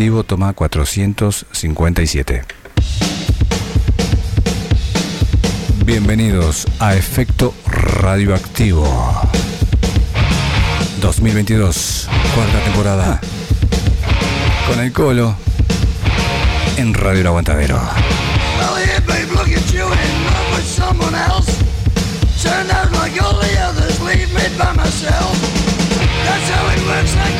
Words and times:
Toma 0.00 0.54
457. 0.54 2.42
Bienvenidos 5.84 6.66
a 6.78 6.94
Efecto 6.94 7.52
Radioactivo 7.66 8.88
2022, 11.02 12.08
cuarta 12.34 12.60
temporada. 12.64 13.20
Con 14.66 14.80
el 14.80 14.90
colo 14.90 15.36
en 16.78 16.94
Radio 16.94 17.20
El 17.20 17.26
Aguantadero. 17.26 17.78
The 23.40 23.58
others, 23.58 24.00
leave 24.00 24.32
me 24.32 24.48
by 24.56 24.72
myself. 24.74 25.36
That's 26.24 26.48
how 26.48 26.68
it 26.68 26.86
works, 26.86 27.14
I 27.16 27.39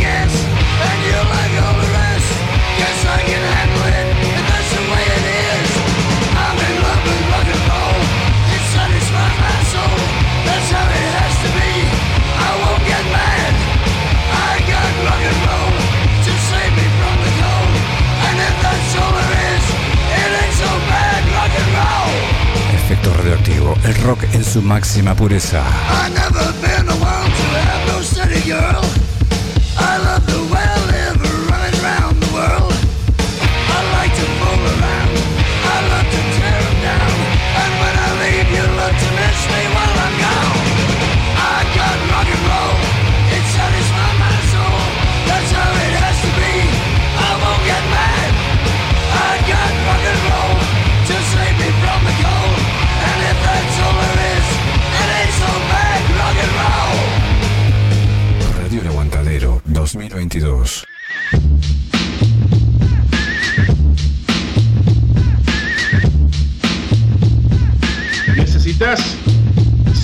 Efecto 23.10 23.22
Radioactivo, 23.22 23.74
el 23.84 23.94
rock 24.02 24.24
en 24.34 24.44
su 24.44 24.62
máxima 24.62 25.14
pureza. 25.14 25.62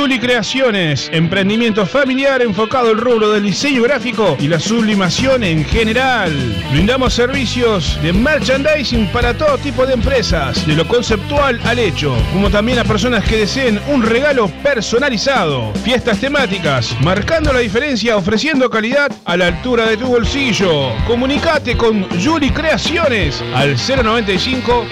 Juli 0.00 0.18
Creaciones, 0.18 1.10
emprendimiento 1.12 1.84
familiar 1.84 2.40
enfocado 2.40 2.88
al 2.88 2.96
rubro 2.96 3.32
del 3.32 3.42
diseño 3.42 3.82
gráfico 3.82 4.34
y 4.40 4.48
la 4.48 4.58
sublimación 4.58 5.44
en 5.44 5.62
general. 5.62 6.32
Brindamos 6.70 7.12
servicios 7.12 7.98
de 8.02 8.14
merchandising 8.14 9.08
para 9.08 9.34
todo 9.34 9.58
tipo 9.58 9.84
de 9.84 9.92
empresas, 9.92 10.66
de 10.66 10.74
lo 10.74 10.88
conceptual 10.88 11.60
al 11.64 11.78
hecho, 11.78 12.16
como 12.32 12.48
también 12.48 12.78
a 12.78 12.84
personas 12.84 13.24
que 13.24 13.36
deseen 13.36 13.78
un 13.88 14.02
regalo 14.02 14.48
personalizado. 14.62 15.70
Fiestas 15.84 16.18
temáticas, 16.18 16.96
marcando 17.02 17.52
la 17.52 17.58
diferencia 17.58 18.16
ofreciendo 18.16 18.70
calidad 18.70 19.12
a 19.26 19.36
la 19.36 19.48
altura 19.48 19.84
de 19.84 19.98
tu 19.98 20.06
bolsillo. 20.06 20.94
Comunicate 21.06 21.76
con 21.76 22.08
Juli 22.24 22.48
Creaciones 22.48 23.44
al 23.54 23.76
095 23.76 24.86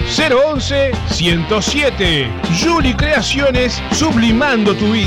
011 0.53 0.91
107. 1.09 2.27
Juli 2.63 2.93
Creaciones, 2.93 3.81
sublimando 3.91 4.75
tu 4.75 4.91
vida. 4.91 4.98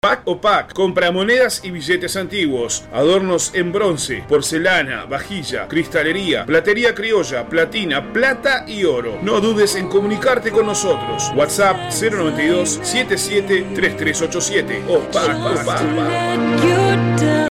Pack 0.00 0.22
o 0.24 0.40
Pack, 0.40 0.72
compra 0.72 1.12
monedas 1.12 1.60
y 1.62 1.70
billetes 1.70 2.16
antiguos, 2.16 2.84
adornos 2.94 3.54
en 3.54 3.72
bronce, 3.72 4.24
porcelana, 4.26 5.04
vajilla, 5.04 5.68
cristalería, 5.68 6.46
platería 6.46 6.94
criolla, 6.94 7.46
platina, 7.46 8.10
plata 8.12 8.64
y 8.66 8.84
oro. 8.84 9.18
No 9.22 9.40
dudes 9.40 9.74
en 9.74 9.88
comunicarte 9.88 10.50
con 10.50 10.64
nosotros. 10.64 11.30
WhatsApp 11.36 11.90
092 11.90 12.80
77 12.82 13.66
3387 13.74 14.84
o 14.88 15.00
Pack 15.00 15.36
o 15.36 15.54
Pack. 15.66 17.47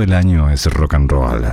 El 0.00 0.14
año 0.14 0.48
es 0.50 0.64
rock 0.72 0.94
and 0.94 1.10
roll. 1.10 1.50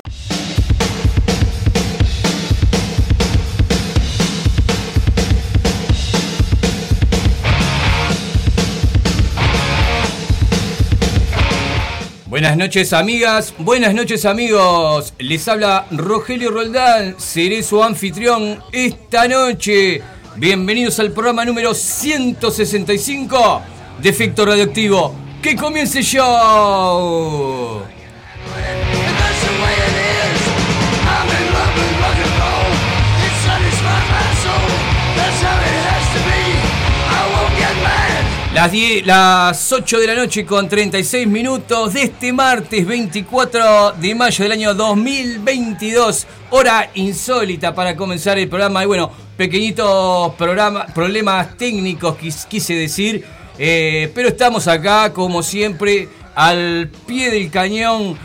Buenas 12.26 12.56
noches 12.56 12.94
amigas, 12.94 13.52
buenas 13.58 13.94
noches 13.94 14.24
amigos. 14.24 15.12
Les 15.18 15.46
habla 15.46 15.86
Rogelio 15.90 16.50
Roldán, 16.50 17.16
seré 17.18 17.62
su 17.62 17.84
anfitrión 17.84 18.58
esta 18.72 19.28
noche. 19.28 20.00
Bienvenidos 20.36 20.98
al 20.98 21.12
programa 21.12 21.44
número 21.44 21.74
165 21.74 23.62
de 24.00 24.08
Efecto 24.08 24.46
Radioactivo. 24.46 25.24
¡Que 25.44 25.54
comience 25.54 25.98
el 25.98 26.04
show! 26.06 27.82
Las, 38.54 38.70
10 38.70 39.04
las 39.06 39.72
8 39.72 39.98
de 39.98 40.06
la 40.06 40.14
noche 40.14 40.46
con 40.46 40.68
36 40.68 41.26
minutos 41.26 41.92
de 41.94 42.04
este 42.04 42.32
martes 42.32 42.86
24 42.86 43.92
de 43.92 44.14
mayo 44.14 44.44
del 44.44 44.52
año 44.52 44.74
2022. 44.74 46.26
Hora 46.50 46.88
insólita 46.94 47.74
para 47.74 47.96
comenzar 47.96 48.38
el 48.38 48.48
programa. 48.48 48.84
Y 48.84 48.86
bueno, 48.86 49.10
pequeñitos 49.36 50.34
problemas 50.34 51.56
técnicos 51.58 52.16
quis- 52.16 52.46
quise 52.46 52.74
decir. 52.74 53.24
Eh, 53.58 54.10
pero 54.14 54.28
estamos 54.28 54.66
acá 54.68 55.12
como 55.12 55.42
siempre 55.42 56.08
al 56.34 56.90
pie 57.06 57.30
del 57.30 57.50
cañón 57.50 58.18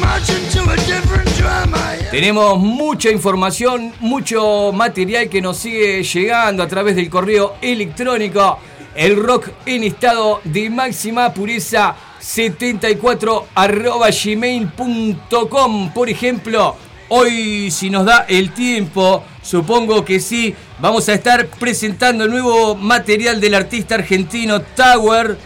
Marching 0.00 0.44
to 0.50 0.60
a 0.72 0.76
different 0.86 1.28
drum. 1.36 1.72
I 1.74 1.98
Tenemos 2.10 2.58
mucha 2.58 3.10
información, 3.10 3.92
mucho 4.00 4.72
material 4.72 5.28
que 5.28 5.40
nos 5.40 5.58
sigue 5.58 6.02
llegando 6.02 6.64
a 6.64 6.68
través 6.68 6.96
del 6.96 7.08
correo 7.08 7.54
electrónico. 7.62 8.58
El 8.96 9.14
rock 9.14 9.50
en 9.66 9.84
estado 9.84 10.40
de 10.42 10.68
máxima 10.68 11.32
pureza 11.32 11.94
74 12.26 13.46
arroba 13.54 14.08
gmail.com. 14.10 15.92
Por 15.92 16.10
ejemplo, 16.10 16.76
hoy 17.08 17.70
si 17.70 17.88
nos 17.88 18.04
da 18.04 18.26
el 18.28 18.52
tiempo, 18.52 19.22
supongo 19.42 20.04
que 20.04 20.18
sí, 20.18 20.52
vamos 20.80 21.08
a 21.08 21.14
estar 21.14 21.46
presentando 21.46 22.24
el 22.24 22.30
nuevo 22.30 22.74
material 22.74 23.40
del 23.40 23.54
artista 23.54 23.94
argentino 23.94 24.60
Tower 24.60 25.38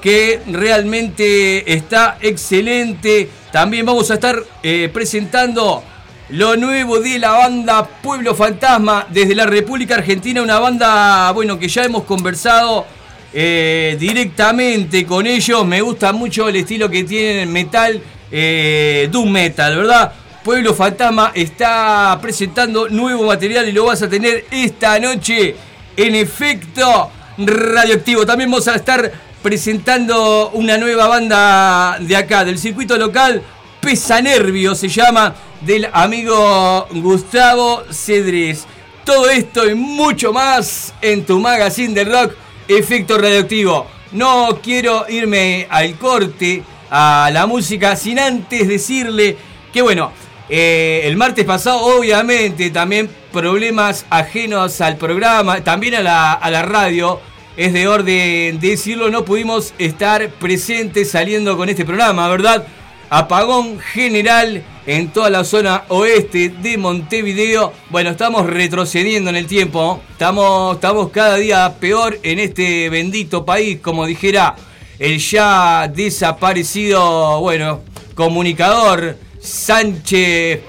que 0.00 0.40
realmente 0.46 1.70
está 1.74 2.16
excelente. 2.22 3.28
También 3.52 3.84
vamos 3.84 4.10
a 4.10 4.14
estar 4.14 4.42
eh, 4.62 4.90
presentando 4.92 5.84
lo 6.30 6.56
nuevo 6.56 6.98
de 6.98 7.18
la 7.18 7.32
banda 7.32 7.86
Pueblo 7.86 8.34
Fantasma 8.34 9.06
desde 9.10 9.34
la 9.34 9.44
República 9.44 9.96
Argentina, 9.96 10.40
una 10.40 10.58
banda, 10.58 11.30
bueno, 11.32 11.58
que 11.58 11.68
ya 11.68 11.84
hemos 11.84 12.04
conversado 12.04 12.86
eh, 13.32 13.96
directamente 13.98 15.04
con 15.04 15.26
ellos. 15.26 15.64
Me 15.66 15.80
gusta 15.80 16.12
mucho 16.12 16.48
el 16.48 16.56
estilo 16.56 16.88
que 16.88 17.04
tienen 17.04 17.52
metal, 17.52 18.00
eh, 18.30 19.08
doom 19.10 19.30
metal, 19.30 19.76
¿verdad? 19.76 20.12
Pueblo 20.44 20.74
Fantasma 20.74 21.30
está 21.34 22.18
presentando 22.20 22.88
nuevo 22.88 23.24
material 23.24 23.68
y 23.68 23.72
lo 23.72 23.84
vas 23.84 24.02
a 24.02 24.08
tener 24.08 24.44
esta 24.50 24.98
noche 24.98 25.54
en 25.96 26.14
efecto 26.14 27.10
radioactivo. 27.38 28.26
También 28.26 28.50
vamos 28.50 28.66
a 28.66 28.74
estar 28.74 29.12
presentando 29.42 30.50
una 30.54 30.78
nueva 30.78 31.08
banda 31.08 31.98
de 32.00 32.16
acá, 32.16 32.44
del 32.44 32.58
circuito 32.58 32.96
local, 32.96 33.42
Pesa 33.80 34.20
Nervio 34.20 34.76
se 34.76 34.88
llama, 34.88 35.34
del 35.60 35.88
amigo 35.92 36.86
Gustavo 36.92 37.82
Cedres. 37.90 38.64
Todo 39.04 39.28
esto 39.28 39.68
y 39.68 39.74
mucho 39.74 40.32
más 40.32 40.94
en 41.02 41.26
tu 41.26 41.40
magazine 41.40 41.92
de 41.92 42.04
rock, 42.04 42.34
Efecto 42.68 43.18
Radioactivo. 43.18 43.86
No 44.12 44.60
quiero 44.62 45.06
irme 45.08 45.66
al 45.70 45.96
corte, 45.96 46.62
a 46.90 47.30
la 47.32 47.46
música, 47.46 47.96
sin 47.96 48.18
antes 48.18 48.68
decirle 48.68 49.36
que 49.72 49.80
bueno, 49.80 50.12
eh, 50.48 51.02
el 51.04 51.16
martes 51.16 51.46
pasado, 51.46 51.80
obviamente, 51.80 52.70
también 52.70 53.08
problemas 53.32 54.04
ajenos 54.10 54.80
al 54.82 54.96
programa, 54.98 55.64
también 55.64 55.94
a 55.94 56.00
la, 56.00 56.32
a 56.32 56.50
la 56.50 56.62
radio. 56.62 57.20
Es 57.56 57.72
de 57.72 57.86
orden 57.86 58.60
decirlo, 58.60 59.10
no 59.10 59.24
pudimos 59.24 59.74
estar 59.78 60.28
presentes 60.30 61.10
saliendo 61.10 61.56
con 61.56 61.68
este 61.68 61.84
programa, 61.84 62.28
¿verdad? 62.28 62.66
Apagón 63.14 63.78
general 63.78 64.62
en 64.86 65.10
toda 65.12 65.28
la 65.28 65.44
zona 65.44 65.84
oeste 65.88 66.48
de 66.48 66.78
Montevideo. 66.78 67.70
Bueno, 67.90 68.08
estamos 68.08 68.46
retrocediendo 68.46 69.28
en 69.28 69.36
el 69.36 69.46
tiempo. 69.46 70.00
Estamos, 70.12 70.76
estamos 70.76 71.10
cada 71.10 71.36
día 71.36 71.74
peor 71.78 72.18
en 72.22 72.38
este 72.38 72.88
bendito 72.88 73.44
país, 73.44 73.80
como 73.82 74.06
dijera 74.06 74.56
el 74.98 75.18
ya 75.18 75.92
desaparecido, 75.94 77.38
bueno, 77.40 77.82
comunicador 78.14 79.18
Sánchez 79.38 80.60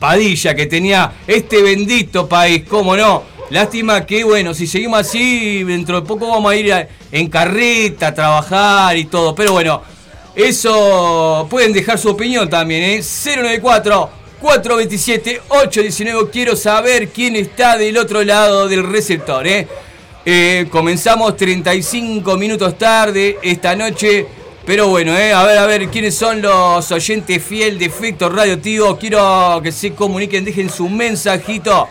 Padilla, 0.00 0.52
que 0.56 0.66
tenía 0.66 1.12
este 1.28 1.62
bendito 1.62 2.28
país, 2.28 2.64
cómo 2.68 2.96
no. 2.96 3.22
Lástima 3.50 4.04
que, 4.04 4.24
bueno, 4.24 4.52
si 4.52 4.66
seguimos 4.66 4.98
así, 4.98 5.62
dentro 5.62 6.00
de 6.00 6.08
poco 6.08 6.26
vamos 6.26 6.50
a 6.50 6.56
ir 6.56 6.88
en 7.12 7.28
carreta 7.28 8.08
a 8.08 8.14
trabajar 8.14 8.96
y 8.96 9.04
todo. 9.04 9.32
Pero 9.32 9.52
bueno, 9.52 9.93
eso 10.36 11.46
pueden 11.48 11.72
dejar 11.72 11.98
su 11.98 12.10
opinión 12.10 12.48
también, 12.50 12.82
¿eh? 12.82 13.02
094 13.02 14.10
427 14.40 15.40
819. 15.48 16.30
Quiero 16.30 16.56
saber 16.56 17.08
quién 17.08 17.36
está 17.36 17.78
del 17.78 17.96
otro 17.96 18.22
lado 18.22 18.68
del 18.68 18.82
receptor, 18.82 19.46
¿eh? 19.46 19.68
Eh, 20.26 20.66
comenzamos 20.70 21.36
35 21.36 22.36
minutos 22.36 22.76
tarde 22.76 23.38
esta 23.42 23.76
noche. 23.76 24.26
Pero 24.66 24.88
bueno, 24.88 25.16
eh, 25.16 25.32
a 25.32 25.44
ver, 25.44 25.58
a 25.58 25.66
ver, 25.66 25.88
¿quiénes 25.88 26.14
son 26.14 26.40
los 26.40 26.90
oyentes 26.90 27.42
fiel 27.44 27.78
de 27.78 27.84
Efecto 27.86 28.30
Radioactivo? 28.30 28.96
Quiero 28.96 29.60
que 29.62 29.70
se 29.70 29.92
comuniquen, 29.92 30.44
dejen 30.44 30.70
su 30.70 30.88
mensajito 30.88 31.86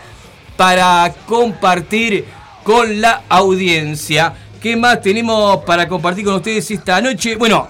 para 0.56 1.14
compartir 1.26 2.24
con 2.64 3.00
la 3.00 3.22
audiencia. 3.28 4.34
¿Qué 4.60 4.76
más 4.76 5.00
tenemos 5.00 5.64
para 5.64 5.88
compartir 5.88 6.24
con 6.24 6.34
ustedes 6.34 6.68
esta 6.68 7.00
noche? 7.00 7.36
Bueno, 7.36 7.68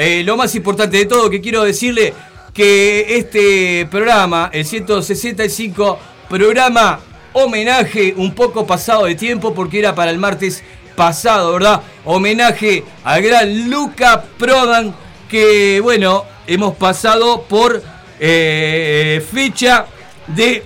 eh, 0.00 0.22
lo 0.24 0.36
más 0.36 0.54
importante 0.54 0.96
de 0.96 1.04
todo 1.04 1.28
que 1.28 1.42
quiero 1.42 1.62
decirle 1.62 2.14
que 2.54 3.18
este 3.18 3.86
programa, 3.90 4.48
el 4.50 4.64
165, 4.64 5.98
programa 6.26 7.00
homenaje 7.34 8.14
un 8.16 8.34
poco 8.34 8.66
pasado 8.66 9.04
de 9.04 9.14
tiempo 9.14 9.52
porque 9.52 9.78
era 9.78 9.94
para 9.94 10.10
el 10.10 10.16
martes 10.16 10.64
pasado, 10.96 11.52
¿verdad? 11.52 11.82
Homenaje 12.06 12.82
al 13.04 13.22
gran 13.22 13.68
Luca 13.68 14.24
Prodan 14.38 14.94
que, 15.28 15.80
bueno, 15.80 16.24
hemos 16.46 16.76
pasado 16.76 17.42
por 17.42 17.82
eh, 18.18 19.22
fecha 19.30 19.86
de 20.26 20.64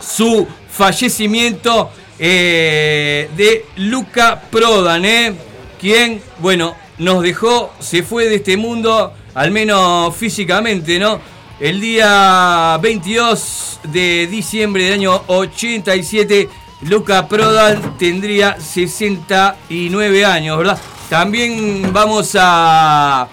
su 0.00 0.46
fallecimiento 0.70 1.90
eh, 2.18 3.28
de 3.36 3.66
Luca 3.76 4.40
Prodan, 4.50 5.04
¿eh? 5.04 5.34
quien, 5.78 6.22
bueno, 6.38 6.74
nos 6.98 7.22
dejó, 7.22 7.72
se 7.78 8.02
fue 8.02 8.28
de 8.28 8.36
este 8.36 8.56
mundo, 8.56 9.12
al 9.34 9.50
menos 9.50 10.14
físicamente, 10.16 10.98
¿no? 10.98 11.20
El 11.60 11.80
día 11.80 12.78
22 12.82 13.80
de 13.84 14.26
diciembre 14.26 14.84
del 14.84 14.94
año 14.94 15.22
87, 15.26 16.48
Luca 16.82 17.26
Prodan 17.28 17.96
tendría 17.98 18.60
69 18.60 20.24
años, 20.24 20.58
¿verdad? 20.58 20.78
También 21.08 21.90
vamos 21.92 22.36
a, 22.38 23.28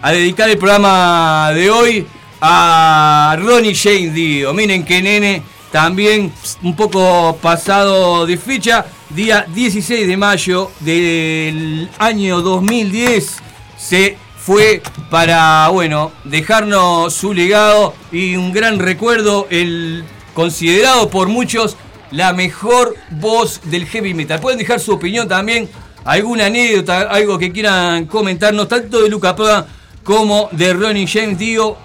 a 0.00 0.12
dedicar 0.12 0.48
el 0.48 0.56
programa 0.56 1.50
de 1.54 1.70
hoy 1.70 2.06
a 2.40 3.36
Ronnie 3.38 3.74
Jane 3.74 4.10
Dio. 4.10 4.54
Miren 4.54 4.84
que 4.84 5.02
nene, 5.02 5.42
también 5.70 6.32
un 6.62 6.76
poco 6.76 7.36
pasado 7.42 8.24
de 8.24 8.36
fecha, 8.36 8.86
día 9.10 9.46
16 9.54 10.06
de 10.06 10.16
mayo 10.16 10.70
del 10.80 11.88
año 11.98 12.40
2010, 12.42 13.36
se 13.76 14.16
fue 14.36 14.82
para, 15.10 15.68
bueno, 15.68 16.12
dejarnos 16.24 17.14
su 17.14 17.32
legado 17.32 17.94
y 18.12 18.36
un 18.36 18.52
gran 18.52 18.78
recuerdo, 18.78 19.46
el 19.50 20.04
considerado 20.34 21.08
por 21.10 21.28
muchos 21.28 21.76
la 22.10 22.32
mejor 22.32 22.96
voz 23.10 23.60
del 23.64 23.86
heavy 23.86 24.14
metal. 24.14 24.40
Pueden 24.40 24.58
dejar 24.58 24.80
su 24.80 24.92
opinión 24.92 25.28
también, 25.28 25.68
alguna 26.04 26.46
anécdota, 26.46 27.02
algo 27.02 27.38
que 27.38 27.52
quieran 27.52 28.06
comentarnos, 28.06 28.68
tanto 28.68 29.02
de 29.02 29.08
Luca 29.08 29.34
Prodan 29.34 29.66
como 30.04 30.48
de 30.52 30.72
Ronnie 30.72 31.06
James 31.06 31.38
Dio, 31.38 31.76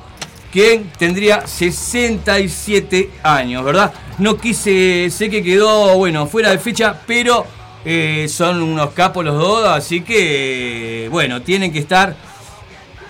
quien 0.54 0.92
tendría 1.00 1.48
67 1.48 3.10
años, 3.24 3.66
¿verdad? 3.66 3.92
No 4.20 4.38
quise, 4.38 5.10
sé 5.10 5.28
que 5.28 5.42
quedó, 5.42 5.98
bueno, 5.98 6.28
fuera 6.28 6.52
de 6.52 6.60
fecha, 6.60 7.02
pero 7.08 7.44
eh, 7.84 8.28
son 8.30 8.62
unos 8.62 8.92
capos 8.92 9.26
los 9.26 9.36
dos, 9.36 9.68
así 9.68 10.02
que, 10.02 11.08
bueno, 11.10 11.42
tienen 11.42 11.74
que 11.74 11.80
estar 11.80 12.16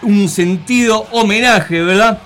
un 0.04 0.30
sentido 0.30 1.06
homenaje, 1.12 1.82
¿verdad? 1.82 2.18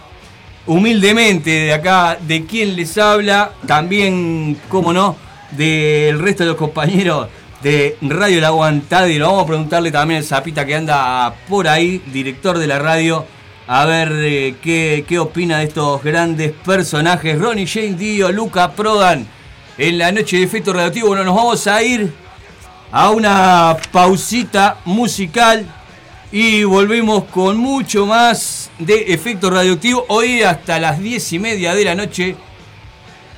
Humildemente 0.68 1.50
de 1.50 1.74
acá, 1.74 2.20
de 2.22 2.46
quien 2.46 2.76
les 2.76 2.96
habla, 3.00 3.54
también, 3.66 4.56
cómo 4.70 4.94
no, 4.94 5.16
del 5.50 6.20
resto 6.20 6.44
de 6.44 6.50
los 6.50 6.58
compañeros 6.58 7.28
de 7.64 7.98
Radio 8.02 8.40
La 8.40 8.50
Aguantadero. 8.50 9.30
Vamos 9.30 9.46
a 9.46 9.48
preguntarle 9.48 9.92
también 9.92 10.20
al 10.20 10.26
Zapita 10.26 10.64
que 10.64 10.76
anda 10.76 11.34
por 11.50 11.68
ahí, 11.68 12.04
director 12.14 12.60
de 12.60 12.68
la 12.68 12.78
radio, 12.78 13.26
a 13.68 13.86
ver 13.86 14.12
eh, 14.14 14.56
qué, 14.62 15.04
qué, 15.08 15.20
opina 15.20 15.60
de 15.60 15.66
estos 15.66 16.02
grandes 16.02 16.54
personajes. 16.54 17.38
Ronnie 17.38 17.68
Jane 17.68 17.94
Dio, 17.94 18.32
Luca 18.32 18.72
Prodan, 18.72 19.28
en 19.78 19.98
la 19.98 20.12
noche 20.12 20.38
de 20.38 20.44
efecto 20.44 20.72
radioactivo. 20.72 21.10
Bueno, 21.10 21.26
nos 21.26 21.36
vamos 21.36 21.68
a 21.68 21.84
ir 21.84 22.14
a 22.92 23.12
una 23.12 23.76
pausita 23.92 24.78
musical 24.86 25.66
y 26.32 26.64
volvemos 26.64 27.26
con 27.26 27.58
mucho 27.58 28.06
más 28.06 28.70
de 28.80 29.14
efecto 29.14 29.50
radioactivo. 29.50 30.06
Hoy 30.08 30.44
hasta 30.44 30.80
las 30.80 31.00
10 31.00 31.34
y 31.34 31.40
media 31.40 31.76
de 31.76 31.86
la 31.86 31.96
noche. 31.96 32.36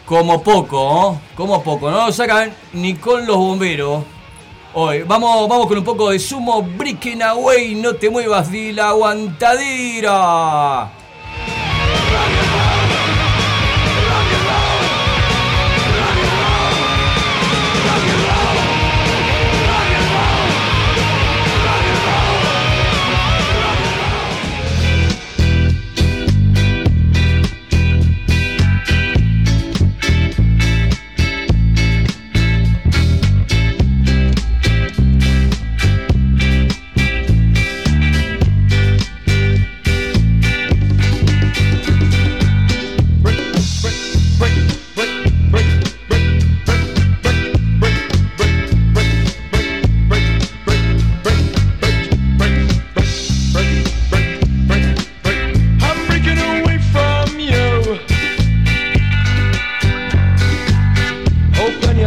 Como 0.06 0.42
poco. 0.44 1.20
Como 1.36 1.64
poco. 1.64 1.90
No 1.90 2.08
lo 2.08 2.12
sacan 2.12 2.54
ni 2.74 2.96
con 2.96 3.26
los 3.26 3.38
bomberos. 3.38 4.04
Hoy, 4.72 5.02
vamos, 5.02 5.50
vamos 5.50 5.66
con 5.68 5.80
un 5.80 5.84
poco 5.84 6.12
de 6.12 6.20
sumo. 6.20 6.62
Breaking 6.62 7.24
away, 7.24 7.74
no 7.74 7.96
te 7.96 8.08
muevas 8.08 8.52
de 8.52 8.72
la 8.72 8.90
aguantadera. 8.90 10.12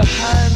behind 0.03 0.52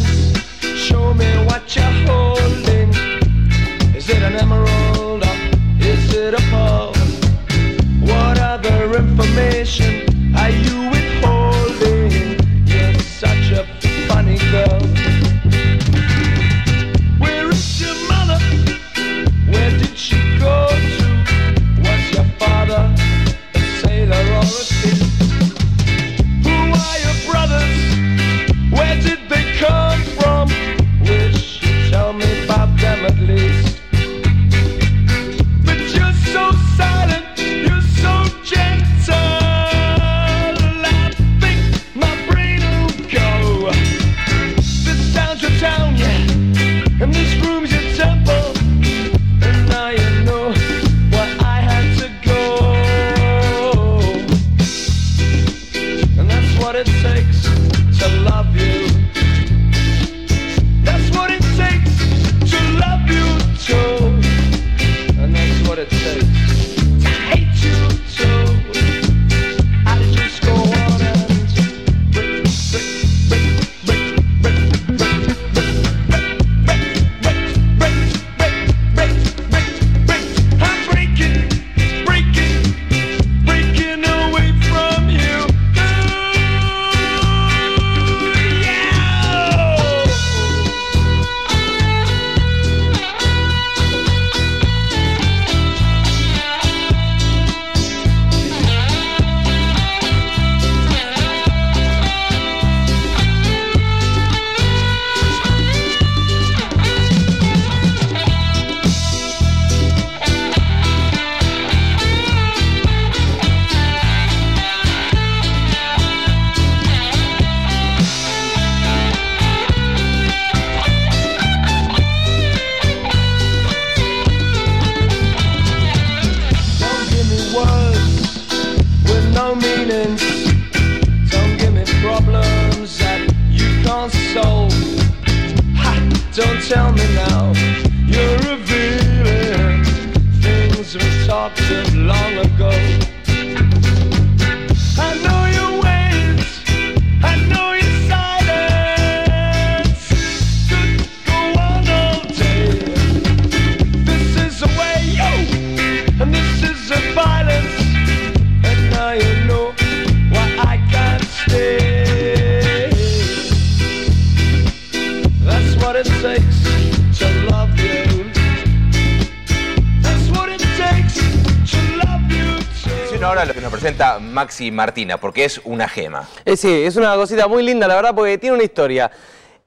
Maxi 174.47 174.71
Martina, 174.71 175.17
porque 175.17 175.45
es 175.45 175.61
una 175.65 175.89
gema. 175.89 176.29
Eh, 176.45 176.57
sí, 176.57 176.73
es 176.73 176.95
una 176.95 177.17
cosita 177.17 177.49
muy 177.49 177.65
linda, 177.65 177.89
la 177.89 177.97
verdad, 177.97 178.15
porque 178.15 178.39
tiene 178.39 178.55
una 178.55 178.63
historia. 178.63 179.11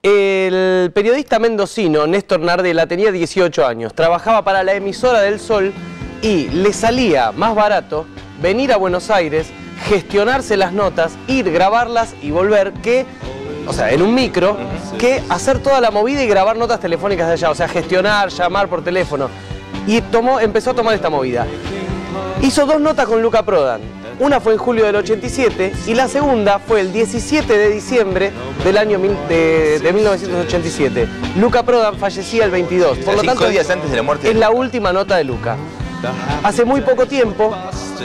El 0.02 0.90
periodista 0.96 1.38
mendocino 1.38 2.08
Néstor 2.08 2.40
Nardella 2.40 2.88
tenía 2.88 3.12
18 3.12 3.68
años, 3.68 3.94
trabajaba 3.94 4.46
para 4.46 4.64
la 4.64 4.74
emisora 4.74 5.20
del 5.20 5.42
Sol 5.42 5.74
y 6.22 6.48
le 6.48 6.72
salía 6.72 7.34
más 7.34 7.54
barato 7.56 8.06
venir 8.42 8.72
a 8.72 8.78
Buenos 8.78 9.10
Aires, 9.10 9.48
gestionarse 9.90 10.56
las 10.56 10.72
notas, 10.72 11.18
ir, 11.28 11.52
grabarlas 11.52 12.16
y 12.22 12.32
volver 12.32 12.72
que, 12.82 13.06
o 13.68 13.74
sea, 13.74 13.92
en 13.92 14.02
un 14.02 14.16
micro, 14.16 14.56
que 14.98 15.22
hacer 15.28 15.60
toda 15.60 15.82
la 15.82 15.92
movida 15.92 16.24
y 16.24 16.28
grabar 16.28 16.56
notas 16.56 16.80
telefónicas 16.80 17.28
de 17.28 17.34
allá, 17.34 17.50
o 17.50 17.56
sea, 17.56 17.68
gestionar, 17.68 18.30
llamar 18.30 18.70
por 18.70 18.82
teléfono. 18.82 19.30
Y 19.86 20.00
tomó, 20.00 20.40
empezó 20.40 20.72
a 20.72 20.74
tomar 20.74 20.96
esta 20.96 21.10
movida. 21.10 21.46
Hizo 22.42 22.66
dos 22.66 22.80
notas 22.80 23.06
con 23.06 23.22
Luca 23.22 23.44
Prodan. 23.44 23.99
Una 24.20 24.40
fue 24.42 24.52
en 24.54 24.60
julio 24.60 24.86
del 24.86 24.98
87 24.98 25.72
y 25.88 25.94
la 25.94 26.08
segunda 26.10 26.60
fue 26.60 26.82
el 26.82 26.92
17 26.92 27.58
de 27.58 27.70
diciembre 27.70 28.32
del 28.66 28.78
año 28.78 29.00
mil- 29.00 29.16
de, 29.30 29.80
de 29.80 29.94
1987. 29.94 31.08
Luca 31.38 31.64
Prodan 31.64 31.98
fallecía 31.98 32.44
el 32.46 32.52
22. 32.52 32.98
Por 33.00 33.14
lo 33.16 33.22
cinco 33.22 33.34
tanto, 33.36 33.50
días 33.50 33.70
antes 33.70 33.90
de 33.90 33.96
la 33.98 34.04
muerte 34.04 34.30
es 34.30 34.36
la 34.36 34.52
última 34.52 34.92
nota 34.92 35.16
de 35.16 35.24
Luca. 35.24 35.56
Hace 36.44 36.66
muy 36.66 36.82
poco 36.82 37.06
tiempo 37.06 37.56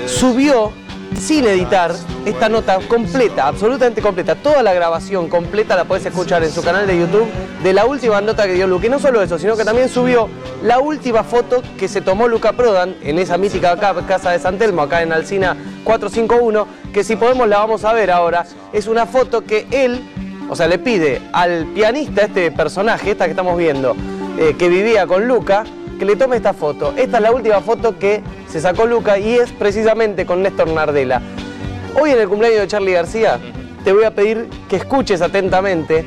subió 0.07 0.73
sin 1.19 1.45
editar 1.47 1.93
esta 2.27 2.49
nota 2.49 2.79
completa, 2.89 3.47
absolutamente 3.49 4.01
completa. 4.03 4.35
Toda 4.35 4.63
la 4.63 4.73
grabación 4.75 5.29
completa 5.29 5.77
la 5.77 5.85
puedes 5.85 6.05
escuchar 6.07 6.43
en 6.45 6.51
su 6.51 6.63
canal 6.63 6.87
de 6.87 6.99
YouTube 6.99 7.27
de 7.63 7.73
la 7.73 7.87
última 7.87 8.21
nota 8.21 8.47
que 8.47 8.55
dio 8.55 8.67
Luca. 8.67 8.87
Y 8.87 8.91
no 8.91 8.99
solo 8.99 9.23
eso, 9.23 9.39
sino 9.39 9.57
que 9.57 9.65
también 9.65 9.89
subió 9.89 10.29
la 10.63 10.79
última 10.81 11.23
foto 11.25 11.63
que 11.79 11.89
se 11.89 12.01
tomó 12.01 12.29
Luca 12.29 12.53
Prodan 12.53 12.95
en 13.03 13.19
esa 13.19 13.39
mítica 13.39 13.77
ca- 13.79 13.95
casa 14.07 14.31
de 14.33 14.39
San 14.39 14.59
Telmo, 14.59 14.83
acá 14.83 15.03
en 15.03 15.13
Alcina 15.13 15.57
451, 15.85 16.67
que 16.93 17.05
si 17.05 17.17
podemos 17.17 17.49
la 17.49 17.59
vamos 17.59 17.85
a 17.85 17.93
ver 17.93 18.11
ahora. 18.11 18.45
Es 18.73 18.87
una 18.87 19.07
foto 19.07 19.45
que 19.45 19.67
él, 19.71 20.03
o 20.49 20.57
sea, 20.57 20.67
le 20.67 20.79
pide 20.79 21.21
al 21.33 21.67
pianista, 21.75 22.23
este 22.23 22.51
personaje, 22.51 23.13
esta 23.13 23.25
que 23.25 23.31
estamos 23.31 23.57
viendo, 23.57 23.95
eh, 24.39 24.55
que 24.59 24.69
vivía 24.69 25.07
con 25.07 25.27
Luca, 25.29 25.65
que 25.99 26.05
le 26.05 26.17
tome 26.17 26.37
esta 26.37 26.53
foto. 26.53 26.95
Esta 26.97 27.17
es 27.19 27.23
la 27.23 27.33
última 27.33 27.61
foto 27.61 27.99
que 27.99 28.23
se 28.49 28.61
sacó 28.61 28.87
Luca 28.87 29.19
y 29.19 29.35
es 29.35 29.53
precisamente 29.53 30.27
con 30.27 30.43
Néstor 30.43 30.69
Nardella. 30.69 31.21
Hoy 32.01 32.11
en 32.11 32.21
el 32.21 32.29
cumpleaños 32.29 32.61
de 32.61 32.69
Charlie 32.69 32.93
García 32.93 33.39
te 33.85 33.93
voy 33.93 34.05
a 34.05 34.15
pedir 34.15 34.49
que 34.69 34.77
escuches 34.77 35.23
atentamente 35.23 36.05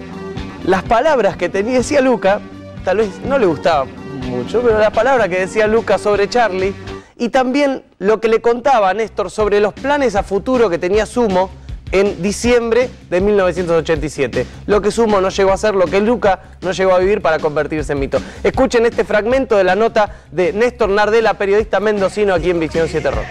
las 0.66 0.84
palabras 0.84 1.38
que 1.38 1.50
tenía, 1.50 1.78
decía 1.78 2.02
Luca, 2.02 2.42
tal 2.84 2.98
vez 2.98 3.20
no 3.26 3.38
le 3.38 3.46
gustaba 3.46 3.86
mucho, 4.26 4.62
pero 4.62 4.78
las 4.80 4.92
palabras 4.92 5.30
que 5.30 5.40
decía 5.40 5.68
Luca 5.68 5.98
sobre 5.98 6.28
Charlie 6.28 6.74
y 7.18 7.30
también 7.30 7.84
lo 8.00 8.20
que 8.20 8.28
le 8.28 8.42
contaba 8.42 8.90
a 8.90 8.94
Néstor 8.94 9.32
sobre 9.32 9.60
los 9.60 9.74
planes 9.74 10.16
a 10.16 10.24
futuro 10.24 10.70
que 10.70 10.78
tenía 10.78 11.06
Sumo 11.06 11.50
en 11.92 12.22
diciembre 12.22 12.90
de 13.10 13.22
1987. 13.22 14.46
Lo 14.66 14.82
que 14.82 14.92
Sumo 14.92 15.22
no 15.22 15.30
llegó 15.30 15.52
a 15.52 15.58
ser, 15.58 15.76
lo 15.76 15.86
que 15.86 16.02
Luca 16.02 16.40
no 16.62 16.72
llegó 16.72 16.94
a 16.94 17.00
vivir 17.00 17.22
para 17.22 17.40
convertirse 17.40 17.94
en 17.94 18.00
mito. 18.00 18.20
Escuchen 18.44 18.86
este 18.86 19.04
fragmento 19.04 19.56
de 19.58 19.64
la 19.64 19.76
nota 19.76 20.10
de 20.32 20.54
Néstor 20.54 20.90
Nardella, 20.90 21.34
periodista 21.36 21.80
mendocino 21.80 22.34
aquí 22.34 22.50
en 22.50 22.60
Visión 22.60 22.88
7 22.88 23.12
Rock. 23.12 23.26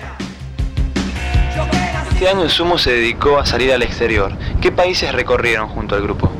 Este 2.12 2.28
año 2.28 2.48
Sumo 2.48 2.78
se 2.78 2.92
dedicó 2.92 3.38
a 3.38 3.44
salir 3.44 3.72
al 3.72 3.82
exterior. 3.82 4.32
¿Qué 4.62 4.72
países 4.72 5.12
recorrieron 5.12 5.68
junto 5.68 5.94
al 5.94 6.02
grupo? 6.02 6.30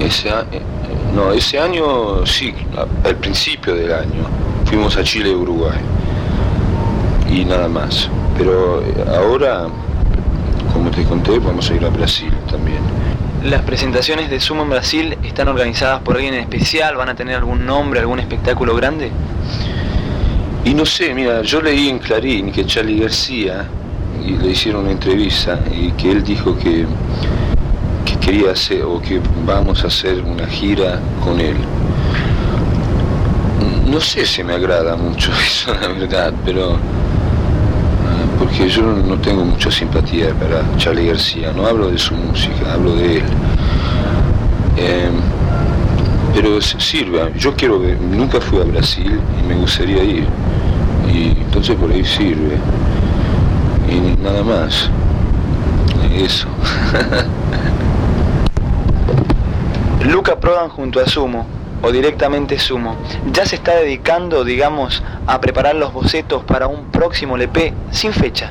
Ese, 0.00 0.30
eh, 0.30 0.62
no, 1.14 1.30
ese 1.32 1.58
año 1.58 2.24
sí, 2.24 2.54
al 3.04 3.16
principio 3.16 3.74
del 3.74 3.92
año. 3.92 4.24
Fuimos 4.64 4.96
a 4.96 5.04
Chile 5.04 5.28
y 5.28 5.34
Uruguay. 5.34 5.78
Y 7.30 7.44
nada 7.44 7.68
más. 7.68 8.08
Pero 8.38 8.80
eh, 8.80 9.04
ahora, 9.14 9.66
como 10.84 10.96
te 10.96 11.04
conté, 11.04 11.38
vamos 11.38 11.70
a 11.70 11.74
ir 11.74 11.84
a 11.86 11.88
Brasil 11.88 12.30
también. 12.50 12.80
¿Las 13.42 13.62
presentaciones 13.62 14.28
de 14.28 14.38
Sumo 14.38 14.64
en 14.64 14.68
Brasil 14.68 15.16
están 15.22 15.48
organizadas 15.48 16.02
por 16.02 16.16
alguien 16.16 16.34
en 16.34 16.40
especial? 16.40 16.94
¿Van 16.96 17.08
a 17.08 17.14
tener 17.14 17.36
algún 17.36 17.64
nombre, 17.64 18.00
algún 18.00 18.20
espectáculo 18.20 18.76
grande? 18.76 19.10
Y 20.62 20.74
no 20.74 20.84
sé, 20.84 21.14
mira, 21.14 21.40
yo 21.40 21.62
leí 21.62 21.88
en 21.88 21.98
Clarín 21.98 22.52
que 22.52 22.66
Charlie 22.66 23.00
García, 23.00 23.66
y 24.22 24.32
le 24.32 24.50
hicieron 24.50 24.82
una 24.82 24.90
entrevista, 24.90 25.58
y 25.74 25.90
que 25.92 26.10
él 26.10 26.22
dijo 26.22 26.54
que, 26.58 26.84
que 28.04 28.16
quería 28.20 28.50
hacer, 28.50 28.82
o 28.82 29.00
que 29.00 29.22
vamos 29.46 29.84
a 29.84 29.86
hacer 29.86 30.22
una 30.22 30.46
gira 30.46 31.00
con 31.24 31.40
él. 31.40 31.56
No 33.86 34.02
sé 34.02 34.26
si 34.26 34.44
me 34.44 34.52
agrada 34.52 34.96
mucho 34.96 35.32
eso, 35.46 35.72
la 35.72 35.88
verdad, 35.88 36.34
pero... 36.44 36.78
Porque 38.56 38.70
yo 38.70 38.82
no 38.82 39.16
tengo 39.18 39.44
mucha 39.44 39.68
simpatía 39.68 40.28
para 40.34 40.62
Charlie 40.76 41.08
García, 41.08 41.52
no 41.56 41.66
hablo 41.66 41.90
de 41.90 41.98
su 41.98 42.14
música, 42.14 42.72
hablo 42.74 42.94
de 42.94 43.16
él. 43.16 43.22
Eh, 44.76 45.10
pero 46.32 46.58
s- 46.58 46.76
sirve, 46.78 47.32
yo 47.36 47.52
quiero 47.56 47.80
ver, 47.80 48.00
nunca 48.00 48.40
fui 48.40 48.60
a 48.60 48.64
Brasil 48.64 49.18
y 49.40 49.48
me 49.48 49.54
gustaría 49.56 50.04
ir. 50.04 50.26
Y 51.12 51.30
entonces 51.30 51.74
por 51.74 51.90
ahí 51.90 52.04
sirve. 52.04 52.56
Y 53.90 54.22
nada 54.22 54.44
más. 54.44 54.88
Eso. 56.14 56.46
Luca 60.08 60.38
Prodan 60.38 60.68
junto 60.68 61.00
a 61.00 61.06
Sumo, 61.08 61.44
o 61.84 61.92
directamente 61.92 62.58
Sumo, 62.58 62.96
ya 63.32 63.44
se 63.44 63.56
está 63.56 63.76
dedicando, 63.76 64.42
digamos, 64.42 65.02
a 65.26 65.40
preparar 65.40 65.76
los 65.76 65.92
bocetos 65.92 66.42
para 66.44 66.66
un 66.66 66.86
próximo 66.86 67.36
LP 67.36 67.74
sin 67.90 68.12
fecha. 68.12 68.50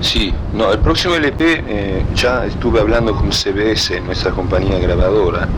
Sí, 0.00 0.34
no, 0.52 0.70
el 0.70 0.78
próximo 0.80 1.14
LP 1.14 1.64
eh, 1.66 2.04
ya 2.14 2.44
estuve 2.44 2.80
hablando 2.80 3.14
con 3.16 3.32
CBS, 3.32 4.00
nuestra 4.02 4.32
compañía 4.32 4.78
grabadora, 4.78 5.48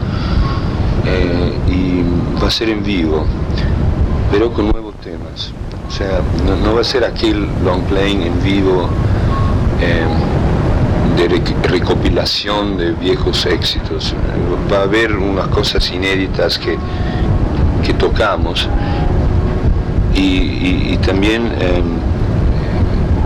eh, 1.05 1.53
y 1.69 2.05
va 2.41 2.47
a 2.47 2.51
ser 2.51 2.69
en 2.69 2.85
vivo, 2.85 3.27
pero 4.31 4.53
con 4.53 4.71
nuevos 4.71 4.95
temas. 5.01 5.53
O 5.89 5.91
sea, 5.91 6.21
no, 6.63 6.75
va 6.75 6.81
a 6.81 6.85
ser 6.85 7.05
aquel 7.05 7.49
long 7.65 7.83
playing 7.89 8.23
en 8.23 8.43
vivo 8.43 8.89
eh, 9.81 10.05
de 11.17 11.29
rec- 11.29 11.63
recopilación 11.63 12.77
de 12.77 12.93
viejos 12.93 13.47
éxitos. 13.47 14.15
Va 14.73 14.79
a 14.79 14.83
haber 14.83 15.17
unas 15.17 15.49
cosas 15.49 15.91
inéditas 15.91 16.59
que, 16.59 16.77
que 17.85 17.95
tocamos. 17.95 18.69
Y, 20.15 20.97
también... 20.99 21.53
eh, 21.61 21.83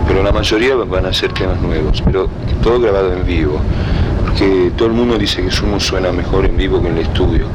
pero 0.07 0.23
la 0.23 0.31
mayoría 0.33 0.75
van 0.75 1.05
a 1.05 1.13
ser 1.13 1.31
temas 1.31 1.61
nuevos, 1.61 2.01
pero 2.01 2.27
todo 2.61 2.81
grabado 2.81 3.13
en 3.13 3.25
vivo, 3.25 3.61
porque 4.25 4.71
todo 4.75 4.89
el 4.89 4.93
mundo 4.93 5.17
dice 5.17 5.41
que 5.41 5.49
Sumo 5.49 5.79
suena 5.79 6.11
mejor 6.11 6.45
en 6.45 6.57
vivo 6.57 6.81
que 6.81 6.89
en 6.89 6.97
el 6.97 7.03
estudio, 7.03 7.45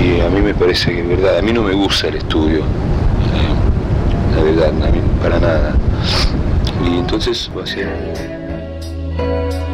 y 0.00 0.20
a 0.22 0.30
mí 0.30 0.40
me 0.40 0.54
parece 0.54 0.92
que 0.92 1.02
es 1.02 1.08
verdad, 1.08 1.36
a 1.38 1.42
mí 1.42 1.52
no 1.52 1.62
me 1.62 1.74
gusta 1.74 2.08
el 2.08 2.14
estudio, 2.16 2.62
la 4.34 4.42
verdad, 4.42 4.72
para 5.22 5.38
nada, 5.38 5.74
y 6.82 6.98
entonces 7.00 7.50
va 7.54 7.64
a 7.64 7.66
ser... 7.66 8.33
I'm 9.16 9.20
in 9.20 9.73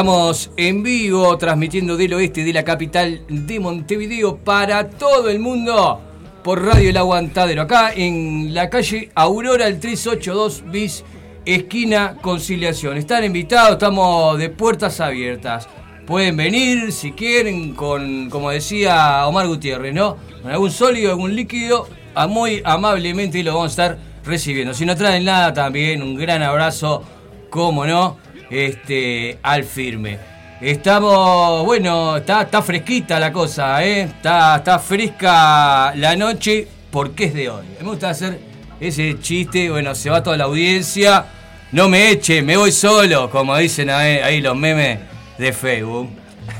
Estamos 0.00 0.50
en 0.56 0.82
vivo 0.82 1.36
transmitiendo 1.36 1.94
del 1.94 2.14
oeste 2.14 2.42
de 2.42 2.54
la 2.54 2.64
capital 2.64 3.20
de 3.28 3.60
Montevideo 3.60 4.38
para 4.38 4.88
todo 4.88 5.28
el 5.28 5.40
mundo 5.40 6.00
por 6.42 6.64
Radio 6.64 6.88
El 6.88 6.96
Aguantadero, 6.96 7.60
acá 7.60 7.92
en 7.94 8.54
la 8.54 8.70
calle 8.70 9.10
Aurora, 9.14 9.66
el 9.66 9.78
382 9.78 10.64
bis, 10.72 11.04
esquina 11.44 12.16
Conciliación. 12.22 12.96
Están 12.96 13.24
invitados, 13.24 13.72
estamos 13.72 14.38
de 14.38 14.48
puertas 14.48 15.02
abiertas. 15.02 15.68
Pueden 16.06 16.34
venir 16.34 16.92
si 16.92 17.12
quieren 17.12 17.74
con, 17.74 18.30
como 18.30 18.48
decía 18.48 19.26
Omar 19.26 19.48
Gutiérrez, 19.48 19.92
¿no? 19.92 20.16
Con 20.40 20.50
algún 20.50 20.70
sólido, 20.70 21.10
algún 21.10 21.36
líquido, 21.36 21.86
muy 22.26 22.62
amablemente 22.64 23.42
lo 23.42 23.52
vamos 23.52 23.66
a 23.66 23.82
estar 23.82 23.98
recibiendo. 24.24 24.72
Si 24.72 24.86
no 24.86 24.96
traen 24.96 25.26
nada 25.26 25.52
también, 25.52 26.02
un 26.02 26.14
gran 26.16 26.42
abrazo, 26.42 27.02
como 27.50 27.84
no, 27.84 28.16
este, 28.50 29.38
al 29.42 29.64
firme. 29.64 30.18
Estamos, 30.60 31.64
bueno, 31.64 32.18
está, 32.18 32.42
está 32.42 32.60
fresquita 32.60 33.18
la 33.18 33.32
cosa, 33.32 33.82
¿eh? 33.82 34.02
Está, 34.02 34.56
está 34.56 34.78
fresca 34.78 35.94
la 35.94 36.14
noche 36.16 36.68
porque 36.90 37.24
es 37.24 37.34
de 37.34 37.48
hoy. 37.48 37.64
Me 37.78 37.86
gusta 37.86 38.10
hacer 38.10 38.38
ese 38.78 39.18
chiste, 39.20 39.70
bueno, 39.70 39.94
se 39.94 40.10
va 40.10 40.22
toda 40.22 40.36
la 40.36 40.44
audiencia. 40.44 41.24
No 41.72 41.88
me 41.88 42.10
eche, 42.10 42.42
me 42.42 42.56
voy 42.56 42.72
solo, 42.72 43.30
como 43.30 43.56
dicen 43.56 43.88
ahí, 43.88 44.40
los 44.42 44.56
memes 44.56 44.98
de 45.38 45.52
Facebook. 45.52 46.10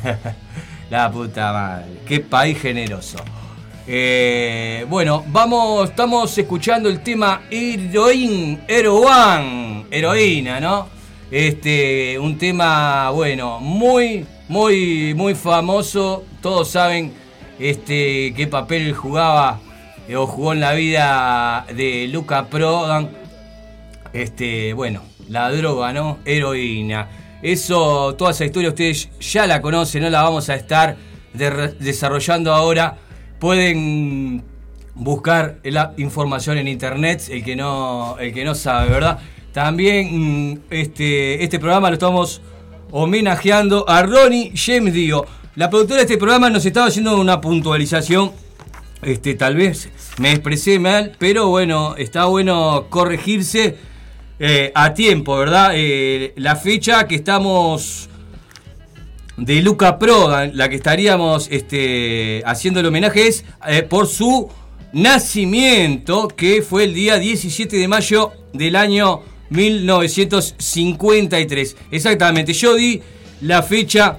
la 0.91 1.11
puta 1.11 1.53
madre, 1.53 2.01
qué 2.07 2.21
país 2.21 2.59
generoso. 2.59 3.19
Eh, 3.87 4.87
bueno, 4.89 5.25
vamos, 5.29 5.91
estamos 5.91 6.39
escuchando 6.39 6.89
el 6.89 7.03
tema 7.03 7.43
Heroin, 7.51 8.63
Heroan, 8.69 9.87
heroína, 9.91 10.61
¿no? 10.61 11.00
Este, 11.31 12.19
un 12.19 12.39
tema, 12.39 13.11
bueno, 13.11 13.61
muy, 13.61 14.27
muy, 14.49 15.15
muy 15.15 15.35
famoso. 15.35 16.25
Todos 16.43 16.69
saben 16.71 17.13
este, 17.59 18.35
qué 18.35 18.47
papel 18.49 18.93
jugaba 18.95 19.61
eh, 20.09 20.17
o 20.17 20.27
jugó 20.27 20.53
en 20.53 20.61
la 20.61 20.73
vida 20.73 21.67
de 21.75 22.09
Luca 22.09 22.47
Prodan. 22.47 23.11
Este, 24.13 24.73
bueno, 24.73 25.03
la 25.29 25.51
droga, 25.53 25.93
¿no? 25.93 26.19
Heroína. 26.25 27.09
Eso, 27.43 28.17
toda 28.17 28.33
esa 28.33 28.45
historia 28.45 28.71
ustedes 28.71 29.09
ya 29.21 29.47
la 29.47 29.63
conocen, 29.63 30.03
no 30.03 30.11
la 30.11 30.23
vamos 30.23 30.49
a 30.51 30.57
estar 30.57 30.97
de- 31.33 31.69
desarrollando 31.79 32.53
ahora. 32.53 32.97
Pueden 33.39 34.43
buscar 34.95 35.59
la 35.63 35.95
información 35.97 36.59
en 36.59 36.67
internet, 36.69 37.23
el 37.31 37.45
que 37.45 37.55
no, 37.57 38.17
el 38.19 38.35
que 38.35 38.45
no 38.45 38.55
sabe, 38.55 38.91
¿verdad? 38.91 39.21
También 39.53 40.53
mm, 40.53 40.59
este, 40.71 41.43
este 41.43 41.59
programa 41.59 41.89
lo 41.89 41.95
estamos 41.95 42.41
homenajeando 42.91 43.89
a 43.89 44.03
Ronnie 44.03 44.53
James 44.55 44.95
Dio. 44.95 45.27
La 45.57 45.69
productora 45.71 45.99
de 45.99 46.05
este 46.05 46.19
programa 46.19 46.51
nos 46.51 46.65
estaba 46.65 46.87
haciendo 46.87 47.19
una 47.19 47.41
puntualización. 47.41 48.33
Este, 49.03 49.35
tal 49.35 49.57
vez 49.57 49.89
me 50.19 50.33
expresé 50.33 50.79
mal, 50.79 51.17
pero 51.19 51.49
bueno, 51.49 51.97
está 51.97 52.27
bueno 52.27 52.87
corregirse 52.91 53.77
eh, 54.39 54.73
a 54.75 54.95
tiempo, 54.95 55.37
¿verdad? 55.37 55.73
Eh, 55.75 56.33
la 56.37 56.57
fecha 56.57 57.09
que 57.09 57.15
estamos 57.17 58.09
de 59.37 59.63
Luca 59.63 59.99
Prodan, 59.99 60.53
la 60.55 60.69
que 60.69 60.77
estaríamos 60.77 61.49
este, 61.51 62.43
haciendo 62.45 62.81
el 62.81 62.87
homenaje 62.87 63.27
es 63.27 63.45
eh, 63.67 63.83
por 63.83 64.07
su 64.07 64.51
nacimiento, 64.93 66.29
que 66.29 66.63
fue 66.63 66.85
el 66.85 66.95
día 66.95 67.19
17 67.19 67.77
de 67.77 67.89
mayo 67.89 68.33
del 68.53 68.77
año 68.77 69.23
1953. 69.51 71.77
Exactamente, 71.91 72.53
yo 72.53 72.75
di 72.75 73.01
la 73.43 73.63
fecha 73.63 74.19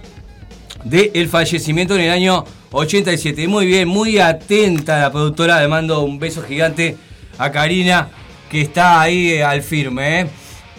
del 0.83 1.27
fallecimiento 1.27 1.95
en 1.95 2.01
el 2.01 2.11
año 2.11 2.45
87. 2.71 3.47
Muy 3.47 3.65
bien, 3.65 3.87
muy 3.87 4.19
atenta 4.19 4.99
la 4.99 5.11
productora. 5.11 5.61
Le 5.61 5.67
mando 5.67 6.01
un 6.01 6.19
beso 6.19 6.43
gigante 6.43 6.97
a 7.37 7.51
Karina, 7.51 8.09
que 8.49 8.61
está 8.61 9.01
ahí 9.01 9.31
eh, 9.31 9.43
al 9.43 9.61
firme. 9.61 10.21
¿eh? 10.21 10.27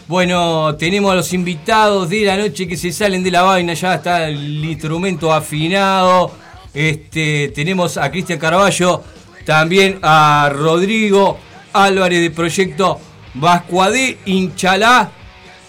Bueno, 0.08 0.74
tenemos 0.76 1.12
a 1.12 1.16
los 1.16 1.32
invitados 1.32 2.10
de 2.10 2.24
la 2.24 2.36
noche 2.36 2.66
que 2.66 2.76
se 2.76 2.92
salen 2.92 3.22
de 3.22 3.30
la 3.30 3.42
vaina. 3.42 3.74
Ya 3.74 3.94
está 3.94 4.28
el 4.28 4.64
instrumento 4.64 5.32
afinado. 5.32 6.32
Este, 6.74 7.52
tenemos 7.54 7.98
a 7.98 8.10
Cristian 8.10 8.38
Carballo, 8.38 9.02
también 9.44 9.98
a 10.02 10.50
Rodrigo 10.52 11.38
Álvarez 11.72 12.20
de 12.20 12.30
Proyecto 12.30 12.98
Vascuadé 13.34 14.18
Inchalá. 14.26 15.10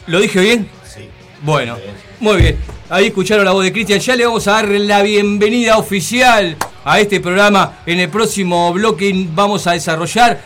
¿Lo 0.07 0.19
dije 0.19 0.39
bien? 0.41 0.69
Sí. 0.85 1.09
Bueno, 1.41 1.77
muy 2.19 2.37
bien. 2.37 2.57
Ahí 2.89 3.07
escucharon 3.07 3.45
la 3.45 3.51
voz 3.51 3.63
de 3.63 3.71
Cristian. 3.71 3.99
Ya 3.99 4.15
le 4.15 4.25
vamos 4.25 4.47
a 4.47 4.51
dar 4.51 4.67
la 4.67 5.01
bienvenida 5.01 5.77
oficial 5.77 6.57
a 6.83 6.99
este 6.99 7.19
programa. 7.19 7.79
En 7.85 7.99
el 7.99 8.09
próximo 8.09 8.71
bloque 8.73 9.11
vamos 9.33 9.65
a 9.67 9.71
desarrollar 9.71 10.41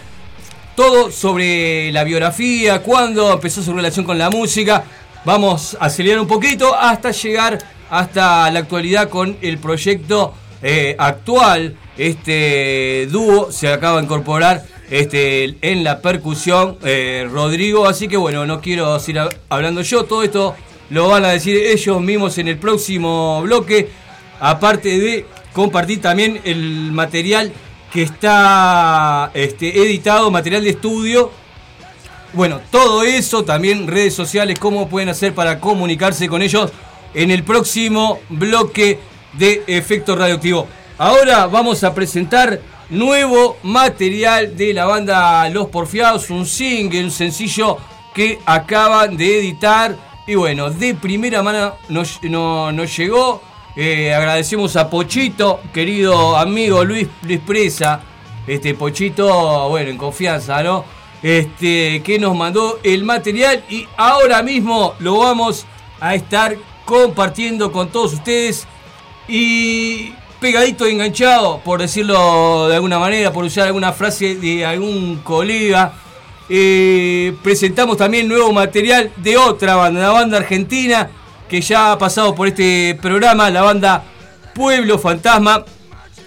todo 0.75 1.09
sobre 1.11 1.91
la 1.91 2.03
biografía, 2.03 2.83
cuándo 2.83 3.33
empezó 3.33 3.63
su 3.63 3.73
relación 3.73 4.05
con 4.05 4.17
la 4.17 4.29
música. 4.29 4.83
Vamos 5.25 5.75
a 5.79 5.85
acelerar 5.85 6.21
un 6.21 6.27
poquito 6.27 6.75
hasta 6.75 7.11
llegar 7.11 7.57
hasta 7.89 8.49
la 8.51 8.59
actualidad 8.59 9.09
con 9.09 9.37
el 9.41 9.57
proyecto 9.57 10.33
eh, 10.61 10.95
actual. 10.97 11.75
Este 11.97 13.07
dúo 13.09 13.51
se 13.51 13.73
acaba 13.73 13.97
de 13.97 14.03
incorporar 14.03 14.63
este, 14.89 15.55
en 15.61 15.83
la 15.83 16.01
percusión 16.01 16.77
eh, 16.83 17.27
Rodrigo. 17.31 17.87
Así 17.87 18.07
que 18.07 18.17
bueno, 18.17 18.45
no 18.45 18.61
quiero 18.61 18.99
seguir 18.99 19.21
hab- 19.21 19.35
hablando 19.49 19.81
yo. 19.81 20.03
Todo 20.05 20.23
esto 20.23 20.55
lo 20.89 21.09
van 21.09 21.25
a 21.25 21.29
decir 21.29 21.55
ellos 21.55 22.01
mismos 22.01 22.37
en 22.37 22.47
el 22.47 22.57
próximo 22.57 23.41
bloque. 23.41 23.89
Aparte 24.39 24.99
de 24.99 25.25
compartir 25.53 26.01
también 26.01 26.39
el 26.43 26.91
material 26.91 27.51
que 27.91 28.03
está 28.03 29.31
este, 29.33 29.81
editado, 29.81 30.29
material 30.29 30.63
de 30.63 30.69
estudio. 30.71 31.31
Bueno, 32.33 32.59
todo 32.69 33.03
eso, 33.03 33.43
también 33.43 33.87
redes 33.87 34.13
sociales, 34.13 34.59
cómo 34.59 34.89
pueden 34.89 35.09
hacer 35.09 35.33
para 35.33 35.59
comunicarse 35.59 36.27
con 36.27 36.41
ellos 36.41 36.71
en 37.13 37.31
el 37.31 37.43
próximo 37.43 38.19
bloque 38.29 38.99
de 39.33 39.63
Efecto 39.65 40.15
Radioactivo. 40.15 40.67
Ahora 40.97 41.47
vamos 41.47 41.83
a 41.83 41.95
presentar 41.95 42.59
nuevo 42.89 43.57
material 43.63 44.55
de 44.55 44.73
la 44.73 44.85
banda 44.85 45.47
Los 45.49 45.67
Porfiados, 45.67 46.29
un 46.29 46.45
single, 46.45 47.03
un 47.05 47.11
sencillo 47.11 47.77
que 48.13 48.39
acaban 48.45 49.17
de 49.17 49.39
editar. 49.39 49.95
Y 50.25 50.35
bueno, 50.35 50.69
de 50.69 50.93
primera 50.95 51.41
mano 51.43 51.73
nos, 51.89 52.21
no- 52.23 52.71
nos 52.71 52.95
llegó. 52.97 53.41
Eh, 53.75 54.13
agradecemos 54.13 54.75
a 54.75 54.89
Pochito, 54.89 55.59
querido 55.73 56.35
amigo 56.35 56.83
Luis, 56.83 57.07
Luis 57.21 57.39
Presa. 57.45 58.01
Este 58.47 58.73
Pochito, 58.73 59.69
bueno, 59.69 59.89
en 59.91 59.97
confianza, 59.97 60.63
¿no? 60.63 60.83
Este, 61.21 62.01
que 62.03 62.17
nos 62.19 62.35
mandó 62.35 62.79
el 62.83 63.03
material 63.03 63.63
y 63.69 63.87
ahora 63.97 64.41
mismo 64.43 64.93
lo 64.99 65.17
vamos 65.19 65.65
a 65.99 66.15
estar 66.15 66.55
compartiendo 66.85 67.71
con 67.71 67.89
todos 67.89 68.13
ustedes. 68.13 68.65
Y 69.27 70.13
pegadito 70.39 70.85
enganchado, 70.85 71.59
por 71.63 71.81
decirlo 71.81 72.67
de 72.67 72.75
alguna 72.75 72.99
manera, 72.99 73.31
por 73.33 73.43
usar 73.43 73.67
alguna 73.67 73.91
frase 73.93 74.35
de 74.35 74.65
algún 74.65 75.17
colega. 75.23 75.93
eh, 76.49 77.35
presentamos 77.43 77.97
también 77.97 78.27
nuevo 78.27 78.53
material 78.53 79.11
de 79.17 79.35
otra 79.37 79.75
banda, 79.75 79.99
una 79.99 80.11
banda 80.11 80.37
argentina 80.37 81.09
que 81.49 81.59
ya 81.61 81.91
ha 81.91 81.97
pasado 81.97 82.33
por 82.35 82.47
este 82.47 82.97
programa, 83.01 83.49
la 83.49 83.61
banda 83.63 84.03
Pueblo 84.53 84.97
Fantasma, 84.97 85.65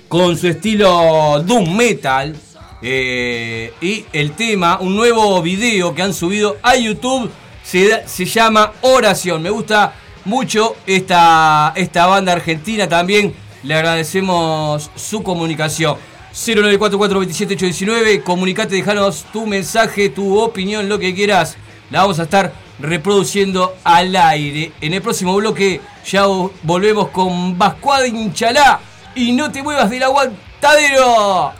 con 0.08 0.36
su 0.36 0.48
estilo 0.48 1.42
Doom 1.44 1.76
Metal. 1.76 2.36
eh, 2.82 3.72
y 3.80 4.04
el 4.12 4.32
tema, 4.32 4.78
un 4.80 4.96
nuevo 4.96 5.40
video 5.42 5.94
que 5.94 6.02
han 6.02 6.14
subido 6.14 6.56
a 6.62 6.76
YouTube, 6.76 7.30
se, 7.62 8.06
se 8.08 8.24
llama 8.24 8.72
Oración. 8.80 9.42
Me 9.42 9.50
gusta 9.50 9.92
mucho 10.24 10.76
esta, 10.86 11.72
esta 11.76 12.06
banda 12.06 12.32
argentina 12.32 12.88
también. 12.88 13.34
Le 13.62 13.74
agradecemos 13.74 14.90
su 14.94 15.22
comunicación. 15.22 15.96
094427819, 16.32 18.22
comunicate, 18.22 18.76
dejanos 18.76 19.24
tu 19.32 19.46
mensaje, 19.46 20.08
tu 20.08 20.38
opinión, 20.38 20.88
lo 20.88 20.98
que 20.98 21.14
quieras. 21.14 21.56
La 21.90 22.02
vamos 22.02 22.20
a 22.20 22.24
estar 22.24 22.52
reproduciendo 22.78 23.74
al 23.84 24.14
aire. 24.16 24.72
En 24.80 24.94
el 24.94 25.02
próximo 25.02 25.34
bloque 25.36 25.80
ya 26.06 26.26
volvemos 26.62 27.08
con 27.08 27.58
Vascuada 27.58 28.06
Inchalá 28.06 28.80
y 29.14 29.32
no 29.32 29.50
te 29.50 29.62
muevas 29.62 29.90
del 29.90 30.04
aguantadero. 30.04 31.59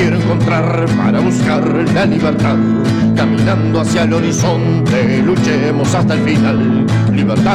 Quiero 0.00 0.16
encontrar 0.16 0.86
para 0.96 1.20
buscar 1.20 1.62
la 1.94 2.06
libertad. 2.06 2.56
Caminando 3.14 3.80
hacia 3.80 4.04
el 4.04 4.14
horizonte, 4.14 5.22
luchemos 5.22 5.94
hasta 5.94 6.14
el 6.14 6.20
final. 6.20 6.86
Libertad 7.12 7.50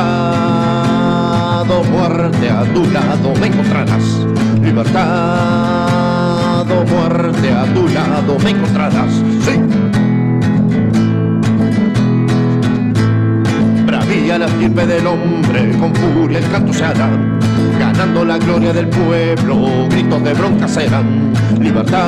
o 1.69 1.83
muerte, 1.85 2.49
a 2.49 2.63
tu 2.65 2.85
lado 2.91 3.33
me 3.39 3.47
encontrarás. 3.47 4.27
Libertad 4.61 5.01
o 6.71 6.85
muerte, 6.85 7.51
a 7.51 7.65
tu 7.73 7.87
lado 7.87 8.37
me 8.43 8.51
encontrarás. 8.51 9.11
Sí. 9.45 9.59
Bravía 13.87 14.37
la 14.37 14.45
estirpe 14.45 14.85
del 14.85 15.07
hombre, 15.07 15.71
con 15.79 15.95
furia 15.95 16.37
el 16.37 16.47
canto 16.51 16.71
se 16.73 16.85
hará. 16.85 17.34
Ganando 17.79 18.25
la 18.25 18.37
gloria 18.37 18.73
del 18.73 18.87
pueblo, 18.87 19.87
gritos 19.89 20.23
de 20.23 20.33
bronca 20.33 20.67
serán. 20.67 21.33
Libertad 21.59 22.05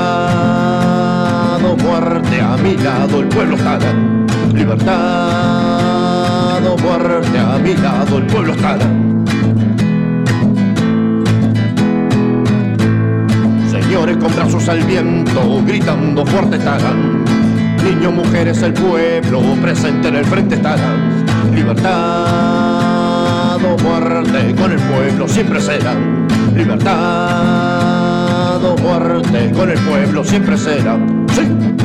o 1.63 1.75
muerte, 1.77 2.41
a 2.41 2.57
mi 2.57 2.75
lado 2.77 3.19
el 3.19 3.27
pueblo 3.27 3.55
estará. 3.55 3.93
Libertad 4.53 4.97
o 6.65 6.77
muerte, 6.77 7.39
a 7.39 7.57
mi 7.57 7.75
lado 7.75 8.17
el 8.17 8.25
pueblo 8.27 8.53
estará. 8.53 8.85
Señores 13.69 14.17
con 14.17 14.35
brazos 14.35 14.67
al 14.69 14.83
viento, 14.83 15.61
gritando 15.65 16.25
fuerte 16.25 16.57
estarán. 16.57 17.23
Niños, 17.83 18.13
mujeres, 18.13 18.61
el 18.63 18.73
pueblo, 18.73 19.41
presente 19.61 20.09
en 20.09 20.15
el 20.15 20.25
frente 20.25 20.55
estarán. 20.55 21.25
Libertad 21.53 22.56
o 23.63 23.77
muerte, 23.77 24.55
con 24.55 24.71
el 24.71 24.79
pueblo 24.79 25.27
siempre 25.27 25.59
serán. 25.61 26.27
Libertad 26.55 26.93
o 28.63 28.77
muerte, 28.77 29.51
con 29.51 29.69
el 29.69 29.79
pueblo 29.79 30.23
siempre 30.23 30.57
serán. 30.57 31.25
Sí. 31.33 31.76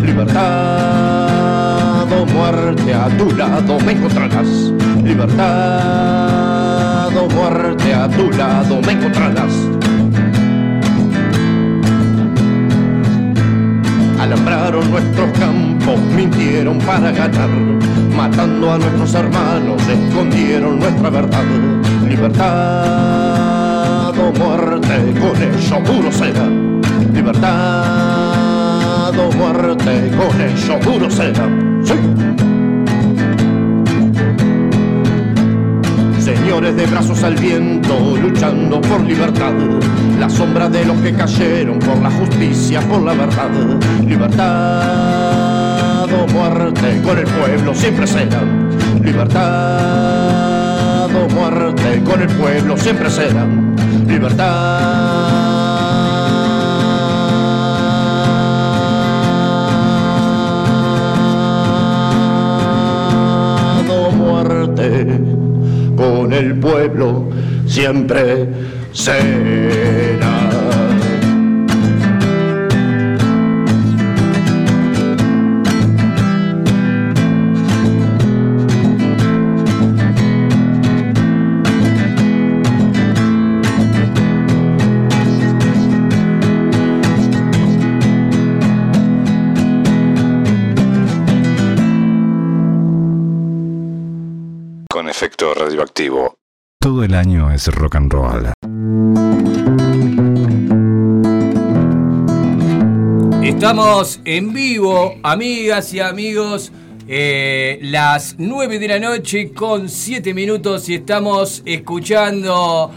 Libertad 0.00 0.38
o 2.12 2.24
muerte, 2.24 2.94
a 2.94 3.08
tu 3.18 3.32
lado 3.32 3.80
me 3.80 3.90
encontrarás. 3.92 4.72
Libertad 5.02 7.08
o 7.16 7.28
muerte, 7.28 7.94
a 7.94 8.08
tu 8.08 8.30
lado 8.30 8.80
me 8.80 8.92
encontrarás. 8.92 9.52
Alambraron 14.20 14.88
nuestros 14.88 15.36
campos, 15.36 15.98
mintieron 16.14 16.78
para 16.78 17.10
ganar, 17.10 17.50
matando 18.16 18.72
a 18.72 18.78
nuestros 18.78 19.14
hermanos, 19.14 19.82
escondieron 19.88 20.78
nuestra 20.78 21.10
verdad. 21.10 21.42
Libertad 22.08 22.54
o 24.16 24.32
muerte, 24.38 25.12
con 25.18 25.36
ello 25.42 25.80
duro 25.92 26.12
será. 26.12 26.46
Libertad 27.12 28.17
muerte, 29.36 30.10
con 30.16 30.40
ello 30.40 30.78
duro 30.84 31.10
será. 31.10 31.48
Sí. 31.84 31.94
Señores 36.20 36.76
de 36.76 36.86
brazos 36.86 37.22
al 37.22 37.34
viento, 37.34 38.16
luchando 38.16 38.80
por 38.80 39.00
libertad. 39.00 39.52
La 40.18 40.28
sombra 40.28 40.68
de 40.68 40.84
los 40.84 40.96
que 40.98 41.12
cayeron 41.14 41.78
por 41.78 41.98
la 41.98 42.10
justicia, 42.10 42.80
por 42.82 43.02
la 43.02 43.14
verdad. 43.14 43.50
Libertad 44.06 46.04
o 46.04 46.26
muerte, 46.32 47.00
con 47.02 47.18
el 47.18 47.26
pueblo 47.26 47.74
siempre 47.74 48.06
será. 48.06 48.40
Libertad 49.02 49.48
o 51.14 51.28
muerte, 51.34 52.02
con 52.04 52.22
el 52.22 52.28
pueblo 52.28 52.76
siempre 52.76 53.10
será. 53.10 53.46
Libertad 54.06 55.07
el 66.38 66.54
pueblo 66.58 67.28
siempre 67.66 68.48
será. 68.92 70.07
Todo 96.80 97.02
el 97.02 97.14
año 97.14 97.50
es 97.50 97.66
rock 97.66 97.96
and 97.96 98.12
roll. 98.12 98.52
Estamos 103.42 104.20
en 104.24 104.52
vivo, 104.52 105.14
amigas 105.24 105.92
y 105.92 106.00
amigos. 106.00 106.70
eh, 107.10 107.78
las 107.82 108.36
9 108.38 108.78
de 108.78 108.86
la 108.86 108.98
noche 109.00 109.52
con 109.52 109.88
7 109.88 110.32
minutos 110.34 110.88
y 110.90 110.94
estamos 110.94 111.62
escuchando 111.64 112.92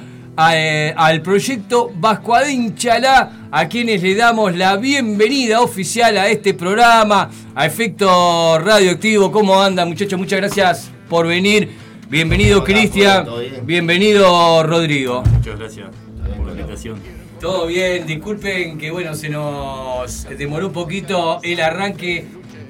eh, 0.53 0.93
al 0.95 1.21
proyecto 1.21 1.89
Vascuadín 1.95 2.75
Chalá, 2.75 3.47
a 3.49 3.67
quienes 3.67 4.03
le 4.03 4.13
damos 4.15 4.55
la 4.55 4.75
bienvenida 4.75 5.61
oficial 5.61 6.17
a 6.17 6.27
este 6.27 6.53
programa, 6.53 7.31
a 7.55 7.65
Efecto 7.65 8.59
Radioactivo. 8.59 9.31
¿Cómo 9.31 9.59
andan, 9.61 9.87
muchachos? 9.87 10.19
Muchas 10.19 10.39
gracias 10.39 10.91
por 11.09 11.25
venir. 11.25 11.80
Bienvenido, 12.11 12.63
Cristian. 12.65 13.25
Bienvenido, 13.63 14.63
Rodrigo. 14.63 15.23
Muchas 15.23 15.57
gracias 15.57 15.87
por 16.35 16.45
la 16.45 16.51
invitación. 16.51 16.99
Todo 17.39 17.67
bien, 17.67 18.05
disculpen 18.05 18.77
que 18.77 18.91
bueno, 18.91 19.15
se 19.15 19.29
nos 19.29 20.27
demoró 20.37 20.67
un 20.67 20.73
poquito 20.73 21.39
el 21.41 21.61
arranque 21.61 22.25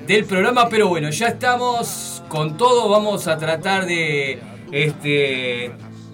del 0.05 0.25
programa, 0.25 0.69
pero 0.69 0.89
bueno, 0.89 1.09
ya 1.09 1.29
estamos 1.29 2.21
con 2.29 2.55
todo, 2.55 2.87
vamos 2.87 3.27
a 3.27 3.39
tratar 3.39 3.87
de 3.87 4.39
este 4.71 5.71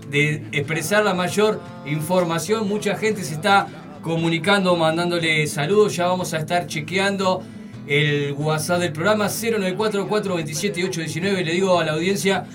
de 0.09 0.45
expresar 0.53 1.03
la 1.03 1.13
mayor 1.13 1.59
información. 1.85 2.65
Mucha 2.65 2.95
gente 2.95 3.25
se 3.25 3.33
está 3.33 3.67
comunicando, 4.03 4.73
mandándole 4.77 5.45
saludos, 5.47 5.97
ya 5.97 6.07
vamos 6.07 6.33
a 6.33 6.37
estar 6.37 6.65
chequeando 6.65 7.43
el 7.87 8.31
WhatsApp 8.37 8.79
del 8.79 8.93
programa 8.93 9.27
094-427-819. 9.27 11.43
Le 11.43 11.51
digo 11.51 11.77
a 11.77 11.83
la 11.83 11.91
audiencia 11.91 12.45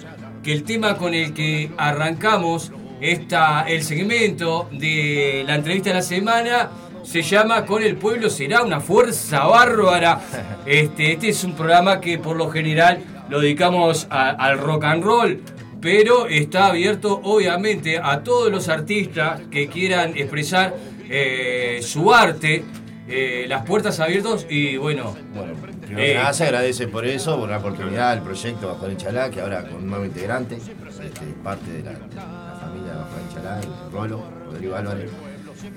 que 0.42 0.52
el 0.52 0.64
tema 0.64 0.96
con 0.96 1.14
el 1.14 1.32
que 1.34 1.70
arrancamos 1.76 2.72
esta, 3.00 3.62
el 3.68 3.82
segmento 3.82 4.68
de 4.72 5.44
la 5.46 5.56
entrevista 5.56 5.90
de 5.90 5.96
la 5.96 6.02
semana 6.02 6.70
se 7.02 7.22
llama 7.22 7.64
Con 7.66 7.82
el 7.82 7.96
pueblo 7.96 8.30
será 8.30 8.62
una 8.62 8.80
fuerza 8.80 9.44
bárbara. 9.46 10.20
Este, 10.66 11.12
este 11.12 11.28
es 11.30 11.42
un 11.42 11.54
programa 11.54 12.00
que 12.00 12.18
por 12.18 12.36
lo 12.36 12.48
general 12.48 12.98
lo 13.28 13.40
dedicamos 13.40 14.06
a- 14.10 14.30
al 14.30 14.58
rock 14.58 14.84
and 14.84 15.02
roll, 15.02 15.40
pero 15.80 16.26
está 16.28 16.66
abierto 16.66 17.20
obviamente 17.24 17.98
a 17.98 18.22
todos 18.22 18.50
los 18.52 18.68
artistas 18.68 19.40
que 19.50 19.66
quieran 19.66 20.12
expresar 20.16 20.74
eh, 21.10 21.80
su 21.82 22.14
arte. 22.14 22.64
eh, 23.08 23.46
las 23.48 23.66
puertas 23.66 23.98
abiertas 23.98 24.46
y 24.48 24.76
bueno, 24.76 25.16
Primero 25.34 25.71
Eh, 25.96 26.20
se 26.32 26.44
agradece 26.44 26.88
por 26.88 27.06
eso, 27.06 27.38
por 27.38 27.48
la 27.50 27.58
oportunidad 27.58 28.14
del 28.14 28.22
proyecto 28.24 28.68
Bajo 28.68 28.86
el 28.86 28.96
Chalá, 28.96 29.30
que 29.30 29.40
ahora 29.40 29.62
con 29.64 29.76
un 29.82 29.90
nuevo 29.90 30.04
integrante, 30.04 30.56
este, 30.56 31.26
parte 31.42 31.70
de 31.70 31.82
la, 31.82 31.90
de 31.92 32.14
la 32.14 32.58
familia 32.60 32.94
Bajo 32.94 33.16
el 33.18 33.34
Chalá, 33.34 33.60
el 33.60 33.92
Rolo, 33.92 34.24
Rodrigo 34.46 34.76
Álvarez, 34.76 35.10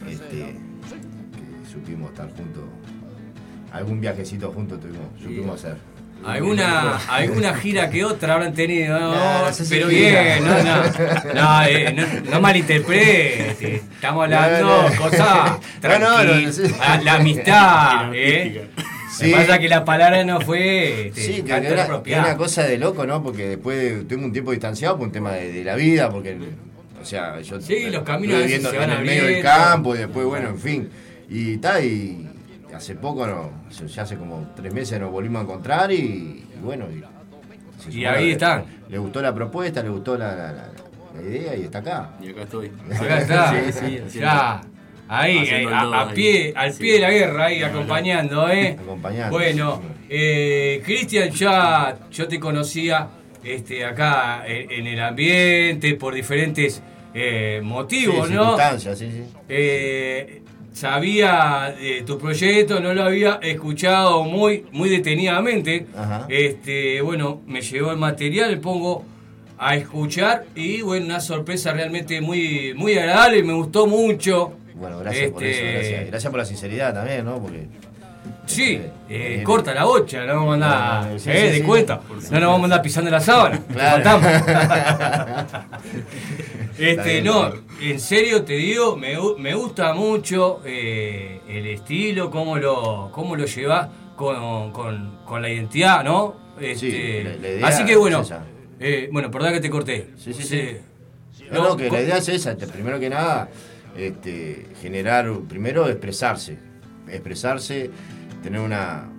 este, 0.09 0.37
que 0.37 1.69
supimos 1.71 2.11
estar 2.11 2.27
juntos, 2.27 2.63
algún 3.71 3.99
viajecito 3.99 4.51
juntos 4.51 4.79
tuvimos, 4.79 5.07
supimos 5.21 5.63
hacer. 5.63 5.77
Alguna, 6.25 6.95
alguna 7.09 7.53
gira 7.55 7.89
que 7.89 8.03
otra 8.03 8.35
habrán 8.35 8.53
tenido, 8.53 8.97
¿no? 8.97 9.13
Pero 9.69 9.89
gira. 9.89 10.21
bien, 10.21 10.45
no, 10.45 10.63
no, 10.63 11.33
no, 11.35 11.63
eh, 11.65 11.93
no, 11.93 12.31
no 12.31 12.41
malinterprete, 12.41 13.75
estamos 13.75 14.23
hablando 14.23 14.65
No, 14.65 14.89
no. 14.89 14.95
cosas 14.95 15.19
No, 15.83 15.99
no, 15.99 16.15
tranquilas, 16.15 16.57
no, 16.57 16.67
sí. 16.67 16.73
Ah, 16.81 16.99
la 17.03 17.13
amistad, 17.15 18.11
¿eh? 18.13 18.67
Sí. 19.17 19.31
Pasa 19.31 19.59
que 19.59 19.69
la 19.69 19.85
palabra 19.85 20.23
no 20.23 20.41
fue 20.41 21.07
este, 21.07 21.21
Sí, 21.21 21.41
que 21.43 21.51
era, 21.53 21.69
era 22.05 22.19
una 22.21 22.37
cosa 22.37 22.63
de 22.63 22.77
loco, 22.77 23.05
¿no? 23.05 23.23
Porque 23.23 23.47
después 23.49 23.77
de- 23.77 24.03
tengo 24.05 24.25
un 24.25 24.33
tiempo 24.33 24.51
distanciado 24.51 24.97
por 24.97 25.07
un 25.07 25.11
tema 25.13 25.31
de, 25.33 25.51
de 25.51 25.63
la 25.63 25.75
vida, 25.75 26.09
porque, 26.09 26.37
o 27.01 27.05
sea, 27.05 27.39
yo 27.41 27.61
Sí, 27.61 27.89
los 27.89 28.03
caminos 28.03 28.39
viviendo 28.41 28.69
se 28.71 28.77
van 28.77 28.91
en 28.91 28.97
el 28.99 29.05
medio 29.05 29.25
del 29.25 29.41
campo 29.43 29.95
y 29.95 29.99
después, 29.99 30.25
bueno, 30.25 30.49
en 30.49 30.59
fin. 30.59 30.89
Y 31.29 31.57
tal, 31.57 31.83
y 31.85 32.27
hace 32.73 32.95
poco, 32.95 33.25
no, 33.25 33.51
ya 33.87 34.03
hace 34.03 34.17
como 34.17 34.51
tres 34.55 34.73
meses 34.73 34.99
nos 34.99 35.11
volvimos 35.11 35.39
a 35.39 35.43
encontrar 35.43 35.91
y, 35.91 35.95
y 35.95 36.59
bueno. 36.61 36.85
Y, 37.89 38.03
ahí 38.05 38.31
están. 38.31 38.65
Le 38.89 38.97
gustó 38.97 39.21
la 39.21 39.33
propuesta, 39.33 39.81
le 39.81 39.89
gustó 39.89 40.17
la, 40.17 40.35
la- 40.35 40.51
la- 40.51 40.71
la 41.15 41.21
idea 41.21 41.55
y 41.55 41.61
está 41.63 41.77
acá. 41.79 42.09
Y 42.21 42.29
acá 42.31 42.41
estoy. 42.41 42.71
Acá 42.93 43.19
está, 43.21 43.53
Sí, 43.71 43.99
sí, 44.09 44.19
ya, 44.19 44.61
ahí, 45.07 45.37
eh, 45.49 45.67
a, 45.71 46.09
pie, 46.13 46.53
al 46.55 46.73
Sí. 46.73 46.79
pie 46.81 46.93
de 46.93 46.99
la 46.99 47.11
guerra, 47.11 47.45
ahí 47.45 47.61
acompañando, 47.63 48.49
¿eh? 48.49 48.77
Acompañando. 48.79 49.31
Bueno, 49.37 49.81
eh, 50.09 50.81
Cristian, 50.85 51.29
ya 51.31 51.97
yo 52.11 52.27
te 52.27 52.39
conocía 52.39 53.07
este, 53.43 53.85
acá 53.85 54.43
en, 54.47 54.71
en 54.71 54.87
el 54.87 54.99
ambiente 54.99 55.93
por 55.95 56.13
diferentes 56.15 56.81
eh, 57.13 57.61
motivos, 57.63 58.27
Sí, 58.27 58.33
¿no? 58.33 58.41
circunstancias, 58.41 58.99
sí, 58.99 59.09
sí. 59.11 59.23
Eh, 59.47 60.41
sabía 60.73 61.73
de 61.79 62.01
tu 62.01 62.17
proyecto, 62.17 62.79
no 62.81 62.93
lo 62.93 63.03
había 63.03 63.39
escuchado 63.41 64.23
muy, 64.23 64.65
muy 64.71 64.89
detenidamente. 64.89 65.85
Ajá. 65.95 66.25
Este, 66.29 67.01
bueno, 67.01 67.41
me 67.47 67.61
llegó 67.61 67.91
el 67.91 67.97
material, 67.97 68.59
pongo 68.59 69.05
a 69.57 69.75
escuchar 69.77 70.43
y 70.53 70.81
bueno, 70.81 71.05
una 71.05 71.21
sorpresa 71.21 71.71
realmente 71.71 72.19
muy, 72.19 72.73
muy 72.75 72.97
agradable, 72.97 73.41
me 73.43 73.53
gustó 73.53 73.87
mucho. 73.87 74.53
Bueno, 74.75 74.99
gracias 74.99 75.31
por 75.31 75.43
Este, 75.43 75.69
eso, 75.69 75.73
gracias. 75.91 76.07
Gracias 76.07 76.31
por 76.31 76.39
la 76.39 76.45
sinceridad 76.45 76.93
también, 76.93 77.25
¿no? 77.25 77.39
Porque 77.41 77.67
Sí, 78.47 78.73
eh, 78.73 78.91
eh, 79.09 79.43
corta 79.43 79.73
la 79.73 79.85
bocha, 79.85 80.25
no 80.25 80.33
vamos 80.35 80.49
a 80.51 80.53
andar, 80.55 81.05
No, 81.05 81.11
no, 81.13 81.19
sí, 81.19 81.29
eh, 81.29 81.37
sí, 81.41 81.45
de 81.47 81.53
sí. 81.57 81.61
cuenta, 81.61 82.01
no 82.31 82.39
nos 82.39 82.49
vamos 82.49 82.61
a 82.61 82.63
andar 82.65 82.81
pisando 82.81 83.11
la 83.11 83.19
sábana, 83.19 83.59
Claro. 83.73 84.19
este, 86.77 87.21
no, 87.21 87.53
en 87.81 87.99
serio 87.99 88.43
te 88.43 88.53
digo, 88.53 88.95
me, 88.97 89.15
me 89.37 89.53
gusta 89.55 89.93
mucho 89.93 90.61
eh, 90.65 91.39
el 91.47 91.67
estilo, 91.67 92.29
cómo 92.31 92.57
lo, 92.57 93.09
cómo 93.11 93.35
lo 93.35 93.45
llevas 93.45 93.89
con, 94.15 94.71
con- 94.71 95.19
con 95.25 95.41
la 95.41 95.49
identidad, 95.49 96.03
¿no? 96.03 96.35
Este, 96.59 97.23
la- 97.23 97.35
la 97.35 97.47
idea 97.49 97.67
así 97.67 97.85
que 97.85 97.95
bueno, 97.95 98.23
es 98.79 99.11
bueno, 99.11 99.29
perdón 99.31 99.53
que 99.53 99.59
te 99.61 99.69
corté. 99.69 100.09
Sí, 100.17 100.33
sí, 100.33 100.43
Sí. 100.43 100.77
No, 101.51 101.63
no, 101.69 101.77
que 101.77 101.91
la 101.91 102.01
idea 102.01 102.17
es 102.17 102.27
esa, 102.29 102.51
este, 102.53 102.65
primero 102.65 102.99
que 102.99 103.07
nada, 103.09 103.49
este, 103.97 104.67
generar, 104.81 105.31
primero 105.47 105.87
expresarse, 105.87 106.57
expresarse, 107.09 107.89
tener 108.43 108.61
una, 108.61 109.09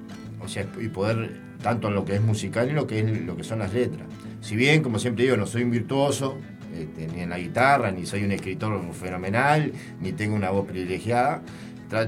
o 0.41 0.49
sea, 0.49 0.67
y 0.81 0.89
poder, 0.89 1.41
tanto 1.63 1.89
en 1.89 1.95
lo 1.95 2.05
que 2.05 2.17
es 2.17 2.23
musical 2.23 2.71
y 2.71 2.73
lo 2.73 2.87
que, 2.87 3.01
es, 3.01 3.21
lo 3.23 3.37
que 3.37 3.45
son 3.45 3.59
las 3.61 3.73
letras. 3.73 4.07
Si 4.41 4.57
bien, 4.57 4.83
como 4.83 4.99
siempre 4.99 5.25
digo, 5.25 5.37
no 5.37 5.47
soy 5.47 5.63
un 5.63 5.71
virtuoso, 5.71 6.39
este, 6.75 7.09
ni 7.09 7.23
en 7.23 7.31
la 7.31 7.39
guitarra, 7.39 7.91
ni 7.91 8.07
soy 8.07 8.25
un 8.25 8.33
escritor 8.33 8.81
fenomenal, 8.93 9.73
ni 10.01 10.13
tengo 10.13 10.37
una 10.37 10.51
voz 10.51 10.67
privilegiada, 10.67 11.43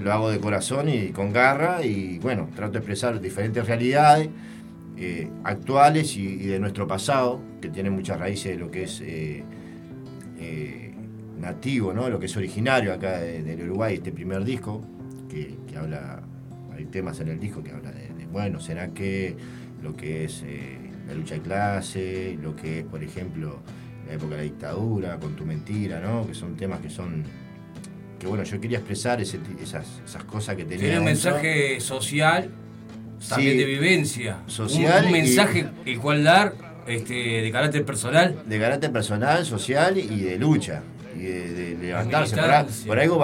lo 0.00 0.12
hago 0.12 0.30
de 0.30 0.40
corazón 0.40 0.88
y 0.88 1.10
con 1.10 1.32
garra, 1.32 1.84
y 1.84 2.18
bueno, 2.18 2.48
trato 2.54 2.72
de 2.72 2.78
expresar 2.78 3.20
diferentes 3.20 3.66
realidades, 3.66 4.28
eh, 4.96 5.30
actuales 5.44 6.16
y, 6.16 6.26
y 6.26 6.46
de 6.46 6.58
nuestro 6.58 6.86
pasado, 6.86 7.40
que 7.60 7.68
tiene 7.68 7.88
muchas 7.90 8.18
raíces 8.18 8.52
de 8.52 8.58
lo 8.58 8.70
que 8.70 8.82
es 8.82 9.00
eh, 9.00 9.44
eh, 10.38 10.87
nativo, 11.38 11.92
¿no? 11.92 12.08
lo 12.08 12.18
que 12.18 12.26
es 12.26 12.36
originario 12.36 12.92
acá 12.92 13.18
de- 13.20 13.42
del 13.42 13.62
Uruguay, 13.68 13.94
este 13.94 14.12
primer 14.12 14.44
disco, 14.44 14.82
que, 15.28 15.56
que 15.66 15.76
habla, 15.76 16.22
hay 16.76 16.84
temas 16.86 17.20
en 17.20 17.28
el 17.28 17.38
disco 17.40 17.62
que 17.62 17.70
habla 17.72 17.90
de, 17.92 18.08
de, 18.14 18.26
bueno, 18.26 18.60
será 18.60 18.88
que 18.88 19.36
lo 19.82 19.96
que 19.96 20.24
es 20.24 20.42
eh, 20.46 20.78
la 21.06 21.14
lucha 21.14 21.34
de 21.34 21.40
clase, 21.40 22.38
lo 22.42 22.54
que 22.56 22.80
es, 22.80 22.84
por 22.84 23.02
ejemplo, 23.02 23.60
la 24.06 24.14
época 24.14 24.32
de 24.32 24.36
la 24.38 24.42
dictadura, 24.42 25.18
con 25.18 25.36
tu 25.36 25.44
mentira, 25.44 26.00
¿no? 26.00 26.26
que 26.26 26.34
son 26.34 26.56
temas 26.56 26.80
que 26.80 26.90
son... 26.90 27.22
Que 28.18 28.26
bueno, 28.26 28.42
yo 28.42 28.60
quería 28.60 28.78
expresar 28.78 29.20
ese 29.20 29.38
esas, 29.62 30.02
esas 30.04 30.24
cosas 30.24 30.56
que 30.56 30.64
tenía. 30.64 30.78
Tiene 30.86 30.98
un 30.98 31.04
dentro. 31.06 31.30
mensaje 31.30 31.80
social, 31.80 32.50
también 33.28 33.52
Sí, 33.52 33.58
de 33.58 33.64
vivencia. 33.64 34.38
social 34.46 35.04
Un, 35.04 35.10
un 35.10 35.16
y- 35.16 35.20
mensaje 35.20 35.66
el 35.86 36.00
cual 36.00 36.24
dar 36.24 36.52
este, 36.88 37.14
de 37.14 37.50
carácter 37.52 37.84
personal. 37.84 38.42
de 38.44 38.58
carácter 38.58 38.90
personal, 38.90 39.44
social 39.46 39.98
y 39.98 40.20
de 40.22 40.36
lucha. 40.36 40.82
Y 41.18 41.22
de, 41.22 41.74
de 41.74 41.86
levantarse. 41.86 42.36
Por, 42.36 42.44
a- 42.44 42.58
militancia. 42.58 42.86
por 42.86 42.98
algo 43.00 43.18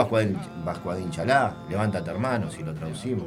Vascuadín 0.65 1.11
Chalá, 1.11 1.57
levántate 1.71 2.11
hermano, 2.11 2.51
si 2.51 2.63
lo 2.63 2.75
traducimos. 2.75 3.25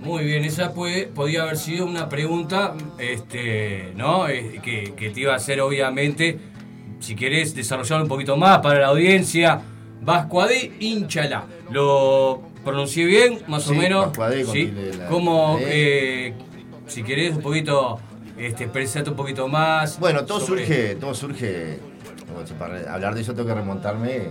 Muy 0.00 0.24
bien, 0.24 0.44
esa 0.44 0.74
puede, 0.74 1.06
podía 1.06 1.42
haber 1.44 1.56
sido 1.56 1.86
una 1.86 2.08
pregunta 2.08 2.74
este, 2.98 3.92
¿no? 3.96 4.28
Eh, 4.28 4.60
que, 4.62 4.94
que 4.96 5.10
te 5.10 5.20
iba 5.20 5.32
a 5.32 5.36
hacer 5.36 5.60
obviamente, 5.60 6.38
si 7.00 7.14
querés 7.14 7.54
desarrollar 7.54 8.02
un 8.02 8.08
poquito 8.08 8.36
más 8.36 8.58
para 8.58 8.80
la 8.80 8.86
audiencia, 8.88 9.60
Vascuadé 10.00 10.72
Inchalá. 10.80 11.44
¿Lo 11.70 12.42
pronuncié 12.64 13.04
bien, 13.06 13.38
más 13.46 13.68
o 13.68 13.74
menos? 13.74 14.10
Como, 15.08 15.58
eh, 15.60 16.34
si 16.88 17.02
querés 17.04 17.36
un 17.36 17.42
poquito, 17.42 18.00
este, 18.36 18.64
expresarte 18.64 19.10
un 19.10 19.16
poquito 19.16 19.46
más. 19.48 19.98
Bueno, 20.00 20.24
todo 20.24 20.40
sobre- 20.40 20.66
surge, 20.66 20.94
todo 20.96 21.14
surge, 21.14 21.78
para 22.58 22.92
hablar 22.92 23.14
de 23.14 23.20
eso 23.22 23.34
tengo 23.34 23.48
que 23.48 23.54
remontarme 23.54 24.22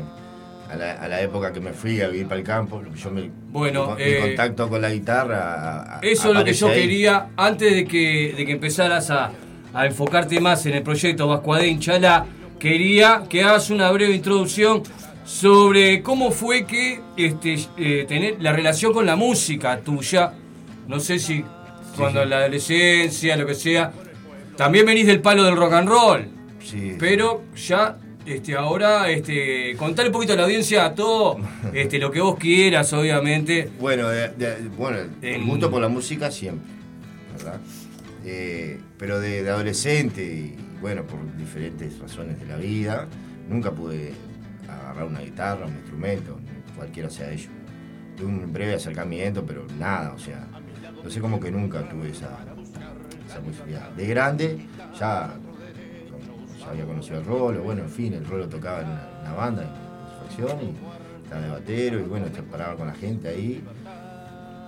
a 0.71 0.75
la, 0.75 0.91
a 0.93 1.07
la 1.07 1.21
época 1.21 1.51
que 1.51 1.59
me 1.59 1.73
fui 1.73 1.99
a 2.01 2.07
vivir 2.07 2.27
para 2.27 2.39
el 2.39 2.45
campo. 2.45 2.81
Yo 2.95 3.11
me, 3.11 3.29
Bueno, 3.51 3.95
mi, 3.95 4.03
eh, 4.03 4.19
contacto 4.21 4.69
con 4.69 4.81
la 4.81 4.89
guitarra. 4.91 5.97
a- 5.97 5.99
Eso 6.01 6.29
es 6.29 6.35
lo 6.37 6.43
que 6.43 6.53
yo 6.53 6.67
ahí. 6.69 6.81
quería, 6.81 7.29
antes 7.35 7.73
de 7.75 7.85
que, 7.85 8.33
de 8.37 8.45
que 8.45 8.51
empezaras 8.53 9.09
a, 9.11 9.31
a 9.73 9.85
enfocarte 9.85 10.39
más 10.39 10.65
en 10.65 10.73
el 10.75 10.83
proyecto 10.83 11.27
Vascuadé 11.27 11.67
Inchalá, 11.67 12.25
quería 12.59 13.23
que 13.29 13.43
hagas 13.43 13.69
una 13.69 13.91
breve 13.91 14.13
introducción 14.15 14.83
sobre 15.25 16.01
cómo 16.01 16.31
fue 16.31 16.65
que 16.65 16.99
este, 17.17 17.55
eh, 17.77 18.05
tener 18.07 18.37
la 18.41 18.51
relación 18.53 18.93
con 18.93 19.05
la 19.05 19.15
música 19.15 19.77
tuya. 19.79 20.33
No 20.87 20.99
sé 20.99 21.19
si 21.19 21.43
cuando 21.97 22.23
en 22.23 22.29
la 22.29 22.37
adolescencia, 22.39 23.35
lo 23.35 23.45
que 23.45 23.55
sea, 23.55 23.91
también 24.57 24.85
venís 24.85 25.05
del 25.07 25.21
palo 25.21 25.43
del 25.43 25.55
rock 25.55 25.73
and 25.73 25.87
roll. 25.89 26.27
Sí. 26.63 26.95
Pero 26.99 27.43
ya 27.55 27.97
este, 28.25 28.55
ahora 28.55 29.09
este, 29.09 29.75
contale 29.77 30.09
un 30.09 30.13
poquito 30.13 30.33
a 30.33 30.35
la 30.35 30.43
audiencia 30.43 30.85
a 30.85 30.93
todo 30.95 31.37
este, 31.73 31.97
lo 31.99 32.11
que 32.11 32.21
vos 32.21 32.37
quieras, 32.37 32.91
obviamente. 32.93 33.69
Bueno, 33.79 34.07
de- 34.09 34.29
de- 34.29 34.69
bueno, 34.77 34.97
el 35.21 35.43
gusto 35.45 35.69
por 35.71 35.81
la 35.81 35.87
música 35.89 36.29
siempre, 36.31 36.69
¿verdad? 37.35 37.59
Eh, 38.25 38.79
pero 38.97 39.19
de, 39.19 39.43
de 39.43 39.49
adolescente 39.49 40.23
y 40.23 40.55
bueno, 40.79 41.03
por 41.03 41.19
diferentes 41.37 41.97
razones 41.99 42.39
de 42.39 42.45
la 42.45 42.57
vida, 42.57 43.07
nunca 43.49 43.71
pude 43.71 44.13
agarrar 44.69 45.05
una 45.05 45.19
guitarra, 45.21 45.65
un 45.65 45.73
instrumento. 45.73 46.37
cualquiera 46.75 47.09
sea 47.09 47.31
ellos. 47.31 47.49
Tuve 48.17 48.27
un 48.27 48.53
breve 48.53 48.75
acercamiento, 48.75 49.43
pero 49.45 49.65
nada, 49.79 50.13
o 50.13 50.19
sea, 50.19 50.47
no 51.03 51.09
sé 51.09 51.19
cómo 51.19 51.39
que 51.39 51.49
nunca 51.51 51.87
tuve 51.89 52.09
esa, 52.11 52.37
esa 53.27 53.39
posibilidad. 53.39 53.89
De 53.91 54.05
grande, 54.07 54.57
ya, 54.99 55.33
ya 56.61 56.69
había 56.69 56.85
conocido 56.85 57.19
el 57.19 57.25
rolo, 57.25 57.63
bueno, 57.63 57.81
en 57.81 57.89
fin, 57.89 58.13
el 58.13 58.25
rolo 58.25 58.47
tocaba 58.47 58.81
en 58.81 58.87
una, 58.87 59.33
banda, 59.33 59.63
en 59.63 60.27
facción, 60.27 60.59
y 60.61 61.23
estaba 61.23 61.41
de 61.41 61.49
batero, 61.49 61.99
y 61.99 62.03
bueno, 62.03 62.27
se 62.33 62.43
paraba 62.43 62.75
con 62.75 62.87
la 62.87 62.93
gente 62.93 63.27
ahí. 63.27 63.63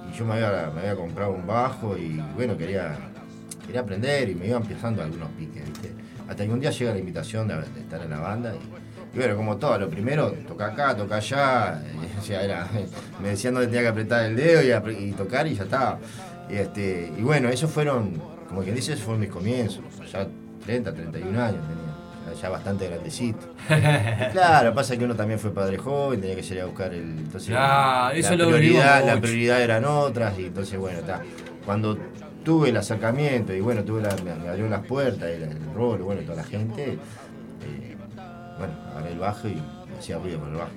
Y 0.10 0.18
yo 0.18 0.26
me 0.26 0.34
había, 0.34 0.72
me 0.74 0.82
había 0.82 0.96
comprado 0.96 1.32
un 1.32 1.48
bajo 1.48 1.98
y 1.98 2.22
bueno, 2.36 2.58
quería, 2.58 2.98
quería 3.66 3.82
aprender 3.82 4.30
y 4.30 4.36
me 4.36 4.48
iban 4.48 4.62
empezando 4.62 5.02
algunos 5.02 5.30
piques. 5.32 5.64
Hasta 6.28 6.46
que 6.46 6.52
un 6.52 6.60
día 6.60 6.72
llega 6.72 6.92
la 6.92 7.00
invitación 7.00 7.48
de, 7.48 7.60
estar 7.80 8.02
en 8.02 8.10
la 8.10 8.20
banda 8.20 8.54
y, 9.14 9.18
bueno, 9.18 9.36
como 9.36 9.58
todo, 9.58 9.78
lo 9.78 9.90
primero, 9.90 10.32
toca 10.48 10.68
acá, 10.68 10.96
toca 10.98 11.18
allá, 11.18 11.82
y, 11.94 12.32
o 12.32 12.34
era, 12.34 12.68
me 13.22 13.30
decían 13.30 13.54
dónde 13.54 13.68
tenía 13.68 13.82
que 13.82 13.88
apretar 13.90 14.26
el 14.26 14.36
dedo 14.36 14.92
y, 14.92 15.12
tocar 15.12 15.48
y 15.48 15.56
ya 15.56 15.64
estaba. 15.64 16.00
Y, 16.50 16.56
este, 16.56 17.14
y 17.18 17.22
bueno, 17.22 17.50
esos 17.50 17.72
fueron, 17.72 18.22
como 18.50 18.62
quien 18.62 18.76
dice, 18.76 18.94
esos 18.94 19.06
fueron 19.06 19.22
mis 19.22 19.30
comienzos, 19.30 19.84
ya 20.12 20.28
30, 20.66 20.94
31 20.94 21.42
años 21.42 21.62
ya- 22.42 22.50
bastante 22.50 22.88
grandecito. 22.88 23.54
Claro, 24.32 24.74
pasa 24.74 24.98
que 24.98 25.06
uno 25.06 25.16
también 25.16 25.40
fue 25.40 25.54
padre 25.54 25.78
joven, 25.78 26.20
tenía 26.22 26.36
que 26.36 26.44
salir 26.44 26.64
a 26.64 26.66
buscar 26.66 26.94
el. 26.94 27.02
Entonces, 27.20 27.56
Ah, 27.58 28.12
eso 28.16 28.32
la, 28.32 28.38
lo 28.38 28.50
prioridad, 28.50 29.00
vivimos 29.00 29.16
la 29.16 29.22
prioridad 29.22 29.62
eran 29.62 29.86
otras, 29.86 30.38
y 30.40 30.46
entonces, 30.48 30.78
bueno, 30.80 31.00
está. 31.00 31.22
Cuando 31.66 31.98
tuve 32.44 32.70
el 32.70 32.78
acercamiento 32.78 33.54
y 33.54 33.62
bueno, 33.62 33.84
tuve 33.84 34.02
la, 34.02 34.16
me, 34.24 34.32
abrieron 34.32 34.70
las 34.72 34.86
puertas, 34.86 35.30
el, 35.30 35.44
el 35.44 35.74
rol, 35.74 36.02
bueno, 36.02 36.22
toda 36.24 36.38
la 36.38 36.44
gente, 36.44 36.94
eh, 36.94 37.96
bueno, 38.58 38.74
agarré 38.92 39.12
el 39.14 39.20
bajo 39.20 39.48
y 39.48 39.58
hacía 39.98 40.18
ruido 40.18 40.40
con 40.40 40.50
el 40.50 40.56
bajo. 40.56 40.72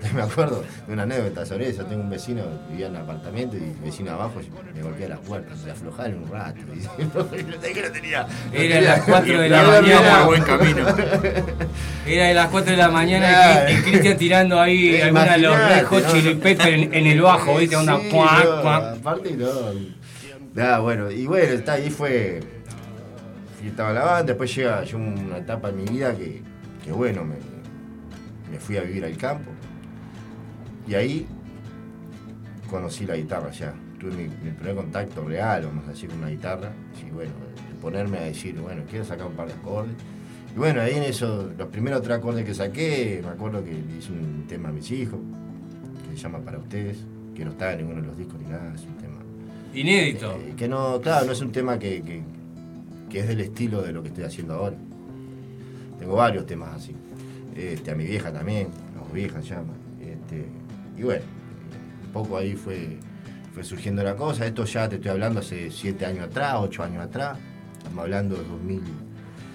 Me 0.14 0.22
acuerdo 0.22 0.62
de 0.86 0.92
una 0.92 1.02
anécdota 1.02 1.44
sobre 1.46 1.68
eso. 1.68 1.84
Tengo 1.84 2.02
un 2.02 2.10
vecino 2.10 2.42
que 2.42 2.72
vivía 2.72 2.86
en 2.86 2.96
un 2.96 3.02
apartamento 3.02 3.56
y 3.56 3.60
el 3.64 3.74
vecino 3.84 4.12
abajo 4.12 4.40
me 4.74 4.82
golpea 4.82 5.08
las 5.08 5.18
puertas, 5.20 5.58
se 5.60 5.70
aflojaba 5.70 6.08
en 6.08 6.22
un 6.22 6.30
rato. 6.30 6.60
Y, 6.70 7.72
que 7.74 7.82
no 7.82 7.92
tenía. 7.92 8.22
no 8.22 8.28
Era 8.52 8.74
tenía- 8.74 8.80
las 8.82 9.00
4 9.02 9.40
de 9.40 9.48
la 9.48 9.62
mañana. 9.64 10.24
buen 10.24 10.42
camino. 10.42 10.86
Era 12.06 12.24
de 12.26 12.34
las 12.34 12.48
4 12.48 12.70
de 12.72 12.76
la 12.76 12.88
mañana 12.90 13.70
y, 13.70 13.72
y 13.74 13.76
Cristian 13.82 14.16
tirando 14.16 14.60
ahí 14.60 14.96
Eh, 14.96 15.02
alguna 15.04 15.32
de 15.32 15.38
los 15.38 15.56
Peppers 16.38 16.66
en, 16.68 16.94
en 16.94 17.06
el 17.06 17.20
bajo, 17.20 17.56
¿viste? 17.58 17.76
Onda 17.76 17.98
Sí, 18.00 18.08
cuac, 18.10 18.44
no, 18.44 18.62
cuac. 18.62 18.82
Aparte 18.98 19.36
no. 19.36 20.82
Bueno, 20.82 21.10
y 21.10 21.26
bueno, 21.26 21.52
está 21.52 21.74
ahí 21.74 21.90
fue. 21.90 22.40
Estaba 23.64 23.92
la 23.92 24.04
banda, 24.04 24.22
después 24.24 24.54
llega, 24.54 24.82
llegó 24.84 24.98
una 24.98 25.36
etapa 25.38 25.68
en 25.68 25.76
mi 25.76 25.84
vida 25.84 26.14
que, 26.16 26.42
que 26.82 26.92
bueno, 26.92 27.24
me, 27.24 27.34
me 28.50 28.58
fui 28.58 28.76
a 28.78 28.80
vivir 28.82 29.04
al 29.04 29.16
campo. 29.18 29.50
Y 30.90 30.94
ahí 30.94 31.26
conocí 32.68 33.06
la 33.06 33.16
guitarra 33.16 33.50
ya. 33.52 33.72
Tuve 34.00 34.10
mi, 34.12 34.22
mi 34.24 34.50
primer 34.50 34.74
contacto 34.74 35.24
real, 35.24 35.66
vamos 35.66 35.86
a 35.86 35.90
decir, 35.90 36.08
con 36.08 36.18
una 36.18 36.28
guitarra. 36.30 36.72
Y 37.06 37.10
bueno, 37.12 37.30
de 37.68 37.74
ponerme 37.80 38.18
a 38.18 38.22
decir, 38.22 38.56
bueno, 38.60 38.82
quiero 38.90 39.04
sacar 39.04 39.26
un 39.28 39.34
par 39.34 39.46
de 39.46 39.54
acordes. 39.54 39.94
Y 40.54 40.58
bueno, 40.58 40.80
ahí 40.80 40.94
en 40.96 41.04
eso, 41.04 41.48
los 41.56 41.68
primeros 41.68 42.02
tres 42.02 42.18
acordes 42.18 42.44
que 42.44 42.54
saqué, 42.54 43.20
me 43.22 43.28
acuerdo 43.30 43.62
que 43.64 43.70
le 43.72 43.98
hice 43.98 44.10
un 44.10 44.46
tema 44.48 44.70
a 44.70 44.72
mis 44.72 44.90
hijos, 44.90 45.20
que 46.10 46.16
se 46.16 46.22
llama 46.24 46.40
Para 46.40 46.58
Ustedes, 46.58 46.98
que 47.36 47.44
no 47.44 47.52
está 47.52 47.72
en 47.72 47.78
ninguno 47.78 48.00
de 48.00 48.08
los 48.08 48.16
discos 48.18 48.40
ni 48.40 48.48
nada, 48.48 48.72
es 48.74 48.82
un 48.82 48.96
tema. 48.96 49.18
Inédito. 49.72 50.32
eh, 50.40 50.54
que 50.56 50.66
no, 50.66 51.00
claro, 51.00 51.26
no 51.26 51.32
es 51.32 51.40
un 51.40 51.52
tema 51.52 51.78
que, 51.78 52.02
que- 52.02 52.22
que 53.08 53.20
es 53.20 53.28
del 53.28 53.40
estilo 53.40 53.82
de 53.82 53.92
lo 53.92 54.02
que 54.02 54.08
estoy 54.08 54.24
haciendo 54.24 54.54
ahora. 54.54 54.76
Tengo 55.98 56.14
varios 56.16 56.46
temas 56.46 56.74
así. 56.74 56.94
Este, 57.56 57.90
a 57.90 57.94
mi 57.94 58.04
vieja 58.04 58.32
también, 58.32 58.68
a 59.00 59.06
mi 59.12 59.20
vieja 59.20 59.40
llama. 59.40 59.74
Y 61.00 61.02
bueno, 61.02 61.22
un 62.04 62.12
poco 62.12 62.36
ahí 62.36 62.52
fue, 62.52 62.98
fue 63.54 63.64
surgiendo 63.64 64.02
la 64.02 64.14
cosa. 64.16 64.44
Esto 64.44 64.66
ya 64.66 64.86
te 64.86 64.96
estoy 64.96 65.12
hablando 65.12 65.40
hace 65.40 65.70
siete 65.70 66.04
años 66.04 66.26
atrás, 66.26 66.56
ocho 66.58 66.82
años 66.82 67.02
atrás. 67.02 67.38
Estamos 67.78 68.00
hablando 68.04 68.36
de 68.36 68.44
2000. 68.44 68.82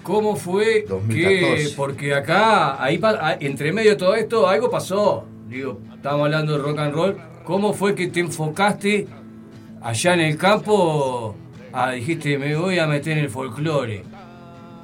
¿Cómo 0.02 0.34
fue 0.34 0.82
que, 0.82 0.88
2014. 0.88 1.74
porque 1.76 2.14
acá, 2.14 2.82
ahí 2.82 2.98
ah, 3.04 3.36
entre 3.38 3.72
medio 3.72 3.90
de 3.90 3.96
todo 3.96 4.16
esto, 4.16 4.48
algo 4.48 4.68
pasó? 4.68 5.24
Digo, 5.48 5.80
estábamos 5.94 6.24
hablando 6.24 6.52
de 6.54 6.58
rock 6.58 6.78
and 6.80 6.94
roll. 6.94 7.16
¿Cómo 7.44 7.72
fue 7.72 7.94
que 7.94 8.08
te 8.08 8.18
enfocaste 8.18 9.06
allá 9.80 10.14
en 10.14 10.20
el 10.20 10.36
campo? 10.36 11.36
Ah, 11.72 11.92
dijiste, 11.92 12.38
me 12.38 12.56
voy 12.56 12.80
a 12.80 12.88
meter 12.88 13.18
en 13.18 13.24
el 13.24 13.30
folclore. 13.30 14.02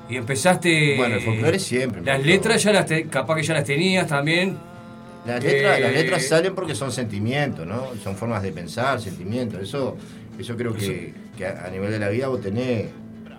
Y 0.08 0.16
empezaste. 0.16 0.94
Bueno, 0.96 1.16
el 1.16 1.22
folclore 1.22 1.58
siempre. 1.58 2.02
Las 2.02 2.24
letras 2.24 2.62
ya 2.62 2.72
las 2.72 2.86
te- 2.86 3.06
capaz 3.08 3.34
que 3.34 3.42
ya 3.42 3.54
las 3.54 3.64
tenías 3.64 4.06
también. 4.06 4.56
Las 5.26 5.42
letras, 5.42 5.78
Eh, 5.78 5.80
las 5.82 5.92
letras 5.92 6.26
salen 6.26 6.54
porque 6.54 6.74
son 6.74 6.90
sentimientos, 6.90 7.66
¿no? 7.66 7.94
Son 8.02 8.16
formas 8.16 8.42
de 8.42 8.52
pensar, 8.52 9.00
sentimientos. 9.00 9.60
Eso, 9.60 9.96
eso 10.38 10.56
creo 10.56 10.74
que, 10.74 11.14
que 11.36 11.46
a 11.46 11.68
nivel 11.70 11.90
de 11.90 11.98
la 11.98 12.08
vida 12.08 12.28
vos 12.28 12.40
tenés 12.40 12.86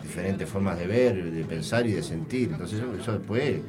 diferentes 0.02 0.48
formas 0.48 0.78
de 0.78 0.88
ver, 0.88 1.32
de 1.32 1.44
pensar 1.44 1.86
y 1.86 1.92
de 1.92 2.04
sentir. 2.04 2.50
Entonces 2.52 2.80
eso, 2.80 2.94
eso 3.00 3.14
después, 3.18 3.60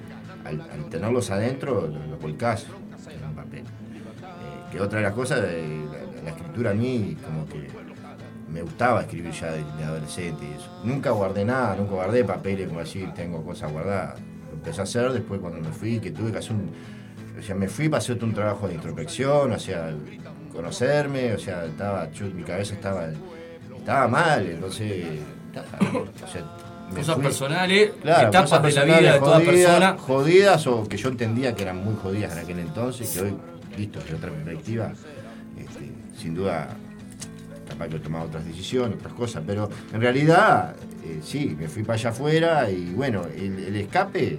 al, 0.44 0.60
al 0.60 0.88
tenerlos 0.90 1.30
adentro, 1.30 1.88
lo, 1.88 2.06
lo 2.10 2.16
volcás 2.18 2.66
en 3.08 3.28
un 3.28 3.34
papel. 3.34 3.60
Eh, 3.60 4.72
que 4.72 4.80
otra 4.80 4.98
de 4.98 5.04
las 5.04 5.14
cosas, 5.14 5.40
eh, 5.48 5.84
la, 5.90 6.22
la 6.22 6.30
escritura 6.30 6.70
a 6.70 6.74
mí 6.74 7.16
como 7.24 7.46
que 7.46 7.68
me 8.48 8.62
gustaba 8.62 9.00
escribir 9.00 9.32
ya 9.32 9.50
de, 9.50 9.64
de 9.76 9.84
adolescente 9.84 10.44
y 10.44 10.56
eso. 10.56 10.70
Nunca 10.84 11.10
guardé 11.10 11.44
nada, 11.44 11.74
nunca 11.74 11.94
guardé 11.94 12.24
papeles 12.24 12.68
como 12.68 12.78
así, 12.78 13.04
tengo 13.16 13.42
cosas 13.42 13.72
guardadas. 13.72 14.20
Lo 14.50 14.54
empecé 14.54 14.80
a 14.80 14.84
hacer 14.84 15.12
después 15.12 15.40
cuando 15.40 15.60
me 15.60 15.74
fui, 15.74 15.98
que 15.98 16.12
tuve 16.12 16.30
que 16.30 16.38
hacer 16.38 16.52
un... 16.52 16.70
O 17.38 17.42
sea, 17.42 17.54
me 17.54 17.68
fui 17.68 17.88
para 17.88 17.98
hacer 17.98 18.22
un 18.22 18.32
trabajo 18.32 18.68
de 18.68 18.74
introspección, 18.74 19.52
o 19.52 19.58
sea, 19.58 19.92
conocerme, 20.52 21.32
o 21.34 21.38
sea, 21.38 21.64
estaba, 21.66 22.10
yo- 22.12 22.26
mi 22.26 22.42
cabeza 22.44 22.74
estaba, 22.74 23.08
estaba 23.76 24.08
mal, 24.08 24.46
entonces... 24.46 25.04
estaba- 25.46 25.98
o 25.98 26.28
sea, 26.32 26.44
me 26.90 27.00
Cosas 27.00 27.14
fui- 27.16 27.24
personales, 27.24 27.90
Claro, 28.02 28.28
etapas 28.28 28.50
cosas 28.50 28.62
de 28.62 28.72
la 28.72 28.84
vida 29.00 29.12
de 29.14 29.18
toda 29.18 29.36
jodidas- 29.40 29.50
persona. 29.54 29.96
Jodidas 29.98 30.66
o 30.66 30.88
que 30.88 30.96
yo 30.96 31.08
entendía 31.08 31.54
que 31.54 31.62
eran 31.62 31.78
muy 31.84 31.94
jodidas 31.96 32.32
en 32.32 32.38
aquel 32.38 32.58
entonces, 32.60 33.10
que 33.10 33.20
hoy, 33.22 33.34
visto 33.76 33.98
desde 34.00 34.14
otra 34.14 34.30
perspectiva, 34.30 34.92
este, 35.58 35.90
sin 36.16 36.34
duda, 36.34 36.68
capaz 37.68 37.88
que 37.88 37.96
he 37.96 38.00
tomado 38.00 38.26
otras 38.26 38.44
decisiones, 38.44 38.98
otras 38.98 39.14
cosas, 39.14 39.42
pero 39.46 39.68
en 39.92 40.00
realidad, 40.00 40.76
eh, 41.04 41.20
sí, 41.22 41.56
me 41.58 41.66
fui 41.68 41.82
para 41.82 41.94
allá 41.98 42.10
afuera 42.10 42.70
y 42.70 42.92
bueno, 42.94 43.24
el, 43.34 43.58
el 43.58 43.76
escape, 43.76 44.38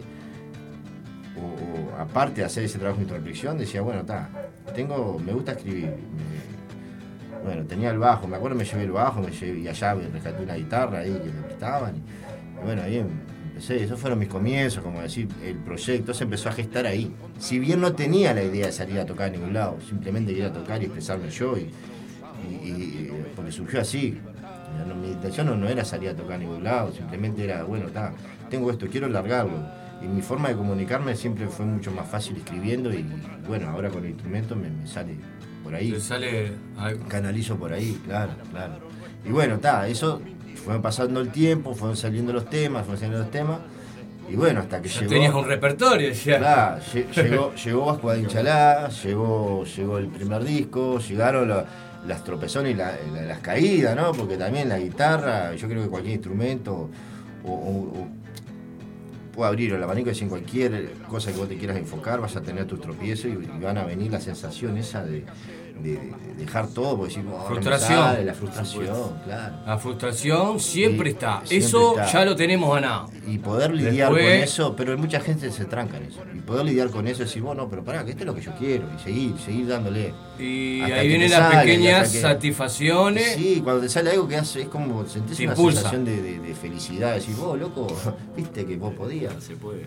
aparte 1.98 2.42
de 2.42 2.46
hacer 2.46 2.64
ese 2.64 2.78
trabajo 2.78 2.98
de 2.98 3.04
introspección, 3.04 3.58
decía, 3.58 3.82
bueno, 3.82 4.02
está, 4.02 4.30
tengo, 4.74 5.20
me 5.20 5.34
gusta 5.34 5.54
escribir. 5.54 5.94
bueno, 7.44 7.64
tenía 7.66 7.92
el 7.92 8.00
bajo, 8.00 8.28
me 8.28 8.36
acuerdo 8.38 8.58
me 8.58 8.66
llevé 8.66 8.84
el 8.84 8.92
bajo, 8.92 9.22
me 9.22 9.32
llevé, 9.32 9.60
y 9.60 9.68
allá 9.68 9.96
me 9.96 10.08
rescaté 10.08 10.44
una 10.44 10.56
guitarra 10.56 11.00
ahí 11.00 11.12
que 11.12 11.32
me 11.32 11.42
prestaban. 11.42 11.96
Bueno, 12.64 12.82
ahí 12.82 12.98
empecé, 12.98 13.84
esos 13.84 14.00
fueron 14.00 14.20
mis 14.20 14.30
comienzos, 14.30 14.84
como 14.84 15.02
decir, 15.02 15.28
el 15.44 15.58
proyecto 15.58 16.14
se 16.14 16.24
empezó 16.24 16.50
a 16.50 16.52
gestar 16.52 16.86
ahí. 16.86 17.14
Si 17.40 17.60
bien 17.60 17.82
no 17.82 17.94
tenía 17.94 18.34
la 18.34 18.44
idea 18.44 18.68
de 18.68 18.72
salir 18.72 19.00
a 19.00 19.06
tocar 19.06 19.28
a 19.28 19.32
ningún 19.32 19.54
lado, 19.54 19.78
simplemente 19.88 20.34
quería 20.34 20.52
tocar 20.52 20.82
y 20.82 20.86
expresarme 20.86 21.30
yo, 21.30 21.58
y, 21.58 23.12
porque 23.36 23.52
surgió 23.52 23.82
así. 23.82 24.20
Mi 25.02 25.08
intención 25.08 25.48
no, 25.48 25.56
no 25.56 25.70
era 25.70 25.86
salir 25.86 26.10
a 26.10 26.16
tocar 26.16 26.36
a 26.36 26.38
ningún 26.40 26.64
lado, 26.64 26.92
simplemente 26.92 27.44
era, 27.44 27.64
bueno, 27.64 27.88
está, 27.88 28.14
tengo 28.50 28.70
esto, 28.72 28.88
quiero 28.88 29.08
largarlo. 29.08 29.85
Y 30.06 30.08
mi 30.08 30.22
forma 30.22 30.50
de 30.50 30.56
comunicarme 30.56 31.16
siempre 31.16 31.48
fue 31.48 31.66
mucho 31.66 31.92
más 31.92 32.08
fácil 32.08 32.38
escribiendo 32.38 32.94
y 32.94 33.04
bueno, 33.48 33.70
ahora 33.70 33.90
con 33.90 34.04
el 34.04 34.12
instrumento 34.12 34.56
me, 34.56 34.70
me 34.70 34.86
sale 34.86 35.16
por 35.64 35.74
ahí. 35.74 35.92
Te 35.92 36.00
sale 36.00 36.52
algo. 36.78 37.08
Canalizo 37.08 37.56
por 37.58 37.74
ahí, 37.74 38.00
claro, 38.06 38.34
claro. 38.52 38.74
Y 39.26 39.30
bueno, 39.30 39.56
está, 39.56 39.88
eso 39.88 40.22
fue 40.64 40.80
pasando 40.80 41.22
el 41.22 41.30
tiempo, 41.30 41.74
fueron 41.74 41.98
saliendo 41.98 42.32
los 42.34 42.48
temas, 42.50 42.84
fueron 42.84 43.00
saliendo 43.00 43.20
los 43.24 43.32
temas. 43.32 43.58
Y 44.30 44.36
bueno, 44.36 44.60
hasta 44.60 44.80
que 44.82 44.90
Ya 44.90 45.00
llegó. 45.02 45.10
tenías 45.12 45.34
un 45.34 45.46
repertorio, 45.46 46.12
ya. 46.12 46.38
Claro, 46.38 46.82
lle- 46.94 47.12
llegó, 47.12 47.54
llegó 47.56 47.86
Vasco 47.86 48.12
de 48.12 48.20
Inchalá, 48.22 48.90
llegó, 48.90 49.64
llegó 49.66 49.98
el 49.98 50.08
primer 50.08 50.44
disco, 50.44 51.00
llegaron 51.00 51.50
la- 51.50 51.66
las 52.08 52.24
tropezones 52.24 52.74
y 52.74 52.76
la- 52.76 52.96
la- 53.14 53.22
las 53.24 53.40
caídas, 53.40 53.96
¿no? 53.96 54.12
Porque 54.14 54.38
también 54.38 54.70
la 54.70 54.78
guitarra, 54.78 55.54
yo 55.56 55.68
creo 55.68 55.82
que 55.84 55.90
cualquier 55.90 56.16
instrumento 56.16 56.90
o, 57.44 57.52
o- 57.52 58.02
o 58.02 58.08
puede 59.36 59.50
abrir 59.50 59.74
el 59.74 59.84
abanico 59.84 60.10
y 60.10 60.18
en 60.18 60.30
cualquier 60.30 60.94
cosa 61.10 61.32
que 61.32 61.38
vos 61.38 61.50
te 61.50 61.58
quieras 61.58 61.78
enfocar, 61.78 62.22
vas 62.22 62.36
a 62.36 62.42
tener 62.42 62.66
tus 62.66 62.80
tropiezos 62.80 63.26
y 63.26 63.36
van 63.62 63.78
a 63.78 63.84
venir 63.84 64.12
la 64.12 64.22
sensación 64.22 64.78
esa 64.78 65.04
de, 65.04 65.26
de- 65.82 65.92
de 65.92 66.14
dejar 66.38 66.68
todo, 66.68 66.98
porque 66.98 67.14
decimos, 67.16 67.34
"Oh, 67.38 67.44
no 67.44 67.44
me 67.44 67.56
Frustración. 67.62 68.00
sale", 68.00 68.26
la 68.26 68.34
frustración, 68.34 68.86
claro. 69.26 69.56
La 69.66 69.78
frustración 69.78 70.60
siempre 70.60 71.10
Sí, 71.10 71.14
está. 71.16 71.42
siempre 71.46 71.58
Eso 71.68 71.92
está. 71.92 72.06
ya 72.12 72.26
lo 72.26 72.36
tenemos 72.36 72.74
ganado. 72.74 73.10
Y 73.28 73.38
poder 73.40 73.74
lidiar 73.74 74.10
Después- 74.14 74.24
con 74.36 74.44
eso, 74.44 74.76
pero 74.76 74.98
mucha 74.98 75.20
gente 75.20 75.52
se 75.52 75.66
tranca 75.66 75.98
en 75.98 76.04
eso. 76.06 76.22
Y 76.36 76.40
poder 76.40 76.66
lidiar 76.66 76.90
con 76.90 77.08
eso 77.08 77.22
y 77.24 77.26
decir, 77.26 77.42
bueno, 77.42 77.68
pero 77.70 77.84
pará, 77.84 78.04
que 78.06 78.12
esto 78.12 78.24
es 78.24 78.28
lo 78.28 78.36
que 78.36 78.42
yo 78.42 78.52
quiero. 78.56 78.86
Y 78.96 79.04
seguir, 79.04 79.38
seguir 79.44 79.68
dándole. 79.68 80.14
Y 80.40 80.82
Hasta 80.82 80.96
ahí 80.96 81.08
vienen 81.08 81.32
las 81.32 81.40
sale, 81.40 81.56
y 81.56 81.66
pequeñas 81.76 82.12
que- 82.12 82.22
satisfacciones. 82.22 83.34
Sí, 83.36 83.62
cuando 83.64 83.82
te 83.82 83.90
sale 83.90 84.12
algo 84.12 84.28
que 84.28 84.36
hace, 84.38 84.62
es 84.64 84.68
como 84.68 85.06
sentís 85.08 85.40
una 85.40 85.50
impulsa. 85.52 85.80
sensación 85.82 86.06
de, 86.06 86.22
de- 86.22 86.40
de 86.40 86.56
felicidad. 86.56 87.16
Decís, 87.16 87.38
vos, 87.38 87.58
loco, 87.60 87.88
viste 88.36 88.66
que 88.66 88.76
vos 88.78 88.94
podías. 88.94 89.34
Se 89.44 89.56
puede. 89.56 89.86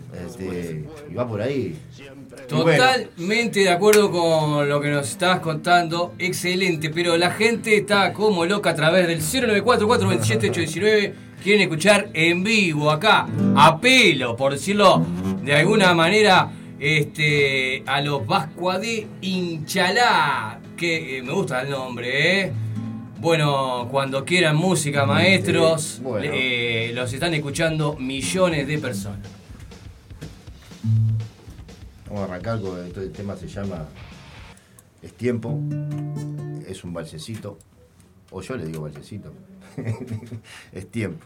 y 1.09 1.13
va 1.13 1.27
por 1.27 1.41
ahí. 1.41 1.77
Y 1.97 2.53
bueno, 2.53 2.83
Totalmente 2.83 3.59
de 3.61 3.69
acuerdo 3.69 4.11
con 4.11 4.67
lo 4.67 4.81
que 4.81 4.89
nos 4.89 5.07
estabas 5.09 5.39
contando, 5.39 5.78
excelente, 6.17 6.89
pero 6.89 7.15
la 7.17 7.31
gente 7.31 7.77
está 7.77 8.11
como 8.11 8.45
loca 8.45 8.71
a 8.71 8.75
través 8.75 9.07
del 9.07 9.21
094-427-819, 9.21 11.13
quieren 11.41 11.61
escuchar 11.61 12.09
en 12.13 12.43
vivo 12.43 12.91
acá, 12.91 13.27
a 13.55 13.79
pelo, 13.79 14.35
por 14.35 14.53
decirlo 14.53 15.05
de 15.43 15.55
alguna 15.55 15.93
manera, 15.93 16.49
este, 16.79 17.83
a 17.85 18.01
los 18.01 18.25
Vascua 18.25 18.79
de 18.79 19.07
Inchalá, 19.21 20.59
que 20.75 21.17
eh, 21.19 21.23
me 21.23 21.31
gusta 21.33 21.61
el 21.61 21.69
nombre, 21.69 22.41
¿eh? 22.41 22.53
Bueno, 23.19 23.87
cuando 23.91 24.23
quieran 24.23 24.55
música, 24.55 25.05
maestros, 25.05 25.99
bueno. 26.01 26.31
eh, 26.33 26.91
los 26.93 27.11
están 27.11 27.33
escuchando 27.33 27.95
millones 27.97 28.65
de 28.67 28.77
personas. 28.79 29.19
Vamos 32.07 32.21
a 32.21 32.25
arrancar 32.25 32.61
con 32.61 32.85
esto, 32.85 33.01
el 33.01 33.11
tema 33.11 33.35
se 33.35 33.47
llama 33.47 33.85
Es 35.01 35.13
tiempo, 35.13 35.57
es 36.67 36.83
un 36.83 36.93
balsecito, 36.93 37.57
o 38.31 38.41
yo 38.41 38.57
le 38.57 38.65
digo 38.65 38.81
balsecito, 38.81 39.31
es 40.73 40.91
tiempo. 40.91 41.25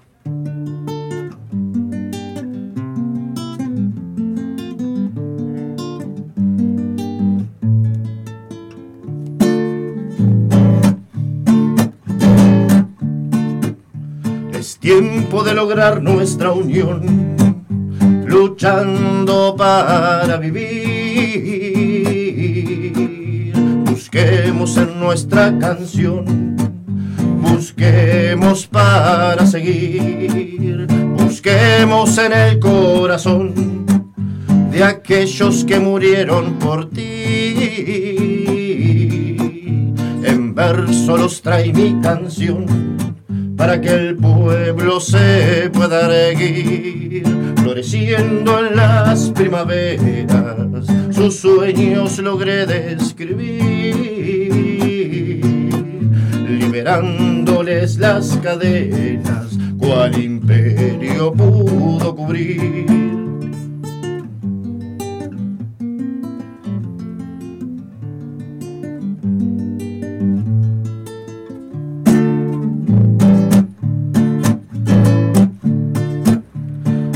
Es 14.53 14.77
tiempo 14.77 15.43
de 15.43 15.55
lograr 15.55 16.03
nuestra 16.03 16.51
unión, 16.51 17.35
luchando 18.27 19.55
para 19.57 20.37
vivir. 20.37 21.82
Busquemos 24.13 24.77
en 24.77 24.99
nuestra 24.99 25.57
canción, 25.57 26.55
busquemos 27.41 28.67
para 28.67 29.43
seguir, 29.47 30.85
busquemos 31.17 32.15
en 32.19 32.31
el 32.31 32.59
corazón 32.59 33.87
de 34.69 34.83
aquellos 34.83 35.63
que 35.63 35.79
murieron 35.79 36.59
por 36.59 36.91
ti. 36.91 37.55
En 40.23 40.53
verso 40.53 41.17
los 41.17 41.41
trae 41.41 41.73
mi 41.73 41.99
canción 41.99 42.93
para 43.57 43.81
que 43.81 43.89
el 43.89 44.15
pueblo 44.17 44.99
se 44.99 45.71
pueda 45.73 46.05
erguir, 46.13 47.23
floreciendo 47.55 48.63
en 48.63 48.75
las 48.75 49.31
primaveras, 49.31 50.85
sus 51.11 51.37
sueños 51.37 52.19
logré 52.19 52.67
describir, 52.67 53.72
liberándoles 56.83 57.97
las 57.97 58.35
cadenas, 58.43 59.57
cual 59.79 60.21
imperio 60.21 61.31
pudo 61.31 62.13
cubrir. 62.13 62.85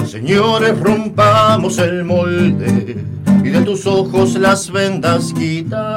Señores, 0.05 0.79
rompamos 0.79 1.77
el 1.79 2.05
molde 2.05 3.03
y 3.43 3.49
de 3.49 3.61
tus 3.63 3.85
ojos 3.85 4.35
las 4.35 4.71
vendas 4.71 5.33
quitar. 5.33 5.87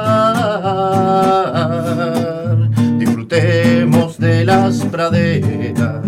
De 3.31 4.43
las 4.43 4.83
praderas 4.87 6.05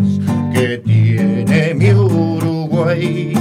que 0.53 0.77
tiene 0.83 1.73
mi 1.73 1.93
Uruguay. 1.93 3.33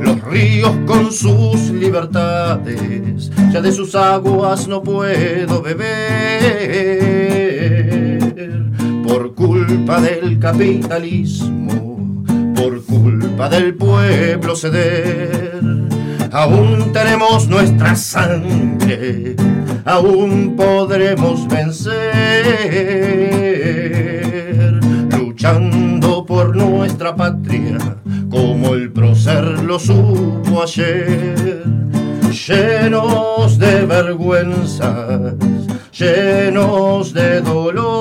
Los 0.00 0.22
ríos 0.22 0.70
con 0.86 1.10
sus 1.10 1.70
libertades, 1.70 3.32
ya 3.52 3.60
de 3.60 3.72
sus 3.72 3.96
aguas 3.96 4.68
no 4.68 4.84
puedo 4.84 5.60
beber 5.62 5.82
por 9.02 9.34
culpa 9.34 10.00
del 10.00 10.38
capitalismo 10.38 12.22
por 12.54 12.84
culpa 12.84 13.48
del 13.48 13.74
pueblo 13.74 14.54
ceder. 14.54 15.41
Aún 16.32 16.92
tenemos 16.94 17.46
nuestra 17.46 17.94
sangre, 17.94 19.36
aún 19.84 20.56
podremos 20.56 21.46
vencer, 21.46 21.92
luchando 25.14 26.24
por 26.24 26.56
nuestra 26.56 27.14
patria, 27.14 27.76
como 28.30 28.72
el 28.74 28.90
prócer 28.90 29.44
lo 29.44 29.78
supo 29.78 30.62
ayer. 30.62 31.64
Llenos 32.48 33.58
de 33.58 33.84
vergüenzas, 33.84 35.34
llenos 35.92 37.12
de 37.12 37.42
dolor, 37.42 37.92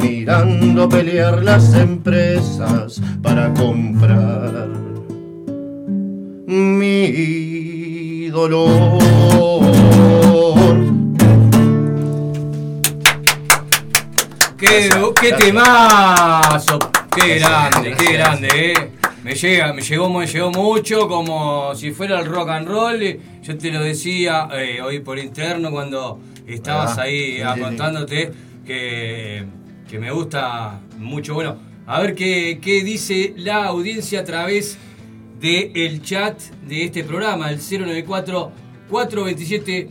mirando 0.00 0.88
pelear 0.88 1.42
las 1.42 1.74
empresas 1.74 3.02
para 3.22 3.52
comprar 3.52 4.77
mi 6.48 8.28
dolor. 8.30 8.88
¡Qué, 14.56 14.88
qué 15.20 15.32
temazo! 15.34 16.78
¡Qué 17.14 17.38
grande, 17.38 17.94
qué 17.98 18.12
grande, 18.14 18.48
eh! 18.48 18.90
Me 19.22 19.34
llega, 19.34 19.72
me 19.74 19.82
llegó, 19.82 20.08
me 20.08 20.26
llegó 20.26 20.50
mucho 20.50 21.06
como 21.06 21.74
si 21.74 21.90
fuera 21.90 22.18
el 22.20 22.26
rock 22.26 22.48
and 22.48 22.66
roll. 22.66 22.98
Yo 23.42 23.58
te 23.58 23.70
lo 23.70 23.82
decía 23.82 24.48
eh, 24.52 24.80
hoy 24.80 25.00
por 25.00 25.18
interno 25.18 25.70
cuando 25.70 26.18
estabas 26.46 26.96
Ah, 26.96 27.02
ahí 27.02 27.42
ah, 27.42 27.52
sí. 27.54 27.60
contándote 27.60 28.32
que, 28.66 29.44
que 29.88 29.98
me 29.98 30.10
gusta 30.10 30.80
mucho. 30.96 31.34
Bueno, 31.34 31.58
a 31.86 32.00
ver 32.00 32.14
qué, 32.14 32.58
qué 32.62 32.82
dice 32.82 33.34
la 33.36 33.66
audiencia 33.66 34.20
a 34.20 34.24
través 34.24 34.78
del 35.40 36.02
chat 36.02 36.40
de 36.66 36.84
este 36.84 37.04
programa, 37.04 37.50
el 37.50 37.58
094 37.58 38.52
427 38.90 39.88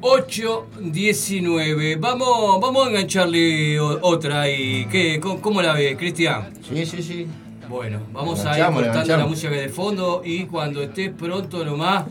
819. 0.00 1.96
Vamos, 1.96 2.60
vamos 2.60 2.86
a 2.86 2.90
engancharle 2.90 3.80
otra 3.80 4.42
ahí. 4.42 4.86
¿Qué, 4.90 5.18
cómo, 5.20 5.40
cómo 5.40 5.62
la 5.62 5.72
ves, 5.72 5.96
Cristian? 5.96 6.52
Sí, 6.62 6.84
sí, 6.84 7.02
sí. 7.02 7.26
Bueno, 7.68 8.00
vamos 8.12 8.44
a 8.44 8.58
ir 8.58 8.66
cortando 8.74 9.16
la 9.16 9.26
música 9.26 9.50
de 9.54 9.68
fondo 9.70 10.20
y 10.24 10.44
cuando 10.44 10.82
estés 10.82 11.10
pronto 11.10 11.64
nomás, 11.64 12.04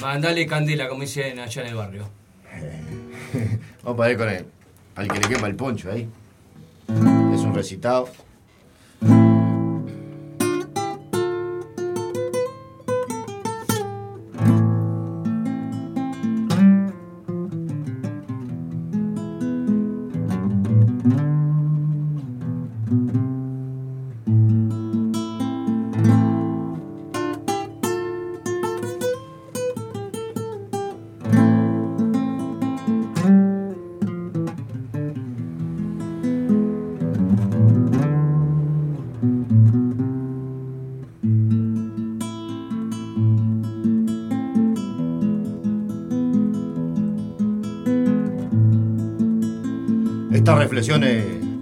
mandale 0.00 0.46
candela, 0.46 0.88
como 0.88 1.02
dicen 1.02 1.38
allá 1.38 1.62
en 1.62 1.68
el 1.68 1.74
barrio. 1.74 2.08
Vamos 3.82 3.98
para 3.98 4.08
ver 4.08 4.16
con 4.16 4.28
él. 4.30 4.46
Al 4.94 5.08
que 5.08 5.20
le 5.20 5.28
quema 5.28 5.46
el 5.46 5.54
poncho 5.54 5.92
ahí. 5.92 6.08
Es 7.34 7.40
un 7.42 7.54
recitado. 7.54 8.08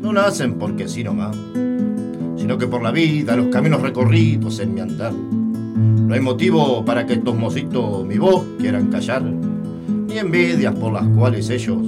No 0.01 0.13
las 0.13 0.27
hacen 0.27 0.55
porque 0.55 0.89
sí 0.89 1.05
nomás, 1.05 1.37
sino 2.37 2.59
que 2.59 2.67
por 2.67 2.83
la 2.83 2.91
vida, 2.91 3.37
los 3.37 3.47
caminos 3.47 3.81
recorridos 3.81 4.59
en 4.59 4.75
mi 4.75 4.81
andar. 4.81 5.13
No 5.13 6.13
hay 6.13 6.21
motivo 6.21 6.85
para 6.85 7.07
que 7.07 7.13
estos 7.13 7.37
mocitos 7.37 8.05
mi 8.05 8.19
voz 8.19 8.45
quieran 8.59 8.89
callar, 8.89 9.23
ni 9.23 10.19
envidias 10.19 10.75
por 10.75 10.93
las 10.93 11.07
cuales 11.07 11.49
ellos 11.49 11.79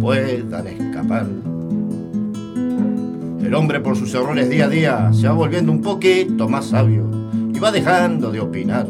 puedan 0.00 0.66
escapar. 0.66 1.26
El 3.44 3.54
hombre 3.54 3.80
por 3.80 3.94
sus 3.94 4.14
errores 4.14 4.48
día 4.48 4.64
a 4.64 4.68
día 4.70 5.12
se 5.12 5.28
va 5.28 5.34
volviendo 5.34 5.70
un 5.70 5.82
poquito 5.82 6.48
más 6.48 6.68
sabio 6.68 7.04
y 7.54 7.58
va 7.58 7.70
dejando 7.70 8.30
de 8.30 8.40
opinar. 8.40 8.88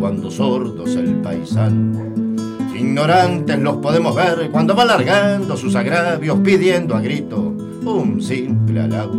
Cuando 0.00 0.30
sordos 0.30 0.96
el 0.96 1.16
paisano, 1.16 2.27
ignorantes 2.78 3.58
los 3.58 3.76
podemos 3.76 4.14
ver 4.14 4.50
cuando 4.50 4.74
va 4.74 4.84
largando 4.84 5.56
sus 5.56 5.74
agravios 5.74 6.38
pidiendo 6.40 6.94
a 6.96 7.00
grito 7.00 7.54
un 7.84 8.20
simple 8.20 8.80
halago. 8.80 9.14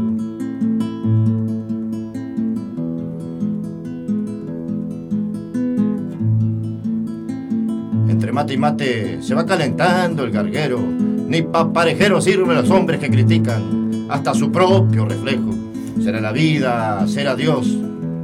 Entre 8.10 8.32
mate 8.32 8.54
y 8.54 8.58
mate 8.58 9.22
se 9.22 9.36
va 9.36 9.46
calentando 9.46 10.24
el 10.24 10.32
garguero. 10.32 10.80
Ni 10.80 11.42
pa' 11.44 11.72
parejero 11.72 12.20
sirven 12.22 12.56
los 12.56 12.70
hombres 12.70 13.00
que 13.00 13.10
critican 13.10 14.08
hasta 14.10 14.34
su 14.34 14.52
propio 14.52 15.06
reflejo. 15.06 15.52
Será 16.02 16.20
la 16.20 16.32
vida, 16.32 17.06
será 17.08 17.36
Dios, 17.36 17.78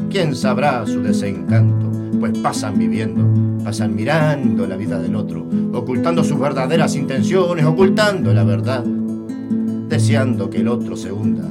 quién 0.10 0.36
sabrá 0.36 0.86
su 0.86 1.02
desencanto. 1.02 1.92
Pues 2.20 2.38
pasan 2.40 2.78
viviendo, 2.80 3.24
pasan 3.66 3.96
mirando 3.96 4.68
la 4.68 4.78
vida 4.78 5.00
del 5.00 5.16
otro, 5.16 5.44
ocultando 5.74 6.24
sus 6.24 6.40
verdaderas 6.40 6.96
intenciones, 6.96 7.66
ocultando 7.66 8.32
la 8.32 8.44
verdad, 8.44 8.84
deseando 8.84 10.52
que 10.52 10.60
el 10.60 10.68
otro 10.68 10.96
se 10.96 11.12
hunda, 11.12 11.50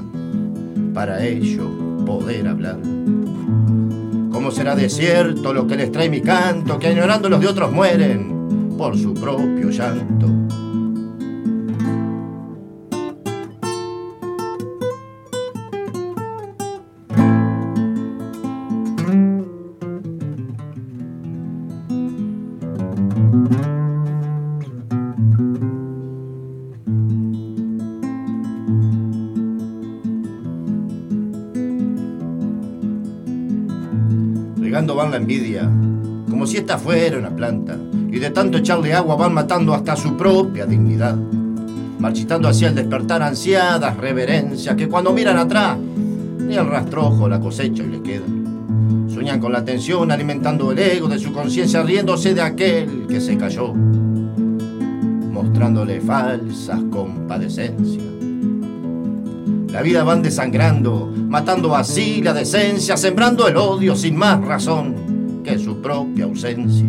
para 0.94 1.24
ello 1.26 1.68
poder 2.06 2.46
hablar. 2.46 2.78
¿Cómo 4.30 4.52
será 4.52 4.76
desierto 4.76 5.52
lo 5.52 5.66
que 5.66 5.74
les 5.74 5.90
trae 5.90 6.08
mi 6.08 6.20
canto, 6.20 6.78
que 6.78 6.86
añorando 6.86 7.28
los 7.28 7.40
de 7.40 7.48
otros 7.48 7.72
mueren 7.72 8.76
por 8.78 8.96
su 8.96 9.12
propio 9.12 9.70
llanto? 9.70 10.43
Van 34.92 35.10
la 35.10 35.16
envidia, 35.16 35.62
como 36.28 36.46
si 36.46 36.58
esta 36.58 36.76
fuera 36.76 37.18
una 37.18 37.30
planta, 37.30 37.76
y 38.10 38.18
de 38.18 38.30
tanto 38.30 38.58
echarle 38.58 38.92
agua 38.92 39.16
van 39.16 39.32
matando 39.32 39.72
hasta 39.72 39.96
su 39.96 40.14
propia 40.16 40.66
dignidad, 40.66 41.16
marchitando 41.98 42.48
hacia 42.48 42.68
el 42.68 42.74
despertar 42.74 43.22
ansiadas 43.22 43.96
reverencias 43.96 44.76
que 44.76 44.88
cuando 44.88 45.12
miran 45.12 45.38
atrás, 45.38 45.78
ni 45.78 46.54
el 46.54 46.66
rastrojo 46.66 47.28
la 47.28 47.40
cosecha 47.40 47.82
y 47.82 47.86
le 47.86 48.02
queda. 48.02 48.26
Sueñan 49.08 49.40
con 49.40 49.52
la 49.52 49.64
tensión, 49.64 50.12
alimentando 50.12 50.70
el 50.70 50.78
ego 50.78 51.08
de 51.08 51.18
su 51.18 51.32
conciencia, 51.32 51.82
riéndose 51.82 52.34
de 52.34 52.42
aquel 52.42 53.06
que 53.08 53.20
se 53.20 53.38
cayó, 53.38 53.72
mostrándole 55.32 56.00
falsas 56.00 56.80
compadecencias. 56.90 58.13
La 59.74 59.82
vida 59.82 60.04
van 60.04 60.22
desangrando, 60.22 61.12
matando 61.28 61.74
así 61.74 62.22
la 62.22 62.32
decencia, 62.32 62.96
sembrando 62.96 63.48
el 63.48 63.56
odio 63.56 63.96
sin 63.96 64.14
más 64.14 64.40
razón 64.40 65.42
que 65.42 65.58
su 65.58 65.82
propia 65.82 66.26
ausencia. 66.26 66.86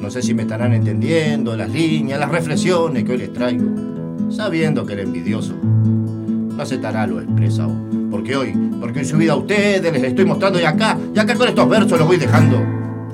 No 0.00 0.10
sé 0.10 0.22
si 0.22 0.32
me 0.32 0.44
estarán 0.44 0.72
entendiendo 0.72 1.54
las 1.54 1.68
líneas, 1.68 2.18
las 2.18 2.30
reflexiones 2.30 3.04
que 3.04 3.12
hoy 3.12 3.18
les 3.18 3.32
traigo, 3.34 4.30
sabiendo 4.30 4.86
que 4.86 4.94
el 4.94 5.00
envidioso 5.00 5.52
no 5.62 6.62
aceptará 6.62 7.06
lo 7.06 7.20
expresado. 7.20 7.74
Porque 8.10 8.36
hoy, 8.36 8.54
porque 8.80 9.00
en 9.00 9.04
su 9.04 9.18
vida 9.18 9.34
a 9.34 9.36
ustedes 9.36 9.92
les 9.92 10.02
estoy 10.02 10.24
mostrando 10.24 10.58
y 10.58 10.64
acá, 10.64 10.96
y 11.14 11.18
acá 11.18 11.34
con 11.34 11.46
estos 11.46 11.68
versos 11.68 11.98
los 11.98 12.08
voy 12.08 12.16
dejando. 12.16 12.56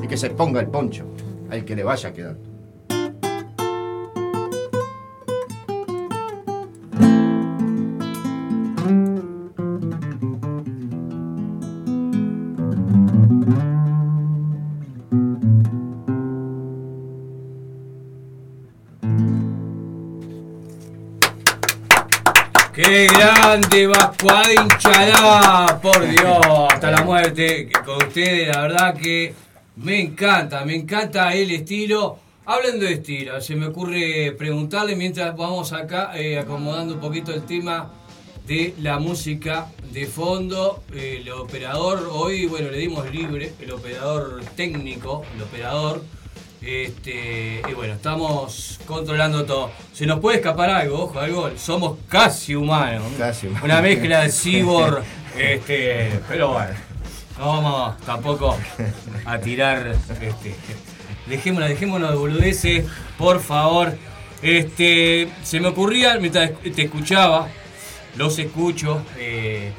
Y 0.00 0.06
que 0.06 0.16
se 0.16 0.30
ponga 0.30 0.60
el 0.60 0.68
poncho 0.68 1.04
al 1.52 1.66
que 1.66 1.76
le 1.76 1.82
vaya 1.82 2.10
quedando. 2.14 2.40
¡Qué 22.72 23.06
grande, 23.08 23.86
Vascuadín 23.86 24.68
Chalá! 24.78 25.78
Por 25.82 26.00
Dios, 26.08 26.40
hasta 26.70 26.90
la 26.90 27.02
muerte 27.02 27.68
con 27.84 27.98
ustedes, 27.98 28.48
la 28.48 28.62
verdad 28.62 28.94
que 28.94 29.34
me 29.82 30.00
encanta, 30.00 30.64
me 30.64 30.76
encanta 30.76 31.34
el 31.34 31.50
estilo. 31.50 32.18
Hablando 32.44 32.86
de 32.86 32.94
estilo, 32.94 33.40
se 33.40 33.54
me 33.54 33.66
ocurre 33.66 34.32
preguntarle 34.36 34.96
mientras 34.96 35.36
vamos 35.36 35.72
acá 35.72 36.12
eh, 36.14 36.38
acomodando 36.38 36.94
un 36.94 37.00
poquito 37.00 37.32
el 37.32 37.42
tema 37.42 37.90
de 38.46 38.74
la 38.80 38.98
música 38.98 39.66
de 39.92 40.06
fondo. 40.06 40.82
Eh, 40.94 41.18
el 41.20 41.30
operador, 41.32 42.08
hoy, 42.12 42.46
bueno, 42.46 42.70
le 42.70 42.78
dimos 42.78 43.10
libre, 43.12 43.52
el 43.60 43.72
operador 43.72 44.42
técnico, 44.56 45.22
el 45.36 45.42
operador. 45.42 46.02
Este, 46.60 47.60
y 47.68 47.74
bueno, 47.74 47.94
estamos 47.94 48.78
controlando 48.86 49.44
todo. 49.44 49.70
Se 49.92 50.06
nos 50.06 50.20
puede 50.20 50.36
escapar 50.36 50.70
algo, 50.70 51.04
ojo, 51.04 51.18
algo. 51.18 51.50
Somos 51.56 51.98
casi 52.08 52.54
humanos. 52.54 53.04
Casi 53.18 53.48
humanos. 53.48 53.64
Una 53.64 53.82
mezcla 53.82 54.22
de 54.22 54.28
cyborg, 54.32 55.02
este, 55.36 56.20
pero 56.28 56.52
bueno. 56.52 56.91
No 57.38 57.46
vamos 57.46 58.00
tampoco 58.06 58.56
a 59.24 59.38
tirar. 59.38 59.96
Este, 60.20 60.54
dejémonos, 61.26 61.68
dejémonos 61.68 62.10
de 62.10 62.16
boludeces, 62.16 62.84
por 63.18 63.40
favor. 63.40 63.96
Este, 64.42 65.28
se 65.42 65.60
me 65.60 65.68
ocurría, 65.68 66.18
mientras 66.18 66.50
te 66.60 66.82
escuchaba, 66.82 67.48
los 68.16 68.38
escucho, 68.38 69.02
eh, 69.18 69.72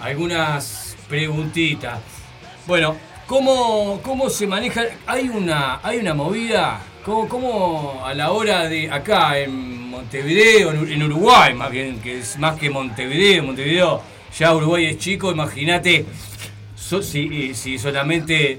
algunas 0.00 0.96
preguntitas. 1.08 1.98
Bueno, 2.66 2.96
¿cómo, 3.26 4.00
¿cómo 4.02 4.30
se 4.30 4.46
maneja? 4.46 4.82
Hay 5.06 5.28
una, 5.28 5.80
hay 5.82 5.98
una 5.98 6.14
movida. 6.14 6.80
¿Cómo, 7.04 7.28
cómo 7.28 8.02
a 8.04 8.12
la 8.14 8.30
hora 8.30 8.68
de 8.68 8.90
acá 8.90 9.38
en 9.38 9.88
Montevideo, 9.88 10.70
en 10.70 10.80
Ur- 10.86 10.92
en 10.92 11.02
Uruguay 11.02 11.54
más 11.54 11.70
bien, 11.70 11.98
que 12.00 12.18
es 12.18 12.38
más 12.38 12.58
que 12.58 12.68
Montevideo, 12.68 13.42
Montevideo 13.42 14.02
ya 14.38 14.54
Uruguay 14.54 14.84
es 14.84 14.98
chico, 14.98 15.32
imagínate 15.32 16.04
so- 16.90 17.02
si, 17.02 17.54
si 17.54 17.78
solamente 17.78 18.58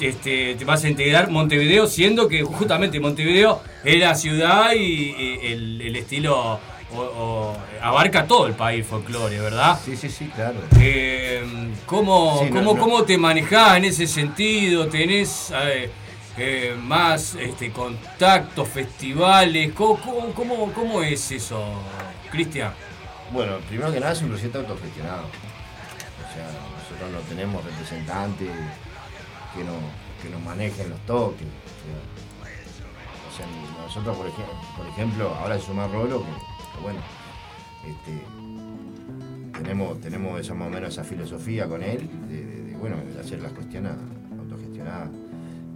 este, 0.00 0.54
te 0.54 0.64
vas 0.64 0.84
a 0.84 0.88
integrar 0.88 1.28
Montevideo, 1.30 1.86
siendo 1.86 2.28
que 2.28 2.42
justamente 2.42 2.98
Montevideo 3.00 3.60
es 3.84 3.98
la 3.98 4.14
ciudad 4.14 4.72
y, 4.72 4.78
y 4.78 5.38
el, 5.52 5.80
el 5.82 5.96
estilo 5.96 6.60
o- 6.94 7.00
o 7.02 7.56
abarca 7.82 8.26
todo 8.26 8.46
el 8.46 8.54
país 8.54 8.86
folclore, 8.86 9.38
¿verdad? 9.40 9.78
Sí, 9.84 9.94
sí, 9.96 10.08
sí, 10.08 10.30
claro. 10.34 10.60
Eh, 10.80 11.42
¿cómo, 11.84 12.38
Sí, 12.42 12.50
no, 12.50 12.56
cómo, 12.56 12.74
no. 12.74 12.80
cómo 12.80 13.02
te 13.04 13.18
manejás 13.18 13.76
en 13.76 13.84
ese 13.84 14.06
sentido? 14.06 14.86
¿Tenés 14.88 15.52
eh, 15.54 15.90
eh, 16.38 16.74
más 16.80 17.34
este, 17.34 17.70
contactos, 17.72 18.66
festivales? 18.68 19.72
¿Cómo, 19.74 20.00
cómo, 20.00 20.32
cómo- 20.32 20.72
cómo 20.72 21.02
es 21.02 21.30
eso, 21.32 21.62
Cristian? 22.30 22.72
Bueno, 23.32 23.56
primero 23.68 23.92
que 23.92 24.00
nada 24.00 24.12
es 24.12 24.22
un 24.22 24.28
proyecto 24.30 24.60
autogestionado. 24.60 25.24
O 25.24 26.34
sea, 26.34 26.46
nosotros 26.98 27.10
no 27.12 27.28
tenemos 27.28 27.64
representantes 27.64 28.48
que, 29.54 29.64
no, 29.64 29.72
que 30.22 30.30
nos 30.30 30.42
manejen 30.42 30.90
los 30.90 30.98
toques. 31.06 31.46
O 33.28 33.36
sea, 33.36 33.46
nosotros, 33.82 34.16
por, 34.16 34.26
ej- 34.26 34.76
por 34.76 34.86
ejemplo, 34.86 35.34
ahora 35.36 35.58
se 35.58 35.66
suma 35.66 35.86
Rolo, 35.86 36.20
que, 36.20 36.26
que 36.76 36.82
bueno, 36.82 36.98
este, 37.86 38.22
tenemos, 39.62 40.00
tenemos 40.00 40.40
esa, 40.40 40.54
más 40.54 40.68
o 40.68 40.70
menos 40.70 40.90
esa 40.90 41.04
filosofía 41.04 41.68
con 41.68 41.82
él, 41.82 42.08
de, 42.28 42.76
bueno, 42.78 42.96
de 42.96 43.20
hacer 43.20 43.40
las 43.40 43.52
cuestiones 43.52 43.92
autogestionadas. 44.38 45.10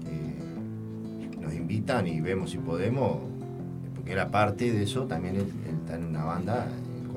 Eh, 0.06 1.36
nos 1.40 1.52
invitan 1.54 2.06
y 2.06 2.20
vemos 2.20 2.50
si 2.50 2.58
podemos, 2.58 3.18
porque 3.94 4.12
era 4.12 4.28
parte 4.30 4.72
de 4.72 4.82
eso, 4.82 5.06
también 5.06 5.36
él, 5.36 5.46
él 5.68 5.76
está 5.82 5.94
en 5.96 6.04
una 6.06 6.24
banda, 6.24 6.66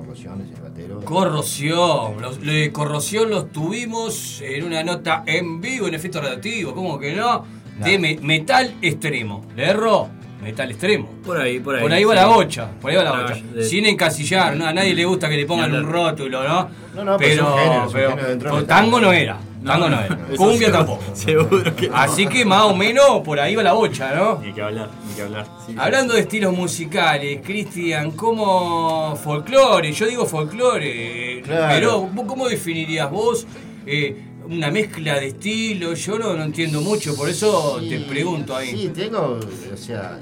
Corrosión, 0.06 0.42
ese 0.42 0.62
batero. 0.62 1.02
Corrosión, 1.02 2.22
los, 2.22 2.40
lo 2.44 2.52
de 2.52 2.72
corrosión 2.72 3.30
los 3.30 3.52
tuvimos 3.52 4.42
en 4.42 4.64
una 4.64 4.84
nota 4.84 5.24
en 5.26 5.60
vivo 5.62 5.88
en 5.88 5.94
efecto 5.96 6.22
radioactivo, 6.22 6.74
¿cómo 6.74 7.00
que 7.00 7.14
no? 7.16 7.46
De 7.84 8.00
me- 8.00 8.18
metal 8.22 8.76
extremo. 8.82 9.46
¿Le 9.56 9.66
erro? 9.70 10.08
Metal 10.42 10.70
extremo. 10.70 11.10
Por 11.26 11.38
ahí, 11.42 11.60
por 11.60 11.76
ahí. 11.76 11.82
Por 11.82 11.92
ahí 11.92 12.04
va 12.04 12.14
sí. 12.14 12.20
la 12.20 12.26
bocha, 12.28 12.70
por 12.80 12.92
ahí 12.92 12.98
va 12.98 13.04
la 13.04 13.22
bocha. 13.22 13.36
de- 13.54 13.64
Sin 13.66 13.86
encasillar, 13.86 14.56
¿no? 14.56 14.66
a 14.68 14.74
nadie 14.74 14.94
le 14.94 15.06
gusta 15.06 15.28
que 15.28 15.38
le 15.38 15.46
pongan 15.46 15.74
un 15.74 15.84
rótulo, 15.84 16.44
¿no? 16.48 16.70
No, 16.96 17.04
no, 17.04 17.18
pero 17.18 17.18
pero, 17.18 17.32
es 17.34 17.40
un 17.42 17.58
género, 17.58 17.82
es 17.82 17.88
un 17.88 17.94
pero- 17.94 18.16
género 18.56 18.66
tango 18.66 19.02
no 19.02 19.12
era, 19.12 19.38
tango 19.66 19.90
no, 19.90 20.00
era. 20.06 20.18
Cumbia 20.38 20.58
seguro- 20.60 20.72
tampoco. 20.78 21.04
Seguro 21.14 21.76
que 21.76 21.90
no. 21.90 21.96
Así 21.98 22.28
que 22.28 22.46
más 22.46 22.64
o 22.64 22.76
menos 22.76 23.22
por 23.22 23.40
ahí 23.40 23.56
va 23.56 23.64
la 23.64 23.74
bocha, 23.74 24.14
¿no? 24.16 24.40
Ni 24.40 24.54
que 24.54 24.62
hablar, 24.62 24.90
ni 25.08 25.14
que 25.16 25.22
hablar. 25.24 25.48
sí. 25.66 25.76
Hablando 25.78 26.14
de 26.14 26.22
estilos 26.22 26.54
musicales, 26.56 27.42
Cristian, 27.44 28.12
¿cómo 28.12 29.16
folclore? 29.16 29.92
Yo 29.92 30.06
digo 30.08 30.26
folclore, 30.26 31.42
Claro. 31.44 31.68
pero 31.74 32.02
¿vos 32.02 32.26
¿cómo 32.28 32.48
definirías 32.48 33.10
vos 33.12 33.46
eh, 33.86 34.16
una 34.48 34.70
mezcla 34.72 35.20
de 35.20 35.28
estilos? 35.28 36.06
Yo 36.06 36.18
no, 36.20 36.34
no 36.34 36.44
entiendo 36.44 36.82
mucho, 36.82 37.16
por 37.16 37.30
eso 37.30 37.80
te 37.88 38.00
pregunto 38.02 38.56
ahí. 38.56 38.70
Sí, 38.72 38.90
tengo, 38.90 39.40
o 39.74 39.78
sea, 39.78 40.20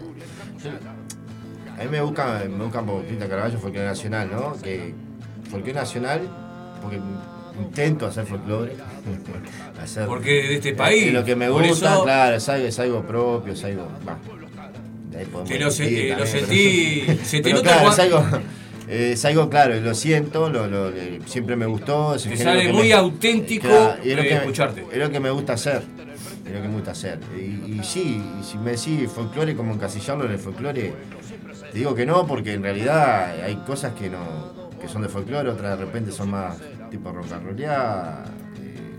yo- 0.64 0.70
a 1.80 1.84
mí 1.84 1.90
me 1.90 2.02
buscan, 2.02 2.56
me 2.58 2.64
buscan 2.66 2.86
por 2.86 3.04
Cristian 3.04 3.30
Carvalho, 3.30 3.58
folclore 3.58 3.88
nacional, 3.88 4.30
¿no? 4.32 4.54
Que 4.62 4.94
folclore 5.50 5.74
nacional, 5.74 6.22
porque 6.82 7.00
intento 7.60 8.06
hacer 8.08 8.26
folclore. 8.26 8.74
hacer, 9.82 10.06
Porque 10.08 10.32
de 10.32 10.56
este 10.56 10.74
país, 10.74 11.08
Es 11.08 11.14
lo 11.14 11.24
que 11.26 11.36
me 11.36 11.50
gusta, 11.50 11.94
eso- 11.94 12.04
claro, 12.04 12.36
es 12.36 12.50
algo, 12.50 12.68
es 12.68 12.80
algo 12.80 13.02
propio, 13.04 13.54
es 13.54 13.64
algo. 13.64 13.88
bah, 14.06 14.18
de 15.12 15.18
ahí 15.20 15.26
podemos 15.26 15.50
Que 15.52 15.60
lo 15.60 15.72
se- 15.72 15.84
discutir 15.84 16.06
eh, 16.06 16.10
lo 16.18 16.24
también, 16.24 16.46
sentí- 16.46 17.04
pero- 17.06 17.20
se 17.26 17.38
te 17.38 17.44
pero 17.44 17.56
nota 17.58 17.70
claro, 17.74 17.90
es 17.92 18.00
algo. 18.00 18.24
eh, 18.88 19.12
Es 19.14 19.26
algo 19.26 19.50
claro, 19.50 19.80
lo 19.80 19.94
siento, 19.96 20.50
lo, 20.50 20.68
lo- 20.68 20.90
eh, 20.90 21.20
siempre 21.26 21.56
me 21.56 21.66
gustó. 21.66 22.16
es 22.16 22.24
Te 22.24 22.38
sale 22.38 22.72
muy 22.74 22.88
me- 22.88 22.94
auténtico, 22.94 23.68
es 24.04 24.16
lo 24.16 24.22
eh, 24.24 24.28
que- 24.28 24.36
escucharte. 24.36 24.86
Es 24.92 24.98
lo 24.98 25.12
que 25.12 25.20
me 25.20 25.30
gusta 25.32 25.54
hacer. 25.54 25.82
Es 26.46 26.52
lo 26.54 26.62
que 26.62 26.68
me 26.68 26.74
gusta 26.76 26.92
hacer. 26.92 27.20
Y, 27.38 27.42
y 27.78 27.82
sí, 27.84 28.22
y 28.40 28.44
si 28.44 28.58
me 28.58 28.72
decís 28.72 29.10
folclore, 29.10 29.56
como 29.56 29.74
encasillarlo 29.74 30.26
en 30.26 30.32
el 30.34 30.40
folclore, 30.40 30.94
te 31.72 31.78
digo 31.78 31.96
que 31.96 32.06
no, 32.06 32.28
porque 32.28 32.54
en 32.54 32.64
realidad 32.64 33.42
hay 33.44 33.56
cosas 33.66 33.94
que 33.94 34.10
no 34.10 34.52
que 34.82 34.90
son 34.90 35.02
de 35.02 35.08
folclore, 35.08 35.50
otras 35.50 35.80
de 35.80 35.86
repente 35.86 36.12
son 36.12 36.30
más 36.32 36.58
tipo 36.94 37.12
rock 37.12 37.26
and 37.34 37.60
eh, 37.60 37.66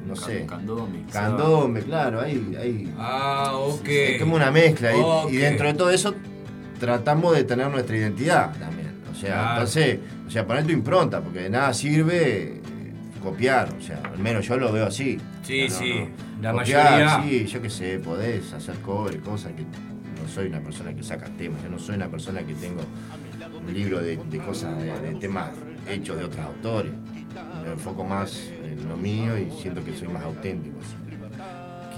no 0.04 0.16
sé. 0.16 0.44
Candombe. 0.46 1.04
Candombe, 1.12 1.80
claro, 1.82 2.20
hay, 2.20 2.56
hay 2.60 2.92
Ah, 2.98 3.52
ok. 3.54 3.86
es 3.88 4.20
como 4.20 4.34
una 4.34 4.50
mezcla. 4.50 4.92
y- 4.94 5.00
Ok. 5.00 5.32
Y, 5.32 5.36
dentro 5.36 5.68
de 5.68 5.74
todo 5.74 5.90
eso 5.90 6.12
tratamos 6.80 7.36
de 7.36 7.44
tener 7.44 7.70
nuestra 7.70 7.96
identidad 7.96 8.52
también. 8.58 8.94
O 9.12 9.14
sea, 9.14 9.30
Claro. 9.34 9.50
entonces, 9.52 9.98
o 10.26 10.30
sea, 10.30 10.44
poner 10.44 10.64
tu 10.64 10.72
impronta, 10.72 11.20
porque 11.20 11.42
de 11.42 11.50
nada 11.50 11.72
sirve 11.72 12.42
eh, 12.56 12.60
copiar. 13.22 13.72
O 13.78 13.80
sea, 13.80 14.02
al 14.12 14.18
menos 14.18 14.44
yo 14.44 14.56
lo 14.56 14.72
veo 14.72 14.86
así. 14.86 15.18
Sí, 15.44 15.68
sí, 15.68 16.08
la 16.42 16.50
Copiar, 16.52 17.00
mayoría- 17.00 17.22
Sí, 17.22 17.46
yo 17.46 17.62
qué 17.62 17.70
sé, 17.70 17.98
podés 18.00 18.52
hacer 18.52 18.74
cover, 18.80 19.20
cosas 19.20 19.52
que 19.52 19.62
no 19.62 20.28
soy 20.34 20.48
una 20.48 20.60
persona 20.60 20.92
que 20.92 21.04
saca 21.04 21.26
temas, 21.38 21.62
yo 21.62 21.68
no 21.70 21.78
soy 21.78 21.94
una 21.94 22.08
persona 22.08 22.40
que 22.42 22.54
tengo 22.54 22.80
un 23.66 23.72
libro 23.72 24.00
de, 24.00 24.16
de 24.16 24.38
cosas, 24.38 24.76
de, 24.78 24.86
de 25.00 25.14
temas 25.14 25.50
hechos 25.88 26.18
de 26.18 26.24
otros 26.24 26.44
autores. 26.44 26.92
Me 27.64 27.72
enfoco 27.72 28.04
más 28.04 28.50
en 28.64 28.88
lo 28.88 28.96
mío 28.96 29.38
y 29.38 29.50
siento 29.60 29.84
que 29.84 29.96
soy 29.96 30.08
más 30.08 30.22
auténtico. 30.24 30.76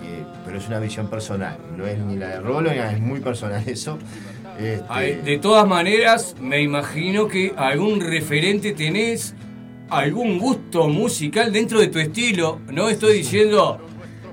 Que- 0.00 0.24
pero 0.44 0.58
es 0.58 0.68
una 0.68 0.78
visión 0.78 1.08
personal, 1.08 1.56
no 1.76 1.86
es 1.86 1.98
ni 1.98 2.16
la 2.16 2.28
de 2.28 2.40
Rolo, 2.40 2.70
ni 2.70 2.76
la- 2.78 2.92
es 2.92 3.00
muy 3.00 3.20
personal 3.20 3.62
eso. 3.66 3.98
Este, 4.58 5.16
De 5.22 5.38
todas 5.38 5.66
maneras, 5.66 6.34
me 6.40 6.62
imagino 6.62 7.28
que 7.28 7.52
algún 7.56 8.00
referente 8.00 8.72
tenés, 8.72 9.34
algún 9.90 10.38
gusto 10.38 10.88
musical 10.88 11.52
dentro 11.52 11.80
de 11.80 11.88
tu 11.88 11.98
estilo. 11.98 12.60
No 12.72 12.88
estoy 12.88 13.18
diciendo, 13.18 13.78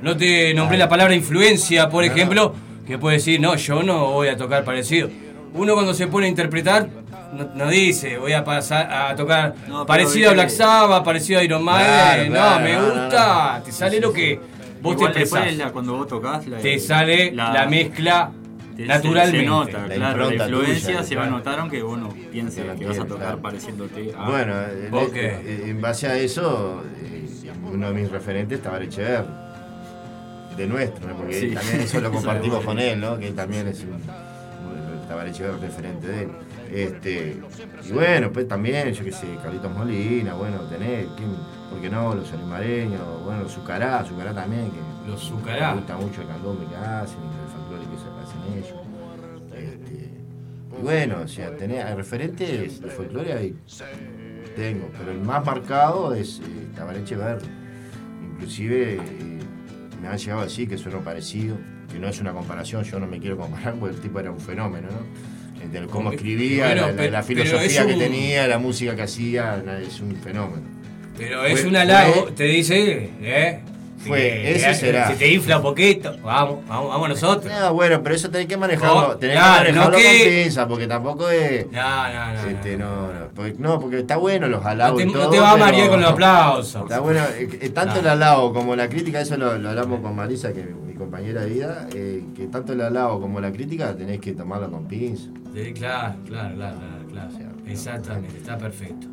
no 0.02 0.16
te 0.16 0.54
nombré 0.54 0.78
la 0.78 0.88
palabra 0.88 1.14
influencia, 1.16 1.90
por 1.90 2.04
ejemplo, 2.04 2.54
que 2.88 2.98
puede 2.98 3.18
decir, 3.18 3.40
no, 3.42 3.56
yo 3.56 3.84
no 3.84 4.12
voy 4.12 4.28
a 4.30 4.38
tocar 4.38 4.64
parecido. 4.64 5.10
Uno 5.56 5.74
cuando 5.74 5.94
se 5.94 6.08
pone 6.08 6.26
a 6.28 6.30
interpretar, 6.30 6.90
no, 7.34 7.50
no 7.56 7.70
dice, 7.70 8.18
voy 8.18 8.34
a 8.34 8.44
pasar 8.44 8.92
a 8.92 9.16
tocar 9.16 9.54
No, 9.68 9.86
parecido 9.86 10.30
a 10.30 10.34
Black 10.34 10.50
Sabbath, 10.50 11.04
parecido 11.04 11.40
a 11.40 11.44
Iron 11.44 11.64
Maiden. 11.64 11.86
Claro, 11.88 12.24
no, 12.26 12.32
claro, 12.32 12.64
me 12.64 12.74
no, 12.74 12.82
no, 12.96 13.02
gusta, 13.04 13.58
no. 13.60 13.64
te 13.64 13.72
sale 13.72 14.00
lo 14.00 14.14
que 14.14 14.40
vos 14.82 14.94
Igual 14.96 15.14
te 15.14 15.20
expresás. 15.22 15.56
la- 15.58 15.72
cuando 15.72 15.94
vos 15.98 16.08
tocas 16.08 16.46
la, 16.48 16.58
Te 16.58 16.78
sale 16.80 17.32
la, 17.32 17.66
mezcla 17.68 18.32
te- 18.76 18.86
naturalmente. 18.86 19.40
Se, 19.40 19.46
nota, 19.46 19.88
La 19.88 19.96
claro, 19.96 20.30
la 20.32 20.46
influencia 20.46 20.88
tuya, 20.98 21.04
se 21.04 21.16
va 21.16 21.24
a 21.26 21.30
notar 21.30 21.60
aunque 21.60 21.82
uno 21.84 22.10
piense 22.32 22.62
Que 22.62 22.68
la 22.68 22.76
que 22.76 22.86
vas 22.88 22.98
a 23.00 23.06
tocar 23.06 23.18
claro. 23.20 23.42
pareciéndote 23.42 24.14
a... 24.18 24.30
Bueno, 24.30 24.54
en, 24.88 24.94
Ok. 24.94 25.16
en- 25.16 25.70
en 25.70 25.82
base 25.82 26.08
a 26.08 26.18
eso, 26.18 26.84
eh, 27.04 27.52
uno 27.72 27.88
de 27.88 27.94
mis 27.94 28.12
referentes 28.12 28.58
estaba 28.58 28.78
Echever, 28.80 29.26
de 30.58 30.68
nuestro, 30.68 31.08
¿no? 31.08 31.16
porque 31.16 31.40
Sí. 31.40 31.48
también 31.52 31.80
eso 31.82 32.00
lo 32.02 32.12
compartimos 32.12 32.64
con 32.64 32.78
él, 32.80 33.00
¿no? 33.00 33.18
que 33.18 33.28
él 33.30 33.36
también 33.36 33.68
es 33.68 33.80
un, 33.82 34.02
Tabaré 35.08 35.30
Echever 35.32 35.60
referente 35.60 36.08
de 36.08 36.24
él. 36.24 36.30
Este, 36.74 37.40
y 37.88 37.92
bueno, 37.92 38.32
pues 38.32 38.48
también, 38.48 38.92
yo 38.94 39.04
qué 39.04 39.12
sé, 39.12 39.28
Carlitos 39.44 39.72
Molina, 39.72 40.34
bueno, 40.34 40.62
tenés, 40.62 41.06
¿quién, 41.16 41.30
¿por 41.70 41.80
qué 41.80 41.90
no? 41.90 42.16
Los 42.16 42.32
animareños, 42.34 43.02
bueno, 43.24 43.48
Zucará, 43.48 44.04
Zucará 44.04 44.34
también, 44.34 44.72
que 44.72 45.10
Los 45.10 45.22
Zucará. 45.22 45.70
me 45.76 45.82
gusta 45.82 45.98
mucho 45.98 46.22
el 46.22 46.28
candombe 46.28 46.66
que 46.66 46.76
hacen 46.76 47.20
y 47.20 47.44
el 47.44 47.50
folclore 47.50 47.86
que 47.92 47.98
se 47.98 48.08
hacen 48.24 48.42
ellos. 48.58 48.80
Este, 49.54 50.10
y 50.80 50.82
bueno, 50.82 51.18
o 51.24 51.28
sea, 51.28 51.56
tenés 51.56 51.86
hay 51.86 51.94
referentes 51.94 52.82
de 52.82 52.90
folclore 52.90 53.34
ahí 53.34 53.56
tengo, 54.56 54.90
pero 54.98 55.12
el 55.12 55.20
más 55.20 55.46
marcado 55.46 56.14
es 56.14 56.40
eh, 56.40 56.68
Tabaré 56.76 57.00
Echever. 57.00 57.40
Inclusive 58.34 58.96
eh, 58.96 59.40
me 60.02 60.08
han 60.08 60.18
llegado 60.18 60.42
a 60.42 60.44
decir 60.46 60.68
que 60.68 60.78
suena 60.78 61.00
parecido, 61.00 61.58
que 61.92 62.00
no 62.00 62.08
es 62.08 62.20
una 62.20 62.34
comparación, 62.34 62.84
yo 62.84 63.00
no 63.00 63.08
me 63.08 63.20
quiero 63.20 63.38
comparar 63.38 63.76
porque 63.76 63.96
el 63.96 64.02
tipo 64.02 64.20
era 64.20 64.32
un 64.32 64.40
fenómeno, 64.40 64.88
¿no? 64.90 65.33
Entre 65.64 65.80
el 65.80 65.88
cómo 65.88 66.12
escribía, 66.12 66.68
Bueno, 66.68 67.10
la, 67.10 67.24
filosofía 67.24 67.86
que 67.88 67.94
un- 67.94 68.00
tenía, 68.00 68.48
la 68.48 68.58
música 68.60 68.96
que 68.96 69.04
hacía, 69.04 69.64
es 69.88 70.00
un 70.02 70.16
fenómeno. 70.18 70.62
Pero 71.18 71.46
es 71.46 71.62
Fue- 71.62 71.70
un 71.70 71.76
halago, 71.78 72.14
fue- 72.24 72.32
te 72.34 72.44
dice, 72.46 73.12
¿eh? 73.22 73.60
Fue, 74.00 74.18
Que- 74.20 74.56
ese 74.56 74.68
que- 74.68 74.74
será. 74.76 75.08
Se 75.08 75.16
te 75.16 75.32
infla 75.32 75.58
un 75.58 75.64
poquito, 75.64 76.18
vamos, 76.22 76.68
vamos, 76.68 76.90
vamos 76.90 77.08
nosotros. 77.10 77.54
No, 77.58 77.74
bueno, 77.74 78.04
pero 78.04 78.16
eso 78.16 78.30
tenés 78.30 78.48
que 78.48 78.58
manejarlo, 78.58 79.16
tenés 79.16 79.38
claro, 79.38 79.66
que 79.66 79.72
manejarlo 79.72 79.98
no 79.98 80.04
que- 80.04 80.20
con 80.34 80.44
pinza, 80.44 80.68
porque 80.68 80.88
tampoco 80.88 81.30
es. 81.30 81.72
No, 81.72 82.14
no, 82.14 82.34
no. 82.34 82.50
Este, 82.50 82.76
no, 82.78 83.14
no, 83.14 83.28
porque, 83.34 83.56
no, 83.60 83.80
porque 83.80 84.00
está 84.00 84.18
bueno 84.18 84.48
los 84.50 84.66
halagos. 84.66 85.00
No 85.00 85.06
te- 85.06 85.10
y 85.10 85.14
no 85.14 85.20
todo, 85.22 85.32
te 85.32 85.40
va 85.40 85.52
a 85.52 85.58
marear 85.58 85.88
con 85.90 86.02
los 86.02 86.12
aplausos. 86.12 86.82
Está 86.84 87.00
bueno, 87.00 87.22
eh, 87.38 87.48
eh, 87.62 87.70
tanto 87.70 88.02
el 88.02 88.08
halago 88.10 88.52
como 88.54 88.76
la 88.76 88.90
crítica, 88.90 89.22
eso 89.22 89.38
lo, 89.38 89.58
lo 89.58 89.70
hablamos 89.70 90.02
con 90.02 90.14
Marisa, 90.14 90.52
que 90.52 90.64
mi 90.86 90.94
compañera 90.96 91.42
de 91.42 91.50
vida, 91.50 91.88
eh, 91.96 92.24
que 92.36 92.48
tanto 92.48 92.74
el 92.74 92.82
halago 92.82 93.22
como 93.22 93.40
la 93.40 93.54
crítica 93.54 93.96
tenés 93.96 94.20
que 94.20 94.34
tomarlo 94.34 94.70
con 94.70 94.86
pinza. 94.86 95.30
Sí, 95.54 95.74
claro, 95.74 96.16
claro, 96.26 96.56
claro, 96.56 96.78
claro, 97.12 97.30
claro. 97.30 97.52
Exactamente, 97.68 98.38
está 98.38 98.58
perfecto. 98.58 99.08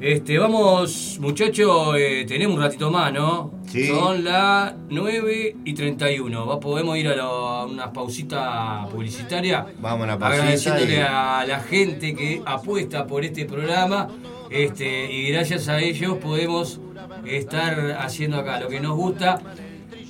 Este, 0.00 0.36
vamos, 0.36 1.18
muchachos, 1.20 1.94
eh, 1.96 2.24
tenemos 2.26 2.56
un 2.56 2.62
ratito 2.62 2.90
más, 2.90 3.12
¿no? 3.12 3.52
Sí. 3.68 3.86
Son 3.86 4.24
las 4.24 4.74
9 4.88 5.56
y 5.64 5.74
31. 5.74 6.44
Va, 6.44 6.58
podemos 6.58 6.98
ir 6.98 7.06
a, 7.06 7.14
lo- 7.14 7.48
a 7.48 7.66
una 7.66 7.92
pausita 7.92 8.88
publicitaria. 8.90 9.64
Vamos 9.80 10.00
a 10.00 10.04
una 10.04 10.18
pausita 10.18 10.42
Agradeciéndole 10.42 10.94
y- 10.96 11.00
a 11.00 11.44
la 11.46 11.60
gente 11.60 12.14
que 12.16 12.42
apuesta 12.44 13.06
por 13.06 13.24
este 13.24 13.44
programa. 13.44 14.08
Este, 14.50 15.10
y 15.12 15.30
gracias 15.30 15.68
a 15.68 15.80
ellos 15.80 16.18
podemos 16.18 16.80
estar 17.24 17.92
haciendo 18.00 18.38
acá 18.38 18.58
lo 18.60 18.68
que 18.68 18.80
nos 18.80 18.96
gusta. 18.96 19.40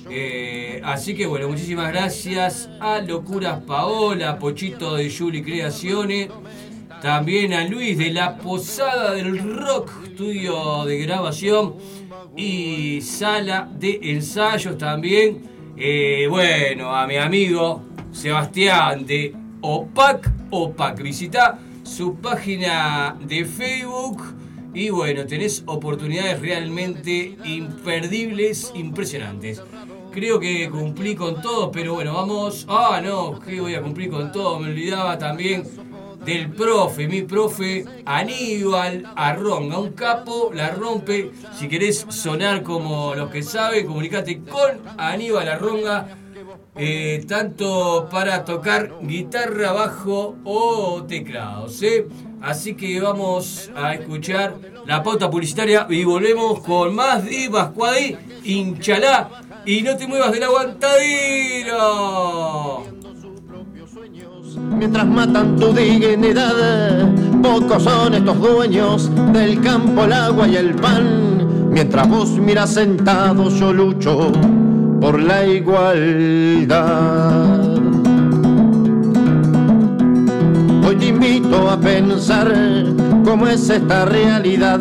Eh, 0.09 0.81
así 0.83 1.15
que 1.15 1.25
bueno, 1.25 1.47
muchísimas 1.47 1.89
gracias 1.91 2.69
a 2.79 2.99
Locuras 2.99 3.61
Paola, 3.63 4.37
Pochito 4.37 4.95
de 4.95 5.09
Juli 5.09 5.41
Creaciones, 5.41 6.29
también 7.01 7.53
a 7.53 7.67
Luis 7.67 7.97
de 7.97 8.11
la 8.11 8.37
Posada 8.37 9.13
del 9.13 9.37
Rock, 9.37 9.91
estudio 10.05 10.85
de 10.85 10.99
grabación 10.99 11.75
y 12.35 13.01
sala 13.01 13.69
de 13.73 13.99
ensayos 14.03 14.77
también. 14.77 15.41
Eh, 15.75 16.27
bueno, 16.29 16.95
a 16.95 17.07
mi 17.07 17.17
amigo 17.17 17.83
Sebastián 18.11 19.05
de 19.05 19.35
OPAC, 19.61 20.31
OPAC, 20.51 21.01
visita 21.01 21.59
su 21.83 22.15
página 22.15 23.17
de 23.25 23.45
Facebook. 23.45 24.21
Y 24.73 24.89
bueno, 24.89 25.25
tenés 25.25 25.63
oportunidades 25.67 26.39
realmente 26.39 27.37
imperdibles, 27.45 28.71
impresionantes. 28.75 29.61
Creo 30.13 30.39
que 30.39 30.69
cumplí 30.69 31.15
con 31.15 31.41
todo, 31.41 31.71
pero 31.71 31.95
bueno, 31.95 32.13
vamos. 32.13 32.65
Ah, 32.69 33.01
no, 33.03 33.39
que 33.39 33.59
voy 33.59 33.73
a 33.73 33.81
cumplir 33.81 34.11
con 34.11 34.31
todo. 34.31 34.59
Me 34.59 34.69
olvidaba 34.69 35.17
también 35.17 35.63
del 36.23 36.51
profe, 36.51 37.07
mi 37.07 37.23
profe 37.23 37.83
Aníbal 38.05 39.11
Arronga, 39.15 39.79
un 39.79 39.93
capo, 39.93 40.51
la 40.53 40.69
rompe. 40.69 41.31
Si 41.57 41.67
querés 41.67 42.05
sonar 42.09 42.61
como 42.61 43.15
los 43.15 43.29
que 43.31 43.41
saben, 43.41 43.87
comunicate 43.87 44.41
con 44.43 44.81
Aníbal 44.97 45.49
Arronga. 45.49 46.17
eh, 46.75 47.23
tanto 47.27 48.07
para 48.09 48.43
tocar 48.45 48.95
guitarra, 49.01 49.73
bajo 49.73 50.35
o 50.43 51.03
teclados. 51.07 51.81
¿eh? 51.83 52.07
Así 52.41 52.73
que 52.73 52.99
vamos 52.99 53.69
a 53.75 53.93
escuchar 53.93 54.55
la 54.87 55.03
pauta 55.03 55.29
publicitaria 55.29 55.85
y 55.89 56.03
volvemos 56.03 56.61
con 56.61 56.95
más 56.95 57.23
Divas 57.25 57.69
Cuadí, 57.69 58.17
Inchalá 58.43 59.42
y 59.65 59.81
no 59.81 59.95
te 59.97 60.07
muevas 60.07 60.31
del 60.31 60.43
aguantadero. 60.43 61.73
Mientras 64.77 65.07
matan 65.07 65.55
tu 65.55 65.73
dignidad, 65.73 67.09
pocos 67.41 67.83
son 67.83 68.13
estos 68.13 68.39
dueños 68.39 69.09
del 69.31 69.61
campo, 69.61 70.03
el 70.03 70.13
agua 70.13 70.47
y 70.47 70.55
el 70.57 70.75
pan. 70.75 71.69
Mientras 71.71 72.07
vos 72.09 72.29
miras 72.31 72.71
sentado, 72.71 73.49
yo 73.49 73.73
lucho 73.73 74.31
por 74.99 75.21
la 75.21 75.45
igualdad. 75.45 76.83
Hoy 80.85 80.95
te 80.97 81.07
invito 81.07 81.69
a 81.69 81.79
pensar 81.79 82.53
cómo 83.23 83.47
es 83.47 83.69
esta 83.69 84.05
realidad. 84.05 84.79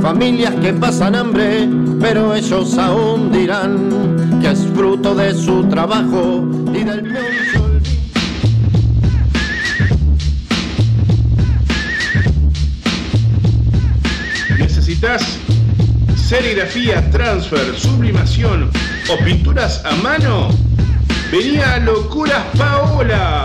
Familias 0.00 0.54
que 0.56 0.72
pasan 0.72 1.14
hambre, 1.14 1.68
pero 2.00 2.34
ellos 2.34 2.78
aún 2.78 3.30
dirán 3.30 4.40
que 4.40 4.50
es 4.50 4.66
fruto 4.74 5.14
de 5.14 5.34
su 5.34 5.64
trabajo 5.64 6.48
y 6.72 6.82
del 6.82 7.12
sol. 7.52 7.82
¿Necesitas 14.58 15.38
serigrafía, 16.16 17.10
transfer, 17.10 17.78
sublimación 17.78 18.70
o 19.10 19.24
pinturas 19.24 19.84
a 19.84 19.94
mano? 19.96 20.48
Venía 21.30 21.74
a 21.74 21.78
Locuras 21.80 22.44
Paola. 22.56 23.44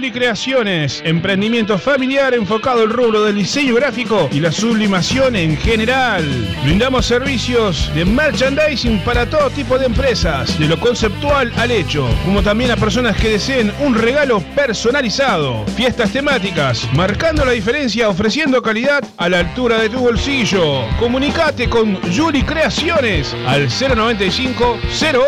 Juli 0.00 0.12
Creaciones, 0.12 1.02
emprendimiento 1.04 1.76
familiar 1.76 2.32
enfocado 2.32 2.80
al 2.80 2.88
rubro 2.88 3.22
del 3.22 3.34
diseño 3.34 3.74
gráfico 3.74 4.30
y 4.32 4.40
la 4.40 4.50
sublimación 4.50 5.36
en 5.36 5.58
general. 5.58 6.24
Brindamos 6.64 7.04
servicios 7.04 7.94
de 7.94 8.06
merchandising 8.06 9.00
para 9.00 9.28
todo 9.28 9.50
tipo 9.50 9.78
de 9.78 9.84
empresas, 9.84 10.58
de 10.58 10.68
lo 10.68 10.80
conceptual 10.80 11.52
al 11.58 11.70
hecho, 11.70 12.08
como 12.24 12.42
también 12.42 12.70
a 12.70 12.76
personas 12.76 13.14
que 13.18 13.28
deseen 13.28 13.74
un 13.80 13.94
regalo 13.94 14.40
personalizado. 14.54 15.66
Fiestas 15.76 16.10
temáticas, 16.12 16.88
marcando 16.94 17.44
la 17.44 17.52
diferencia 17.52 18.08
ofreciendo 18.08 18.62
calidad 18.62 19.04
a 19.18 19.28
la 19.28 19.40
altura 19.40 19.82
de 19.82 19.90
tu 19.90 19.98
bolsillo. 19.98 20.86
Comunicate 20.98 21.68
con 21.68 21.96
Juli 22.16 22.42
Creaciones 22.42 23.36
al 23.46 23.68
095 23.68 24.78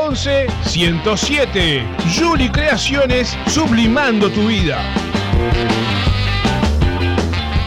011 0.09 0.47
107. 0.65 1.85
Juli 2.19 2.49
Creaciones, 2.49 3.37
sublimando 3.49 4.31
tu 4.31 4.47
vida. 4.47 4.62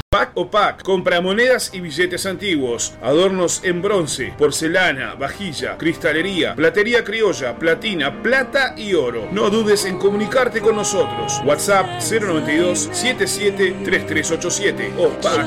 Pack 0.09 0.31
o 0.35 0.49
Pack, 0.49 0.81
compra 0.83 1.19
monedas 1.19 1.71
y 1.73 1.81
billetes 1.81 2.25
antiguos, 2.25 2.93
adornos 3.01 3.61
en 3.65 3.81
bronce, 3.81 4.33
porcelana, 4.37 5.15
vajilla, 5.15 5.77
cristalería, 5.77 6.55
platería 6.55 7.03
criolla, 7.03 7.59
platina, 7.59 8.23
plata 8.23 8.75
y 8.77 8.93
oro. 8.93 9.27
No 9.33 9.49
dudes 9.49 9.83
en 9.83 9.97
comunicarte 9.97 10.61
con 10.61 10.77
nosotros. 10.77 11.41
WhatsApp 11.43 11.99
092 11.99 12.89
77 12.93 13.75
3387 13.83 14.93
o 14.97 15.09
Pack 15.19 15.45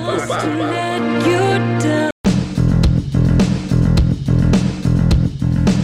o. 2.04 2.07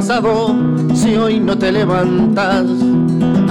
Pasado, 0.00 0.56
si 0.94 1.14
hoy 1.14 1.38
no 1.40 1.58
te 1.58 1.70
levantas, 1.70 2.64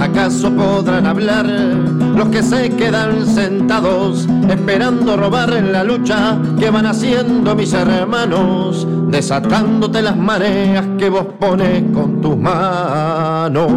¿acaso 0.00 0.50
podrán 0.50 1.06
hablar 1.06 1.46
los 1.46 2.28
que 2.30 2.42
se 2.42 2.70
quedan 2.70 3.24
sentados, 3.24 4.26
esperando 4.48 5.16
robar 5.16 5.52
en 5.52 5.70
la 5.70 5.84
lucha 5.84 6.36
que 6.58 6.68
van 6.70 6.86
haciendo 6.86 7.54
mis 7.54 7.72
hermanos, 7.72 8.84
desatándote 9.06 10.02
las 10.02 10.16
mareas 10.16 10.84
que 10.98 11.08
vos 11.08 11.24
pones 11.38 11.84
con 11.92 12.20
tus 12.20 12.36
manos? 12.36 13.70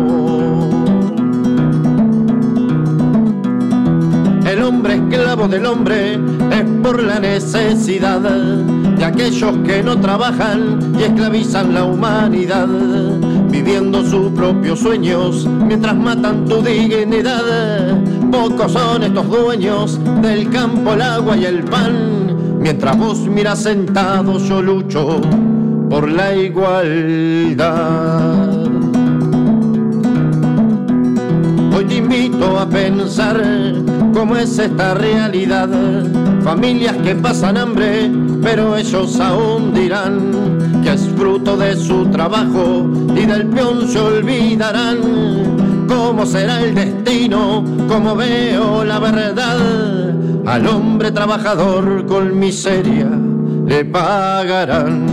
El 4.47 4.63
hombre 4.63 4.95
esclavo 4.95 5.47
del 5.47 5.67
hombre 5.67 6.13
es 6.13 6.63
por 6.81 7.03
la 7.03 7.19
necesidad 7.19 8.19
de 8.97 9.05
aquellos 9.05 9.57
que 9.65 9.83
no 9.83 9.99
trabajan 9.99 10.93
y 10.97 11.03
esclavizan 11.03 11.73
la 11.73 11.85
humanidad, 11.85 12.67
viviendo 13.49 14.03
sus 14.05 14.31
propios 14.31 14.79
sueños 14.79 15.47
mientras 15.47 15.95
matan 15.95 16.45
tu 16.45 16.61
dignidad. 16.61 17.97
Pocos 18.31 18.71
son 18.71 19.03
estos 19.03 19.29
dueños 19.29 19.99
del 20.21 20.49
campo, 20.49 20.93
el 20.93 21.01
agua 21.01 21.37
y 21.37 21.45
el 21.45 21.63
pan. 21.63 22.57
Mientras 22.59 22.97
vos 22.97 23.19
miras 23.27 23.59
sentado, 23.59 24.39
yo 24.39 24.61
lucho 24.61 25.21
por 25.89 26.09
la 26.09 26.33
igualdad. 26.35 27.73
Hoy 31.75 31.85
te 31.85 31.95
invito 31.95 32.59
a 32.59 32.67
pensar 32.67 33.43
cómo 34.13 34.35
es 34.37 34.57
esta 34.57 34.93
realidad. 34.93 35.69
Familias 36.43 36.95
que 36.97 37.15
pasan 37.15 37.57
hambre, 37.57 38.09
pero 38.43 38.75
ellos 38.75 39.19
aún 39.19 39.73
dirán 39.73 40.81
que 40.83 40.93
es 40.93 41.07
fruto 41.15 41.55
de 41.55 41.75
su 41.77 42.05
trabajo 42.07 42.89
y 43.15 43.25
del 43.25 43.47
peón 43.47 43.87
se 43.87 43.99
olvidarán. 43.99 45.87
¿Cómo 45.87 46.25
será 46.25 46.61
el 46.61 46.75
destino? 46.75 47.63
¿Cómo 47.87 48.15
veo 48.15 48.83
la 48.83 48.99
verdad? 48.99 50.13
Al 50.45 50.67
hombre 50.67 51.11
trabajador 51.11 52.05
con 52.05 52.37
miseria 52.37 53.09
le 53.65 53.85
pagarán. 53.85 55.12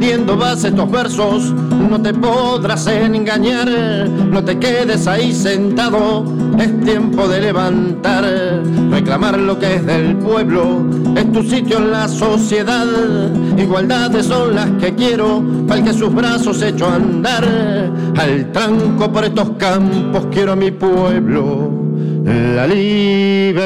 Si 0.00 0.06
entendiendo 0.06 0.38
vas 0.38 0.64
estos 0.64 0.90
versos, 0.90 1.52
no 1.52 2.00
te 2.00 2.14
podrás 2.14 2.86
engañar, 2.86 3.68
no 3.68 4.42
te 4.42 4.58
quedes 4.58 5.06
ahí 5.06 5.30
sentado, 5.34 6.24
es 6.58 6.80
tiempo 6.80 7.28
de 7.28 7.42
levantar, 7.42 8.24
reclamar 8.90 9.38
lo 9.38 9.58
que 9.58 9.74
es 9.74 9.84
del 9.84 10.16
pueblo, 10.16 10.86
es 11.14 11.30
tu 11.30 11.42
sitio 11.42 11.76
en 11.76 11.90
la 11.90 12.08
sociedad, 12.08 12.86
igualdades 13.58 14.24
son 14.24 14.54
las 14.54 14.70
que 14.80 14.94
quiero, 14.94 15.44
para 15.68 15.84
que 15.84 15.92
sus 15.92 16.14
brazos 16.14 16.62
hecho 16.62 16.88
andar, 16.88 17.44
al 18.16 18.52
tranco 18.52 19.12
por 19.12 19.26
estos 19.26 19.50
campos 19.58 20.28
quiero 20.30 20.52
a 20.52 20.56
mi 20.56 20.70
pueblo, 20.70 21.70
la 22.24 22.66
libertad. 22.66 23.60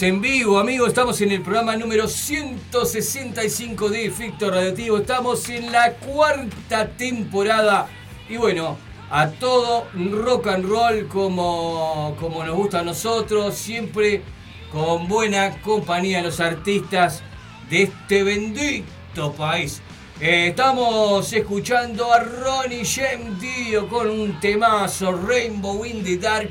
En 0.00 0.20
vivo, 0.20 0.60
amigos. 0.60 0.88
Estamos 0.88 1.20
en 1.22 1.32
el 1.32 1.42
programa 1.42 1.76
número 1.76 2.06
165 2.06 3.88
de 3.88 4.04
Efecto 4.06 4.48
Radioactivo. 4.48 4.98
Estamos 4.98 5.48
en 5.48 5.72
la 5.72 5.94
cuarta 5.94 6.88
temporada. 6.90 7.88
Y 8.28 8.36
bueno, 8.36 8.76
a 9.10 9.28
todo 9.30 9.88
rock 9.94 10.48
and 10.48 10.66
roll 10.66 11.08
como, 11.08 12.14
como 12.20 12.44
nos 12.44 12.54
gusta 12.54 12.80
a 12.80 12.82
nosotros. 12.84 13.56
Siempre 13.56 14.22
con 14.70 15.08
buena 15.08 15.60
compañía 15.62 16.22
los 16.22 16.38
artistas 16.38 17.22
de 17.68 17.84
este 17.84 18.22
bendito 18.22 19.32
país. 19.32 19.82
Eh, 20.20 20.48
estamos 20.50 21.32
escuchando 21.32 22.12
a 22.12 22.20
Ronnie 22.20 22.84
James 22.84 23.40
Dio 23.40 23.88
con 23.88 24.08
un 24.08 24.38
temazo 24.38 25.10
Rainbow 25.12 25.84
in 25.84 26.04
the 26.04 26.18
Dark. 26.18 26.50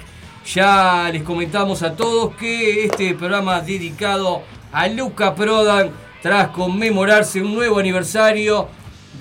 Ya 0.54 1.10
les 1.12 1.24
comentamos 1.24 1.84
a 1.84 1.98
todos 1.98 2.34
que 2.38 2.86
este 2.86 3.14
programa 3.16 3.60
dedicado 3.60 4.44
a 4.72 4.88
Luca 4.88 5.36
Prodan 5.36 5.92
tras 6.22 6.50
conmemorarse 6.50 7.42
un 7.42 7.54
nuevo 7.54 7.80
aniversario 7.80 8.70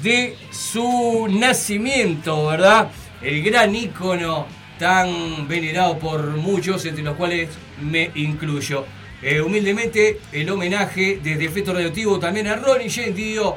de 0.04 0.36
su 0.52 1.26
nacimiento, 1.28 2.46
¿verdad? 2.46 2.92
El 3.20 3.42
gran 3.42 3.74
ícono 3.74 4.46
tan 4.78 5.48
venerado 5.48 5.98
por 5.98 6.22
muchos, 6.36 6.86
entre 6.86 7.02
los 7.02 7.16
cuales 7.16 7.48
me 7.80 8.12
incluyo. 8.14 8.84
Eh, 9.20 9.40
humildemente, 9.40 10.20
el 10.30 10.48
homenaje 10.48 11.18
desde 11.20 11.46
Efecto 11.46 11.72
Radioactivo 11.72 12.20
también 12.20 12.46
a 12.46 12.54
Ronnie 12.54 12.88
James 12.88 13.16
Dio. 13.16 13.56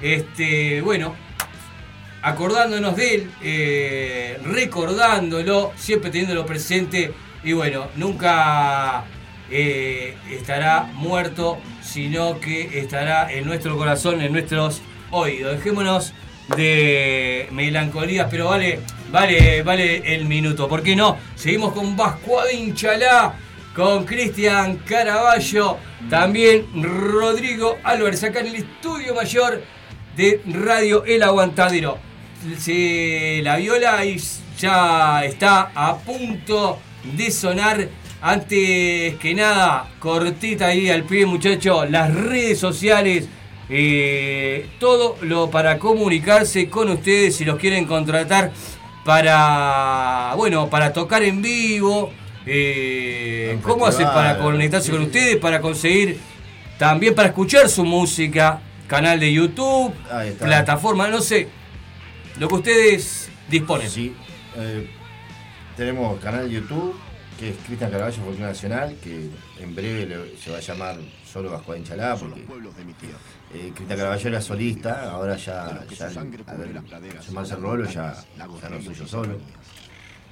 Este, 0.00 0.80
bueno, 0.80 1.14
acordándonos 2.24 2.96
de 2.96 3.14
él, 3.14 3.30
eh, 3.42 4.38
recordándolo, 4.44 5.72
siempre 5.76 6.10
teniéndolo 6.10 6.46
presente 6.46 7.12
y 7.44 7.52
bueno, 7.52 7.88
nunca 7.96 9.04
eh, 9.50 10.16
estará 10.30 10.88
muerto, 10.94 11.58
sino 11.82 12.40
que 12.40 12.78
estará 12.78 13.30
en 13.30 13.44
nuestro 13.44 13.76
corazón, 13.76 14.22
en 14.22 14.32
nuestros 14.32 14.80
oídos. 15.10 15.56
Dejémonos 15.56 16.14
de 16.56 17.46
melancolías, 17.52 18.26
pero 18.30 18.48
vale, 18.48 18.80
vale, 19.12 19.62
vale 19.62 20.14
el 20.14 20.24
minuto. 20.24 20.66
¿Por 20.66 20.82
qué 20.82 20.96
no? 20.96 21.18
Seguimos 21.34 21.74
con 21.74 21.94
Vascuadín 21.94 22.74
Chalá, 22.74 23.34
con 23.76 24.06
Cristian 24.06 24.76
Caraballo, 24.78 25.76
también 26.08 26.64
Rodrigo 26.82 27.76
Álvarez, 27.84 28.24
acá 28.24 28.40
en 28.40 28.46
el 28.46 28.54
estudio 28.54 29.14
mayor 29.14 29.62
de 30.16 30.40
Radio 30.46 31.04
El 31.04 31.22
Aguantadero. 31.22 32.13
Se- 32.58 33.40
la 33.42 33.56
viola 33.56 34.04
y 34.04 34.20
ya 34.58 35.24
está 35.24 35.70
a 35.74 35.96
punto 35.98 36.78
de 37.16 37.30
sonar. 37.30 37.88
Antes 38.20 39.16
que 39.16 39.34
nada, 39.34 39.88
cortita 39.98 40.68
ahí 40.68 40.88
al 40.88 41.02
pie, 41.04 41.26
muchachos, 41.26 41.90
las 41.90 42.14
redes 42.14 42.58
sociales, 42.58 43.26
eh, 43.68 44.66
todo 44.80 45.16
lo 45.22 45.50
para 45.50 45.78
comunicarse 45.78 46.68
con 46.70 46.88
ustedes 46.88 47.36
si 47.36 47.44
los 47.44 47.58
quieren 47.58 47.84
contratar 47.84 48.50
para, 49.04 50.32
bueno, 50.36 50.68
para 50.70 50.92
tocar 50.92 51.22
en 51.22 51.42
vivo. 51.42 52.10
eh, 52.46 53.58
¿Cómo 53.62 53.86
hacen 53.86 54.06
para 54.06 54.38
conectarse 54.38 54.90
con 54.90 55.02
ustedes? 55.02 55.36
Para 55.36 55.60
conseguir, 55.60 56.18
también 56.78 57.14
para 57.14 57.28
escuchar 57.28 57.68
su 57.68 57.84
música, 57.84 58.60
canal 58.86 59.18
de 59.20 59.32
YouTube, 59.32 59.92
plataforma, 60.46 61.08
no 61.08 61.20
sé, 61.20 61.48
lo 62.38 62.48
que 62.48 62.54
ustedes 62.54 63.28
disponen. 63.48 63.88
Sí. 63.90 64.14
eh, 64.56 64.88
tenemos 65.76 66.20
canal 66.20 66.48
de 66.48 66.54
YouTube, 66.54 66.94
que 67.38 67.50
es 67.50 67.56
Cristian 67.66 67.90
Caraballo 67.90 68.16
Folclore 68.22 68.52
Nacional, 68.52 68.96
que 69.02 69.28
en 69.60 69.74
breve 69.74 70.34
se 70.42 70.50
va 70.52 70.58
a 70.58 70.60
llamar 70.60 70.96
solo 71.30 71.50
Vasco 71.50 71.76
Chalá, 71.82 72.14
porque 72.16 72.40
eh, 73.54 73.72
Cristian 73.74 73.98
Caraballo 73.98 74.28
era 74.28 74.40
solista, 74.40 75.10
ahora 75.10 75.36
ya, 75.36 75.84
ya 75.98 76.06
a 76.06 76.54
ver, 76.54 76.80
llamarse 77.26 77.56
Rolo 77.56 77.84
ya, 77.90 78.14
ya 78.38 78.46
no 78.68 78.82
soy 78.82 78.94
yo 78.94 79.06
solo. 79.08 79.38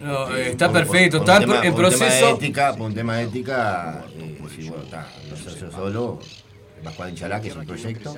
No, 0.00 0.36
Eh, 0.36 0.50
está 0.50 0.66
por- 0.68 0.78
perfecto, 0.78 1.18
por- 1.18 1.28
está 1.28 1.46
por 1.46 1.54
tema- 1.56 1.66
en 1.66 1.74
por 1.74 1.84
un 1.84 1.90
tema 1.90 2.04
de 2.04 2.10
proceso. 2.10 2.36
ética, 2.36 2.72
por 2.76 2.86
un 2.86 2.94
tema 2.94 3.16
de 3.16 3.22
ética, 3.24 4.04
eh, 4.16 4.38
sí, 4.56 4.68
bueno, 4.68 4.84
está, 4.84 5.08
no 5.28 5.36
soy 5.36 5.60
yo 5.60 5.70
solo, 5.72 6.20
Vasco 6.84 7.10
Chalá, 7.14 7.40
que 7.40 7.48
es 7.48 7.54
un 7.56 7.64
proyecto, 7.66 8.10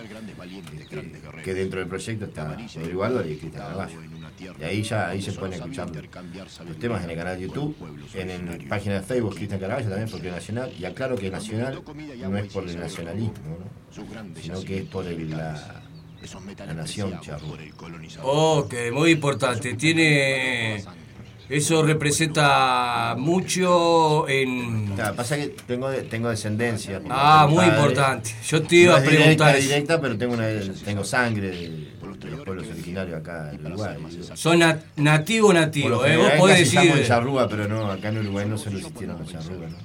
este, 0.80 0.96
que 1.44 1.54
dentro 1.54 1.78
del 1.80 1.88
proyecto 1.88 2.24
está 2.26 2.56
Rodrigo 2.80 3.04
Álvarez 3.04 3.32
y 3.32 3.36
Cristian 3.36 3.62
Caraballo. 3.62 4.00
Y 4.60 4.64
ahí 4.64 4.82
ya 4.82 5.08
ahí 5.08 5.22
se 5.22 5.32
pueden 5.32 5.52
escuchar 5.54 5.88
los 6.66 6.78
temas 6.78 7.04
en 7.04 7.10
el 7.10 7.16
canal 7.16 7.36
de 7.36 7.42
YouTube, 7.46 7.76
en 8.14 8.28
la 8.46 8.68
página 8.68 8.94
de 8.96 9.02
Facebook 9.02 9.34
Cristian 9.36 9.60
Caraballo 9.60 9.88
también 9.88 10.10
porque 10.10 10.28
es 10.28 10.34
nacional. 10.34 10.72
Y 10.78 10.84
aclaro 10.84 11.16
que 11.16 11.30
nacional 11.30 11.74
no 12.30 12.36
es 12.38 12.52
por 12.52 12.62
el 12.64 12.68
nacionalismo, 12.80 13.32
¿no? 13.48 13.92
sino 14.42 14.54
que 14.64 14.78
es 14.78 14.84
por 14.86 15.06
el- 15.06 15.30
la, 15.30 15.82
la 16.66 16.74
nación 16.74 17.10
charrúa. 17.20 17.50
Ok, 18.22 18.74
muy 18.92 19.10
importante. 19.10 19.74
Tiene. 19.74 20.82
Eso 21.48 21.82
representa 21.82 23.14
mucho 23.18 24.26
en. 24.28 24.94
Claro, 24.94 25.14
pasa 25.14 25.36
que 25.36 25.48
tengo, 25.66 25.88
tengo 26.08 26.30
descendencia. 26.30 27.02
Ah, 27.10 27.46
muy 27.48 27.58
padre- 27.66 27.68
importante. 27.76 28.30
Yo 28.46 28.62
te 28.62 28.76
iba 28.76 28.92
no 28.92 28.96
a 28.98 29.00
directa, 29.02 29.20
preguntar 29.22 29.56
eso. 29.56 29.68
directa, 29.68 30.00
pero 30.00 30.16
tengo, 30.16 30.34
una, 30.34 30.46
tengo 30.84 31.04
sangre 31.04 31.50
de, 31.50 31.68
de 31.68 32.30
los 32.30 32.40
pueblos 32.40 32.66
originarios 32.68 33.20
acá 33.20 33.50
en 33.52 33.66
Uruguay. 33.66 33.96
Son 34.34 34.58
na- 34.58 34.78
nativo, 34.96 35.52
nativo, 35.52 36.04
¿eh? 36.06 36.16
Vos 36.16 36.30
podés 36.38 36.58
decir. 36.72 36.90
en 36.90 37.04
charrúa, 37.04 37.46
pero 37.48 37.68
no, 37.68 37.90
acá 37.90 38.08
en 38.08 38.18
Uruguay 38.18 38.46
no 38.48 38.56
solo 38.56 38.78
existieron 38.78 39.18
los 39.18 39.28
charrúas, 39.30 39.70
¿no? 39.70 39.78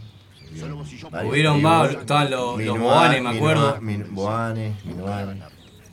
Se 0.55 1.25
Hubieron 1.27 1.61
más, 1.61 1.91
estaban 1.91 2.31
los- 2.31 2.39
los 2.51 2.57
Minuá, 2.57 2.77
boanes, 2.79 3.11
me 3.21 3.29
Minuá, 3.29 3.35
acuerdo. 3.35 3.81
Min- 3.81 4.05
Boanes, 4.15 4.85
Minuanes. 4.85 5.43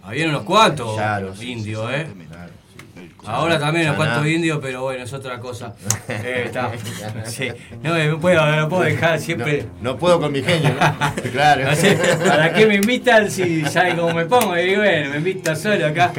Habían 0.02 0.30
unos 0.30 0.43
cuantos 0.44 0.97
indios, 1.43 1.90
¿eh? 1.93 2.06
Ahora 3.26 3.58
también 3.58 3.86
Yaná. 3.86 3.96
cuantos 3.96 4.26
indios, 4.26 4.58
pero 4.62 4.82
bueno, 4.82 5.04
es 5.04 5.12
otra 5.12 5.38
cosa. 5.40 5.74
Eh, 6.08 6.44
está. 6.46 6.72
Sí. 7.24 7.48
No 7.82 7.94
me 7.94 8.16
puedo, 8.16 8.56
no 8.56 8.68
puedo 8.68 8.82
dejar 8.82 9.18
siempre. 9.18 9.66
No, 9.80 9.92
no 9.92 9.96
puedo 9.98 10.20
con 10.20 10.32
mi 10.32 10.42
genio, 10.42 10.70
¿no? 10.80 11.22
claro. 11.32 11.64
No 11.64 11.74
sé, 11.74 11.98
¿Para 12.26 12.52
qué 12.52 12.66
me 12.66 12.76
invitan 12.76 13.30
si 13.30 13.64
saben 13.64 13.96
cómo 13.96 14.14
me 14.14 14.26
pongo? 14.26 14.56
Y 14.56 14.76
bueno, 14.76 15.10
me 15.10 15.16
invitan 15.18 15.56
solo 15.56 15.86
acá. 15.86 16.12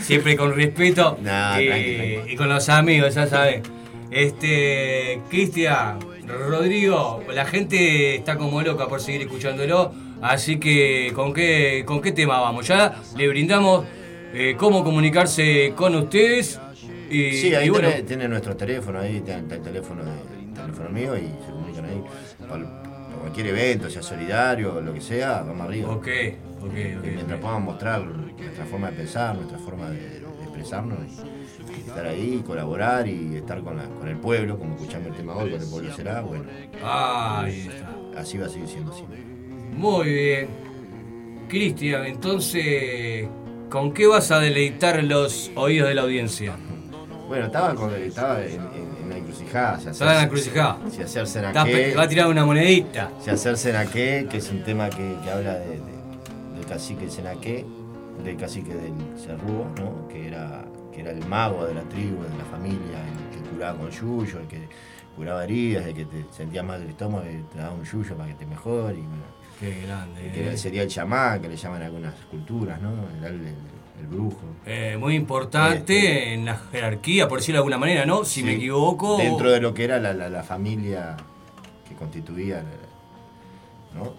Siempre 0.00 0.36
con 0.36 0.54
respeto. 0.54 1.18
Y, 1.58 2.32
y 2.32 2.36
con 2.36 2.48
los 2.48 2.68
amigos, 2.68 3.14
ya 3.14 3.26
sabes. 3.26 3.62
Este, 4.10 5.20
Cristian, 5.28 5.98
Rodrigo, 6.26 7.22
la 7.32 7.44
gente 7.44 8.16
está 8.16 8.36
como 8.36 8.62
loca 8.62 8.86
por 8.88 9.00
seguir 9.00 9.22
escuchándolo. 9.22 9.92
Así 10.22 10.58
que, 10.58 11.12
¿con 11.14 11.34
qué, 11.34 11.82
con 11.86 12.00
qué 12.00 12.12
tema 12.12 12.40
vamos? 12.40 12.66
Ya 12.66 12.94
le 13.16 13.28
brindamos 13.28 13.84
eh, 14.34 14.56
cómo 14.58 14.82
comunicarse 14.84 15.72
con 15.76 15.94
ustedes. 15.94 16.60
Y, 17.10 17.32
Sí, 17.32 17.54
ahí 17.54 17.66
y 17.66 17.70
bueno, 17.70 17.88
tiene, 17.88 18.02
tiene 18.04 18.28
nuestro 18.28 18.56
teléfono, 18.56 18.98
ahí 18.98 19.16
está 19.16 19.36
el 19.38 19.46
teléfono, 19.62 20.02
de- 20.04 20.44
el 20.48 20.52
teléfono 20.54 20.90
mío 20.90 21.16
y 21.16 21.22
se 21.44 21.50
comunican 21.52 21.84
ahí. 21.84 22.02
Para, 22.48 22.82
cualquier 23.20 23.46
evento, 23.48 23.88
sea 23.88 24.02
solidario 24.02 24.80
lo 24.80 24.92
que 24.92 25.00
sea, 25.00 25.42
vamos 25.42 25.66
arriba. 25.66 25.90
Ok, 25.90 26.08
ok, 26.60 26.64
ok. 26.98 27.04
Mientras 27.04 27.40
podamos 27.40 27.62
mostrar 27.62 28.04
nuestra 28.04 28.64
forma 28.66 28.90
de 28.90 28.96
pensar, 28.96 29.34
nuestra 29.36 29.58
forma 29.58 29.88
de, 29.90 29.96
de 30.00 30.18
expresarnos, 30.42 30.98
y 31.76 31.88
estar 31.88 32.06
ahí, 32.06 32.42
colaborar 32.46 33.06
y 33.08 33.36
estar 33.36 33.60
con, 33.62 33.76
la- 33.76 33.84
con 33.88 34.08
el 34.08 34.16
pueblo, 34.16 34.58
como 34.58 34.74
escuchamos 34.74 35.08
el 35.08 35.14
tema 35.14 35.36
hoy, 35.36 35.50
con 35.50 35.60
el 35.62 35.68
pueblo 35.68 35.94
será, 35.94 36.20
bueno. 36.22 36.44
Ahí 36.82 37.68
está. 37.68 38.20
Así 38.20 38.38
va 38.38 38.46
a 38.46 38.48
seguir 38.48 38.68
siendo 38.68 38.92
siempre. 38.92 39.18
Muy 39.76 40.08
bien. 40.12 40.48
Cristian, 41.48 42.04
entonces, 42.06 43.28
¿con 43.74 43.92
qué 43.92 44.06
vas 44.06 44.30
a 44.30 44.38
deleitar 44.38 45.02
los 45.02 45.50
oídos 45.56 45.88
de 45.88 45.96
la 45.96 46.02
audiencia? 46.02 46.54
Bueno, 47.26 47.46
estaba, 47.46 47.74
con- 47.74 47.92
estaba 47.92 48.40
en, 48.44 48.52
en- 48.52 48.96
en 49.02 49.08
la 49.10 49.16
encrucijada. 49.18 49.80
Si 49.80 49.88
Estaba 49.88 50.12
en 50.12 50.16
la 50.18 50.22
encrucijada. 50.22 50.78
Si 50.92 51.02
hacerse 51.02 51.40
en 51.40 51.46
aquel. 51.46 51.98
va 51.98 52.02
a 52.04 52.08
tirar 52.08 52.28
una 52.28 52.44
monedita. 52.44 53.10
Si 53.20 53.30
hacerse 53.30 53.70
en 53.70 53.76
aquel, 53.76 54.28
que 54.28 54.36
es 54.36 54.48
un 54.52 54.62
tema 54.62 54.88
que, 54.90 55.16
que 55.24 55.28
habla 55.28 55.54
de, 55.54 55.66
de- 55.70 56.54
del 56.54 56.66
cacique 56.68 57.10
Senaqué, 57.10 57.66
del 58.22 58.36
cacique 58.36 58.72
del 58.72 58.92
Cerrúo, 59.18 59.66
¿no? 59.80 60.06
que, 60.06 60.28
era, 60.28 60.64
que 60.92 61.00
era 61.00 61.10
el 61.10 61.26
mago 61.26 61.66
de 61.66 61.74
la 61.74 61.82
tribu, 61.82 62.22
de 62.22 62.38
la 62.38 62.44
familia, 62.44 63.00
el 63.08 63.36
que 63.42 63.50
curaba 63.50 63.76
con 63.76 63.90
yuyo, 63.90 64.38
el 64.38 64.46
que 64.46 64.68
curaba 65.16 65.42
heridas, 65.42 65.84
el 65.86 65.94
que 65.94 66.04
te 66.04 66.24
sentías 66.30 66.64
mal 66.64 66.78
del 66.78 66.90
estómago 66.90 67.24
y 67.28 67.42
te 67.52 67.58
daba 67.58 67.74
un 67.74 67.82
yuyo 67.84 68.14
para 68.16 68.28
que 68.28 68.34
te 68.36 68.46
mejore. 68.46 68.94
Y, 68.98 69.00
bueno, 69.00 69.33
Qué 69.60 69.82
grande. 69.86 70.30
que 70.32 70.52
eh. 70.52 70.56
sería 70.56 70.82
el 70.82 70.88
chamán, 70.88 71.40
que 71.40 71.48
le 71.48 71.56
llaman 71.56 71.82
algunas 71.82 72.14
culturas, 72.30 72.80
¿no? 72.80 72.90
El, 73.18 73.34
el- 73.34 73.54
el 74.00 74.06
brujo. 74.08 74.40
Eh, 74.66 74.96
muy 74.98 75.14
importante 75.14 76.34
en 76.34 76.44
la 76.44 76.56
jerarquía, 76.56 77.28
por 77.28 77.38
decirlo 77.38 77.58
de 77.58 77.60
alguna 77.60 77.78
manera, 77.78 78.04
¿no? 78.04 78.24
Si 78.24 78.40
Sí, 78.40 78.46
me 78.46 78.54
equivoco. 78.54 79.16
Dentro 79.18 79.50
de 79.50 79.60
lo 79.60 79.72
que 79.72 79.84
era 79.84 79.98
la, 80.00 80.12
la- 80.12 80.28
la 80.28 80.42
familia 80.42 81.16
que 81.88 81.94
constituía, 81.94 82.62
¿no? 83.94 84.14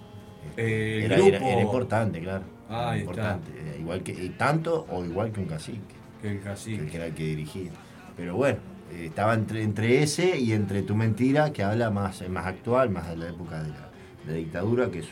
El 0.58 1.04
era, 1.04 1.16
grupo. 1.18 1.30
era- 1.36 1.50
era 1.50 1.62
importante, 1.62 2.20
claro. 2.22 2.44
Era 2.70 2.98
importante. 2.98 3.52
Eh, 3.54 3.78
Igual 3.82 4.02
que, 4.02 4.12
y 4.14 4.30
tanto 4.30 4.88
o 4.90 5.04
igual 5.06 5.32
que 5.32 5.42
un 5.42 5.48
cacique. 5.48 5.80
Que 6.22 6.32
el 6.32 6.42
cacique. 6.42 6.86
Que 6.88 6.96
era 6.98 7.06
el 7.08 7.14
que 7.14 7.24
dirigía. 7.24 7.72
Pero 8.16 8.36
bueno, 8.38 8.60
eh, 8.92 9.06
estaba 9.08 9.34
entre, 9.34 9.62
entre 9.62 10.02
ese 10.02 10.40
y 10.40 10.54
entre 10.54 10.82
tu 10.84 10.96
mentira, 10.96 11.52
que 11.52 11.64
habla 11.64 11.90
más, 11.92 12.28
más 12.30 12.46
actual, 12.48 12.90
más 12.90 13.10
de 13.10 13.18
la 13.18 13.28
época 13.30 13.62
de 13.62 13.70
la, 13.70 13.85
de 14.26 14.32
la 14.34 14.38
dictadura, 14.38 14.90
que 14.92 15.00
es 15.00 15.08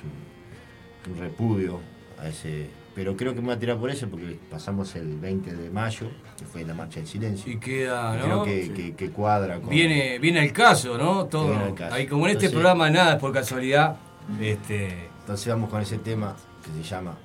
un, 1.07 1.13
un 1.13 1.19
repudio 1.19 1.79
a 2.19 2.27
ese. 2.27 2.67
Pero 2.95 3.17
creo 3.17 3.33
que 3.33 3.39
me 3.41 3.47
voy 3.47 3.55
a 3.55 3.59
tirar 3.59 3.77
por 3.77 3.89
ese 3.89 4.05
porque 4.05 4.37
pasamos 4.51 4.95
el 4.95 5.17
20 5.17 5.55
de 5.55 5.69
mayo, 5.71 6.07
que 6.37 6.45
fue 6.45 6.63
la 6.63 6.75
marcha 6.75 6.99
del 6.99 7.07
silencio. 7.07 7.51
Y 7.51 7.57
queda, 7.57 8.15
¿no? 8.17 8.23
Creo 8.23 8.43
que, 8.43 8.63
Sí. 8.65 8.69
que- 8.69 8.95
que 8.95 9.09
cuadra 9.09 9.59
con. 9.59 9.69
Viene, 9.69 10.19
viene 10.19 10.43
el 10.43 10.53
caso, 10.53 10.95
¿no? 10.97 11.25
Todo. 11.25 11.49
Viene 11.49 11.67
el 11.69 11.73
caso. 11.73 11.95
Ahí 11.95 12.05
como 12.05 12.27
en 12.27 12.35
este 12.37 12.49
programa 12.51 12.89
nada 12.91 13.13
es 13.15 13.19
por 13.19 13.33
casualidad. 13.33 13.95
Este. 14.39 15.07
Entonces 15.21 15.47
vamos 15.47 15.69
con 15.69 15.81
ese 15.81 15.97
tema 15.97 16.35
que 16.63 16.83
se 16.83 16.87
llama 16.89 17.15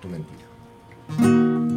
Tu 0.00 0.08
mentira. 0.08 1.67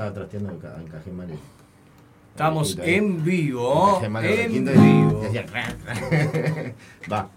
Estaba 0.00 0.14
trasteando 0.14 0.50
el, 0.52 0.58
ca- 0.58 0.76
el 0.82 0.88
cajón 0.90 1.16
mal. 1.16 1.28
Estamos 2.32 2.78
en 2.82 3.22
vivo. 3.22 4.00
En 4.02 4.64
vivo. 4.64 5.22
Va. 7.12 7.28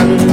Vamos 0.00 0.22
a 0.22 0.29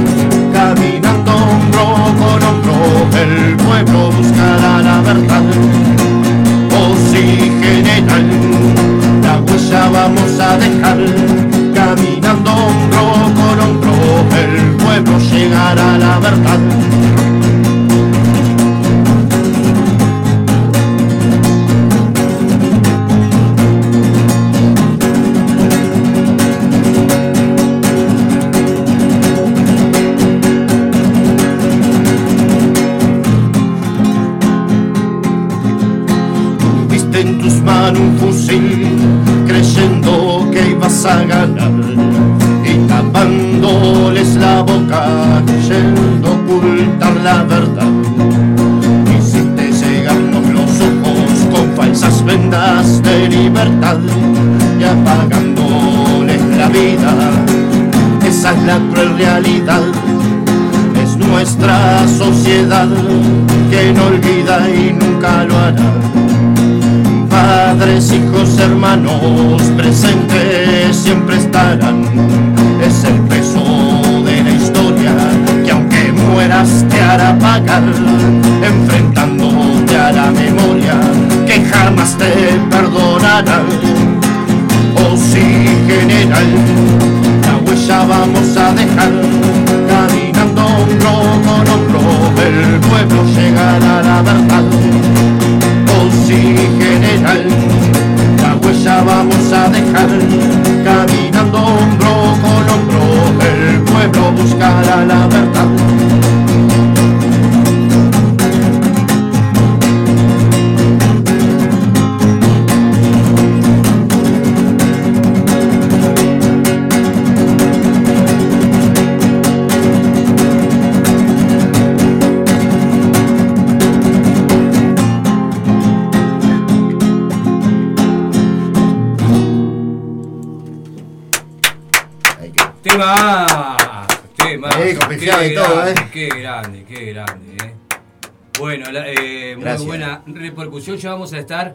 estar 141.48 141.74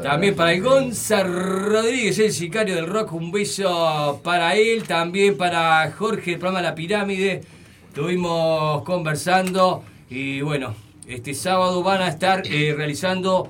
También 0.02 0.34
para 0.34 0.52
el. 0.52 0.62
Gonza 0.62 1.22
Rodríguez, 1.22 2.18
el 2.18 2.32
sicario 2.32 2.74
del 2.74 2.86
rock, 2.86 3.12
un 3.12 3.30
beso 3.30 4.20
para 4.22 4.54
él, 4.54 4.84
también 4.84 5.36
para 5.36 5.90
Jorge, 5.92 6.32
el 6.32 6.38
programa 6.38 6.62
La 6.62 6.74
Pirámide. 6.74 7.42
Estuvimos 7.88 8.82
conversando 8.82 9.84
y 10.10 10.40
bueno, 10.40 10.74
este 11.06 11.34
sábado 11.34 11.82
van 11.82 12.02
a 12.02 12.08
estar 12.08 12.42
eh, 12.46 12.74
realizando 12.76 13.48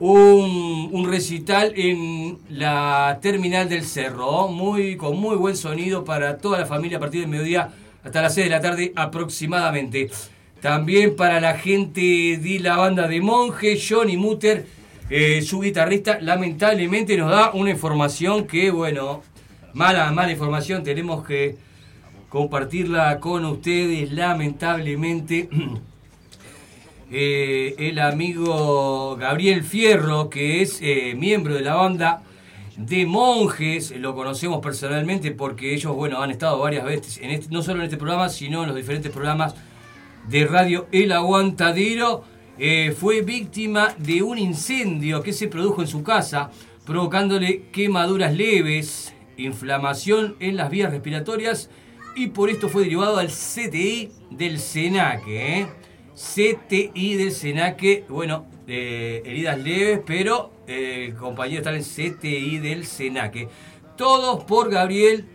un, 0.00 0.90
un 0.92 1.10
recital 1.10 1.72
en 1.76 2.38
la 2.48 3.18
terminal 3.20 3.68
del 3.68 3.84
Cerro, 3.84 4.48
muy, 4.48 4.96
con 4.96 5.18
muy 5.18 5.36
buen 5.36 5.56
sonido 5.56 6.04
para 6.04 6.38
toda 6.38 6.58
la 6.58 6.66
familia 6.66 6.98
a 6.98 7.00
partir 7.00 7.20
del 7.20 7.30
mediodía 7.30 7.72
hasta 8.02 8.22
las 8.22 8.34
6 8.34 8.46
de 8.46 8.50
la 8.50 8.60
tarde 8.60 8.92
aproximadamente. 8.96 10.10
También 10.60 11.16
para 11.16 11.40
la 11.40 11.54
gente 11.56 12.00
de 12.38 12.58
la 12.60 12.76
banda 12.76 13.08
de 13.08 13.20
Monje, 13.20 13.78
Johnny 13.80 14.16
Mutter, 14.16 14.66
eh, 15.08 15.40
su 15.42 15.60
guitarrista, 15.60 16.18
lamentablemente 16.20 17.16
nos 17.16 17.30
da 17.30 17.50
una 17.52 17.70
información 17.70 18.46
que, 18.46 18.70
bueno, 18.70 19.22
mala, 19.72 20.12
mala 20.12 20.32
información, 20.32 20.82
tenemos 20.82 21.24
que 21.26 21.56
compartirla 22.28 23.18
con 23.20 23.44
ustedes, 23.46 24.12
lamentablemente. 24.12 25.48
Eh, 27.12 27.74
el 27.78 27.98
amigo 27.98 29.16
Gabriel 29.16 29.64
Fierro, 29.64 30.30
que 30.30 30.62
es 30.62 30.78
eh, 30.80 31.14
miembro 31.16 31.54
de 31.54 31.62
la 31.62 31.74
banda 31.74 32.22
de 32.76 33.04
Monjes, 33.04 33.90
lo 33.98 34.14
conocemos 34.14 34.60
personalmente 34.60 35.32
porque 35.32 35.74
ellos, 35.74 35.92
bueno, 35.96 36.22
han 36.22 36.30
estado 36.30 36.60
varias 36.60 36.84
veces, 36.84 37.18
en 37.18 37.30
este- 37.30 37.48
no 37.50 37.62
solo 37.62 37.80
en 37.80 37.86
este 37.86 37.96
programa, 37.96 38.28
sino 38.28 38.62
en 38.62 38.68
los 38.68 38.76
diferentes 38.76 39.10
programas 39.10 39.56
de 40.28 40.46
radio 40.46 40.86
El 40.92 41.12
Aguantadero. 41.12 42.24
Eh, 42.58 42.94
fue 42.98 43.22
víctima 43.22 43.94
de 43.98 44.22
un 44.22 44.38
incendio 44.38 45.22
que 45.22 45.32
se 45.32 45.48
produjo 45.48 45.80
en 45.80 45.88
su 45.88 46.02
casa, 46.02 46.50
provocándole 46.84 47.68
quemaduras 47.72 48.34
leves, 48.34 49.14
inflamación 49.38 50.36
en 50.40 50.56
las 50.56 50.70
vías 50.70 50.90
respiratorias 50.90 51.70
y 52.14 52.28
por 52.28 52.50
esto 52.50 52.68
fue 52.68 52.82
derivado 52.82 53.18
al 53.18 53.28
CTI 53.28 54.10
del 54.30 54.58
SENACE. 54.58 55.60
¿eh? 55.60 55.66
CTI 56.14 57.14
del 57.14 57.32
SENACE, 57.32 58.04
bueno, 58.08 58.46
eh, 58.66 59.22
heridas 59.24 59.58
leves, 59.58 60.00
pero 60.04 60.52
eh, 60.66 61.06
el 61.08 61.14
compañero 61.14 61.58
está 61.58 61.74
en 61.74 61.82
CTI 61.82 62.58
del 62.58 62.84
SENACE. 62.84 63.48
Todos 63.96 64.44
por 64.44 64.70
Gabriel. 64.70 65.26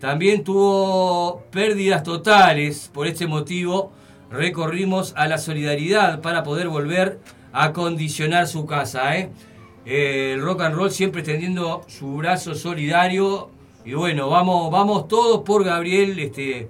También 0.00 0.44
tuvo 0.44 1.44
pérdidas 1.50 2.02
totales. 2.02 2.90
Por 2.92 3.06
este 3.06 3.26
motivo 3.26 3.92
recorrimos 4.34 5.14
a 5.16 5.26
la 5.28 5.38
solidaridad 5.38 6.20
para 6.20 6.42
poder 6.42 6.68
volver 6.68 7.20
a 7.52 7.66
acondicionar 7.66 8.46
su 8.46 8.66
casa. 8.66 9.16
Eh, 9.16 9.30
el 10.34 10.42
rock 10.42 10.62
and 10.62 10.74
roll 10.74 10.90
siempre 10.90 11.20
extendiendo 11.20 11.82
su 11.86 12.16
brazo 12.16 12.54
solidario. 12.54 13.50
Y 13.84 13.94
bueno, 13.94 14.28
vamos, 14.28 14.70
vamos 14.70 15.08
todos 15.08 15.42
por 15.42 15.64
Gabriel. 15.64 16.18
Este, 16.18 16.68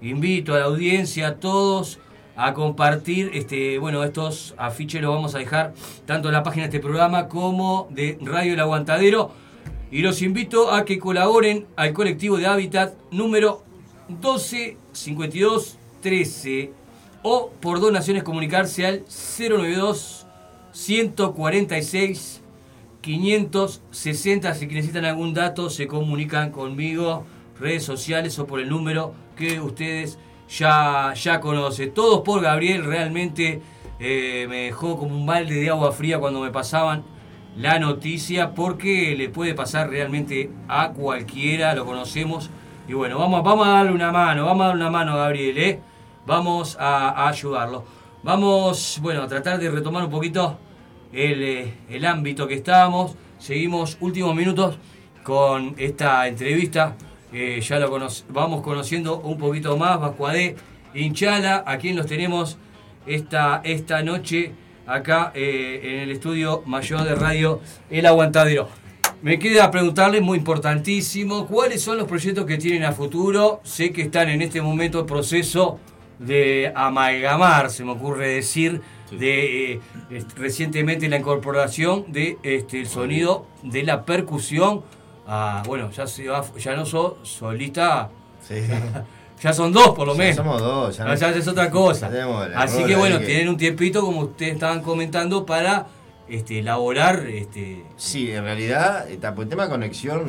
invito 0.00 0.54
a 0.54 0.60
la 0.60 0.64
audiencia, 0.66 1.28
a 1.28 1.34
todos 1.36 1.98
a 2.36 2.54
compartir 2.54 3.32
este, 3.34 3.78
bueno, 3.78 4.02
estos 4.02 4.54
afiches 4.56 5.02
los 5.02 5.14
vamos 5.14 5.34
a 5.34 5.38
dejar 5.38 5.74
tanto 6.06 6.28
en 6.28 6.34
la 6.34 6.42
página 6.42 6.62
de 6.62 6.68
este 6.68 6.80
programa 6.80 7.28
como 7.28 7.86
de 7.90 8.16
Radio 8.22 8.54
El 8.54 8.60
Aguantadero. 8.60 9.32
Y 9.90 10.00
los 10.02 10.22
invito 10.22 10.72
a 10.72 10.86
que 10.86 10.98
colaboren 10.98 11.66
al 11.76 11.92
colectivo 11.92 12.38
de 12.38 12.46
Hábitat 12.46 12.94
número 13.10 13.62
125213 14.08 16.79
o 17.22 17.50
por 17.60 17.80
donaciones 17.80 18.22
comunicarse 18.22 18.86
al 18.86 19.04
092 19.38 20.26
146 20.72 22.42
560. 23.00 24.54
Si 24.54 24.66
necesitan 24.66 25.04
algún 25.04 25.34
dato, 25.34 25.70
se 25.70 25.86
comunican 25.86 26.50
conmigo, 26.50 27.24
redes 27.58 27.84
sociales 27.84 28.38
o 28.38 28.46
por 28.46 28.60
el 28.60 28.68
número 28.68 29.14
que 29.36 29.60
ustedes 29.60 30.18
ya, 30.48 31.14
ya 31.14 31.40
conocen. 31.40 31.92
Todos 31.92 32.20
por 32.20 32.42
Gabriel, 32.42 32.84
realmente 32.84 33.62
eh, 33.98 34.46
me 34.48 34.64
dejó 34.64 34.98
como 34.98 35.16
un 35.16 35.26
balde 35.26 35.54
de 35.54 35.70
agua 35.70 35.92
fría 35.92 36.18
cuando 36.18 36.40
me 36.40 36.50
pasaban 36.50 37.04
la 37.56 37.78
noticia, 37.78 38.54
porque 38.54 39.14
le 39.16 39.28
puede 39.28 39.54
pasar 39.54 39.90
realmente 39.90 40.50
a 40.68 40.90
cualquiera, 40.92 41.74
lo 41.74 41.84
conocemos. 41.84 42.50
Y 42.88 42.92
bueno, 42.92 43.18
vamos, 43.18 43.42
vamos 43.42 43.66
a 43.66 43.70
darle 43.70 43.92
una 43.92 44.12
mano, 44.12 44.46
vamos 44.46 44.62
a 44.62 44.66
darle 44.68 44.82
una 44.82 44.90
mano 44.90 45.12
a 45.12 45.16
Gabriel, 45.16 45.58
¿eh? 45.58 45.80
Vamos 46.26 46.76
a, 46.78 47.28
ayudarlo. 47.28 47.84
Vamos, 48.22 48.98
bueno, 49.02 49.22
a 49.22 49.28
tratar 49.28 49.58
de 49.58 49.70
retomar 49.70 50.04
un 50.04 50.10
poquito 50.10 50.58
el, 51.12 51.42
eh, 51.42 51.74
el 51.88 52.04
ámbito 52.04 52.46
que 52.46 52.54
estábamos. 52.54 53.16
Seguimos 53.38 53.96
últimos 54.00 54.34
minutos 54.34 54.76
con 55.22 55.74
esta 55.78 56.26
entrevista. 56.28 56.96
Eh, 57.32 57.60
ya 57.60 57.78
lo 57.78 57.90
vamos 58.28 58.62
conociendo 58.62 59.18
un 59.20 59.38
poquito 59.38 59.76
más. 59.76 60.00
Vascuadé, 60.00 60.56
Inchala, 60.94 61.62
a 61.66 61.78
quien 61.78 61.96
los 61.96 62.06
tenemos 62.06 62.58
esta, 63.06 63.60
esta 63.64 64.02
noche 64.02 64.52
acá 64.86 65.32
eh, 65.34 65.80
en 65.82 66.00
el 66.00 66.10
estudio 66.10 66.62
mayor 66.66 67.04
de 67.04 67.14
radio 67.14 67.60
El 67.88 68.06
Aguantadero. 68.06 68.68
Me 69.22 69.38
queda 69.38 69.70
preguntarles, 69.70 70.22
muy 70.22 70.38
importantísimo, 70.38 71.46
¿cuáles 71.46 71.82
son 71.82 71.98
los 71.98 72.08
proyectos 72.08 72.46
que 72.46 72.56
tienen 72.56 72.84
a 72.84 72.92
futuro? 72.92 73.60
Sé 73.64 73.92
que 73.92 74.02
están 74.02 74.30
en 74.30 74.40
este 74.40 74.62
momento 74.62 75.00
en 75.00 75.06
proceso 75.06 75.78
de 76.20 76.70
amalgamar, 76.76 77.70
se 77.70 77.82
me 77.84 77.92
ocurre 77.92 78.28
decir, 78.28 78.80
de 79.10 79.72
eh, 79.72 79.80
recientemente 80.36 81.08
la 81.08 81.16
incorporación 81.16 82.04
de 82.12 82.38
este, 82.42 82.80
el 82.80 82.86
sonido 82.86 83.46
de 83.62 83.82
la 83.82 84.04
percusión. 84.04 84.82
a- 85.26 85.62
bueno, 85.66 85.90
ya, 85.92 86.06
se 86.06 86.28
va- 86.28 86.44
ya 86.58 86.74
no 86.76 86.84
sos 86.84 87.14
solista, 87.22 88.10
ya 89.42 89.52
son 89.52 89.72
dos 89.72 89.90
por 89.90 90.06
lo 90.06 90.14
Ya 90.14 90.18
menos. 90.18 90.36
somos 90.36 90.60
dos, 90.60 90.96
ya 90.96 91.04
no- 91.04 91.14
ya 91.14 91.30
es 91.30 91.46
otra 91.48 91.70
cosa. 91.70 92.10
Así 92.56 92.84
que 92.84 92.96
bueno, 92.96 93.18
que- 93.20 93.26
tienen 93.26 93.48
un 93.48 93.56
tiempito, 93.56 94.02
como 94.02 94.20
ustedes 94.22 94.54
estaban 94.54 94.82
comentando, 94.82 95.46
para 95.46 95.86
este, 96.28 96.58
elaborar 96.60 97.26
este, 97.28 97.84
Sí, 97.96 98.30
en 98.30 98.44
realidad, 98.44 99.06
por 99.34 99.44
el 99.44 99.48
tema 99.48 99.64
de 99.64 99.70
conexión, 99.70 100.26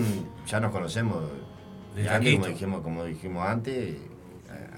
ya 0.47 0.59
nos 0.59 0.71
conocemos 0.71 1.17
de 1.95 2.03
De 2.03 2.09
antes, 2.09 2.33
como 2.35 2.47
dijimos, 2.47 2.81
como 2.81 3.03
dijimos 3.05 3.45
antes, 3.47 3.95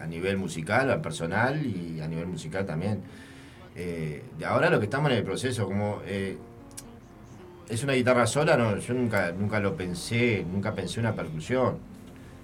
a, 0.03 0.07
nivel 0.07 0.37
musical, 0.37 0.89
al 0.89 1.01
personal 1.01 1.65
y 1.65 1.99
a 2.01 2.07
nivel 2.07 2.27
musical 2.27 2.65
también. 2.65 3.01
Eh, 3.75 4.23
de 4.37 4.45
ahora 4.45 4.69
lo 4.69 4.79
que 4.79 4.85
estamos 4.85 5.11
en 5.11 5.17
el 5.17 5.23
proceso, 5.23 5.65
como 5.65 6.01
eh, 6.05 6.37
es 7.69 7.83
una 7.83 7.93
guitarra 7.93 8.27
sola, 8.27 8.55
no, 8.57 8.77
yo 8.77 8.93
nunca, 8.93 9.31
nunca 9.31 9.59
lo 9.59 9.75
pensé, 9.75 10.45
nunca 10.49 10.73
pensé 10.73 10.99
una 10.99 11.15
percusión. 11.15 11.77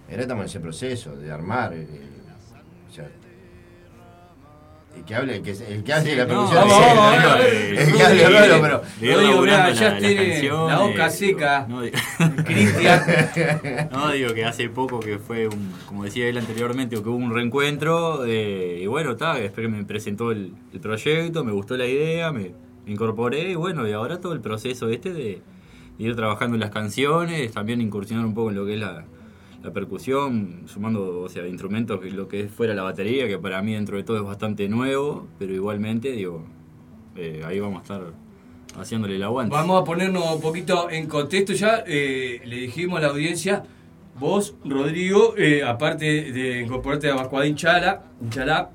Ahora 0.10 0.22
estamos 0.22 0.44
en 0.44 0.46
ese 0.48 0.60
proceso 0.60 1.16
de 1.16 1.32
armar. 1.32 1.74
eh, 1.74 1.88
el 4.96 5.04
que 5.06 5.16
hable, 5.16 5.36
el 5.38 5.42
que, 5.44 5.52
el 5.52 5.84
que 5.84 5.94
hable 5.94 6.10
de 6.12 6.16
la 6.18 6.26
No, 6.26 6.50
percusión, 6.50 6.68
vamos, 6.68 7.24
no, 7.24 7.36
el 7.38 7.94
que 7.94 8.26
hable 8.26 8.60
pero 8.62 8.82
No 9.02 9.20
digo, 9.22 9.42
mirá, 9.42 9.72
ya 9.72 9.98
tiene 9.98 10.44
la 10.50 10.80
boca 10.80 11.10
seca. 11.10 11.66
No, 11.70 11.82
Cristian. 12.46 13.02
No, 13.92 14.12
digo 14.12 14.34
que 14.34 14.46
hace 14.46 14.70
poco 14.70 15.00
que 15.00 15.18
fue, 15.20 15.48
un, 15.48 15.74
como 15.86 16.04
decía 16.04 16.28
él 16.28 16.38
anteriormente, 16.38 16.96
que 17.02 17.08
hubo 17.10 17.16
un 17.18 17.34
reencuentro. 17.34 18.26
eh, 18.26 18.80
y 18.82 18.88
bueno, 18.88 19.12
está, 19.12 19.36
después 19.36 19.66
que 19.68 19.72
me 19.72 19.84
presentó 19.86 20.32
el, 20.32 20.54
el 20.74 20.80
proyecto, 20.80 21.44
me 21.44 21.52
gustó 21.52 21.78
la 21.78 21.86
idea, 21.86 22.32
me, 22.32 22.52
me 22.86 22.92
incorporé. 22.92 23.52
Y 23.52 23.56
bueno, 23.56 23.88
y 23.88 23.92
ahora 23.94 24.20
todo 24.20 24.34
el 24.34 24.42
proceso 24.42 24.90
este 24.90 25.14
de, 25.14 25.42
de 25.98 26.04
ir 26.04 26.16
trabajando 26.16 26.56
en 26.56 26.62
las 26.62 26.72
canciones, 26.72 27.52
también 27.52 27.80
incursionar 27.82 28.26
un 28.26 28.34
poco 28.34 28.50
en 28.50 28.56
lo 28.56 28.66
que 28.66 28.74
es 28.74 28.80
la, 28.80 29.06
la 29.64 29.72
percusión, 29.74 30.64
sumando, 30.68 31.22
o 31.22 31.30
sea, 31.30 31.46
instrumentos, 31.48 32.00
que 32.00 32.10
lo 32.12 32.28
que 32.28 32.42
es 32.42 32.52
fuera 32.52 32.74
la 32.74 32.84
batería, 32.84 33.28
que 33.28 33.38
para 33.38 33.62
mí 33.62 33.74
dentro 33.74 33.98
de 33.98 34.04
todo 34.04 34.18
es 34.18 34.24
bastante 34.24 34.70
nuevo, 34.70 35.28
pero 35.38 35.54
igualmente, 35.54 36.12
digo, 36.14 36.46
eh, 37.16 37.42
ahí 37.46 37.60
vamos 37.60 37.80
a 37.80 37.82
estar 37.82 38.14
haciéndole 38.80 39.18
el 39.18 39.24
aguante. 39.24 39.54
Vamos 39.54 39.82
a 39.82 39.84
ponernos 39.84 40.36
un 40.36 40.42
poquito 40.42 40.90
en 40.90 41.08
contexto 41.08 41.54
ya. 41.54 41.84
eh, 41.86 42.42
le 42.46 42.56
dijimos 42.58 43.00
a 43.00 43.02
la 43.02 43.08
audiencia, 43.10 43.64
vos, 44.18 44.56
Rodrigo, 44.64 45.34
eh, 45.38 45.64
aparte 45.64 46.32
de 46.32 46.62
incorporarte 46.62 47.10
a 47.10 47.16
Vascuadín 47.16 47.56
Chala, 47.56 48.04
Chalá, 48.30 48.70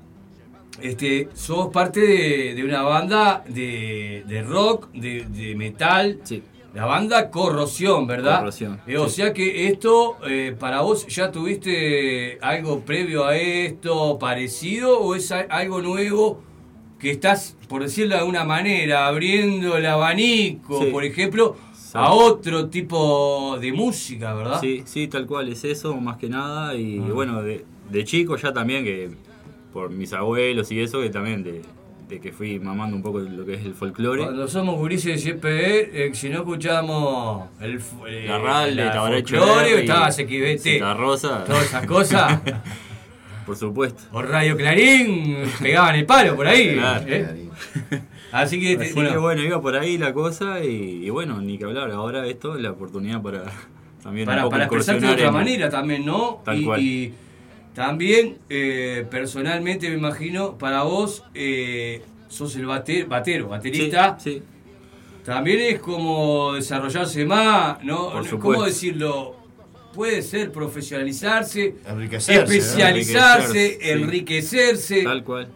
este, 0.81 1.29
sos 1.33 1.71
parte 1.71 2.01
de, 2.01 2.53
de 2.53 2.63
una 2.63 2.81
banda 2.83 3.43
de, 3.47 4.23
de 4.27 4.43
rock, 4.43 4.91
de, 4.91 5.25
de 5.25 5.55
metal. 5.55 6.19
La 6.75 6.85
banda 6.85 7.31
Corrosión, 7.31 8.05
¿verdad? 8.05 8.39
Corrosión, 8.39 8.81
Eh, 8.85 8.97
o 8.97 9.07
sí. 9.07 9.15
sea 9.15 9.33
que 9.33 9.67
esto, 9.67 10.17
eh, 10.27 10.53
para 10.59 10.81
vos, 10.81 11.07
¿ya 11.07 11.31
tuviste 11.31 12.37
algo 12.41 12.81
previo 12.81 13.23
a 13.25 13.37
esto, 13.37 14.19
parecido, 14.19 14.99
o 14.99 15.15
es 15.15 15.31
algo 15.31 15.81
nuevo 15.81 16.41
que 16.99 17.11
estás, 17.11 17.55
por 17.69 17.81
decirlo 17.81 18.15
de 18.15 18.19
alguna 18.19 18.43
manera, 18.43 19.07
abriendo 19.07 19.77
el 19.77 19.85
abanico, 19.85 20.81
Sí. 20.83 20.91
por 20.91 21.05
ejemplo, 21.05 21.55
a 21.93 22.11
otro 22.13 22.67
tipo 22.67 23.57
de 23.61 23.71
música, 23.71 24.33
¿verdad? 24.33 24.59
Sí, 24.59 24.83
sí, 24.85 25.07
tal 25.07 25.25
cual, 25.25 25.47
es 25.47 25.63
eso, 25.63 25.95
más 25.95 26.17
que 26.17 26.27
nada. 26.27 26.75
Y 26.75 26.99
Ah. 26.99 27.13
bueno, 27.13 27.41
de, 27.41 27.63
de 27.89 28.03
chico 28.03 28.35
ya 28.35 28.51
también, 28.51 28.83
que 28.83 29.11
por 29.71 29.89
mis 29.91 30.11
abuelos 30.11 30.69
y 30.73 30.81
eso, 30.81 30.99
que 30.99 31.09
también 31.09 31.41
de, 31.43 31.61
de 32.07 32.19
que 32.19 32.31
fui 32.31 32.59
mamando 32.59 32.95
un 32.95 33.01
poco 33.01 33.19
lo 33.19 33.45
que 33.45 33.55
es 33.55 33.65
el 33.65 33.73
folclore. 33.73 34.23
Cuando 34.23 34.47
somos 34.47 34.75
gurises 34.75 35.13
de 35.13 35.17
siempre, 35.17 36.05
eh, 36.07 36.13
si 36.13 36.29
no 36.29 36.39
escuchábamos 36.39 37.49
el, 37.59 37.79
eh, 38.07 38.25
La 38.27 38.67
la 38.67 38.91
Tabaré 38.91 39.21
folclore, 39.23 39.81
estaba 39.81 40.11
Santa 40.11 40.93
Rosa. 40.93 41.43
todas 41.45 41.65
esas 41.65 41.85
cosas. 41.85 42.41
Por 43.45 43.55
supuesto. 43.55 44.03
O 44.11 44.21
Radio 44.21 44.57
Clarín, 44.57 45.43
pegaban 45.61 45.95
el 45.95 46.05
palo 46.07 46.35
por 46.35 46.47
ahí. 46.47 46.73
Claro. 46.73 47.05
¿eh? 47.07 47.49
Así 48.31 48.59
que, 48.59 48.73
este, 48.73 48.85
Así 48.85 48.93
bueno, 48.95 49.11
que 49.11 49.17
bueno, 49.17 49.43
iba 49.43 49.61
por 49.61 49.75
ahí 49.75 49.99
la 49.99 50.13
cosa 50.13 50.63
y, 50.63 51.05
y 51.05 51.09
bueno, 51.11 51.39
ni 51.41 51.59
que 51.59 51.65
hablar. 51.65 51.91
Ahora 51.91 52.25
esto 52.25 52.55
es 52.55 52.63
la 52.63 52.71
oportunidad 52.71 53.21
para 53.21 53.43
también 54.01 54.27
un 54.27 54.33
para, 54.33 54.41
poco 54.43 54.51
para 54.51 54.63
expresarte 54.65 55.05
de 55.05 55.13
otra 55.13 55.31
manera 55.31 55.69
también, 55.69 56.05
¿no? 56.05 56.41
Tal 56.43 56.59
y, 56.59 56.65
cual. 56.65 56.81
y 56.81 57.13
también, 57.75 58.37
eh, 58.49 59.05
personalmente, 59.11 59.89
me 59.89 59.95
imagino, 59.97 60.57
para 60.57 60.81
vos, 60.83 61.23
eh, 61.35 62.01
sos 62.29 62.55
el 62.55 62.65
bate- 62.65 63.03
batero, 63.07 63.49
baterista. 63.49 64.17
Sí, 64.19 64.31
sí. 64.31 64.43
También 65.23 65.59
es 65.61 65.79
como 65.79 66.53
desarrollarse 66.53 67.25
más, 67.25 67.83
¿no? 67.83 68.11
Por 68.11 68.39
¿Cómo 68.39 68.63
decirlo? 68.63 69.35
Puede 69.93 70.21
ser 70.21 70.51
profesionalizarse, 70.51 71.75
Enriquecerse, 71.87 72.57
especializarse, 72.57 73.91
Enriquecerse, 73.91 74.99
sí. 74.99 75.03
Tal 75.03 75.23
cual. 75.23 75.47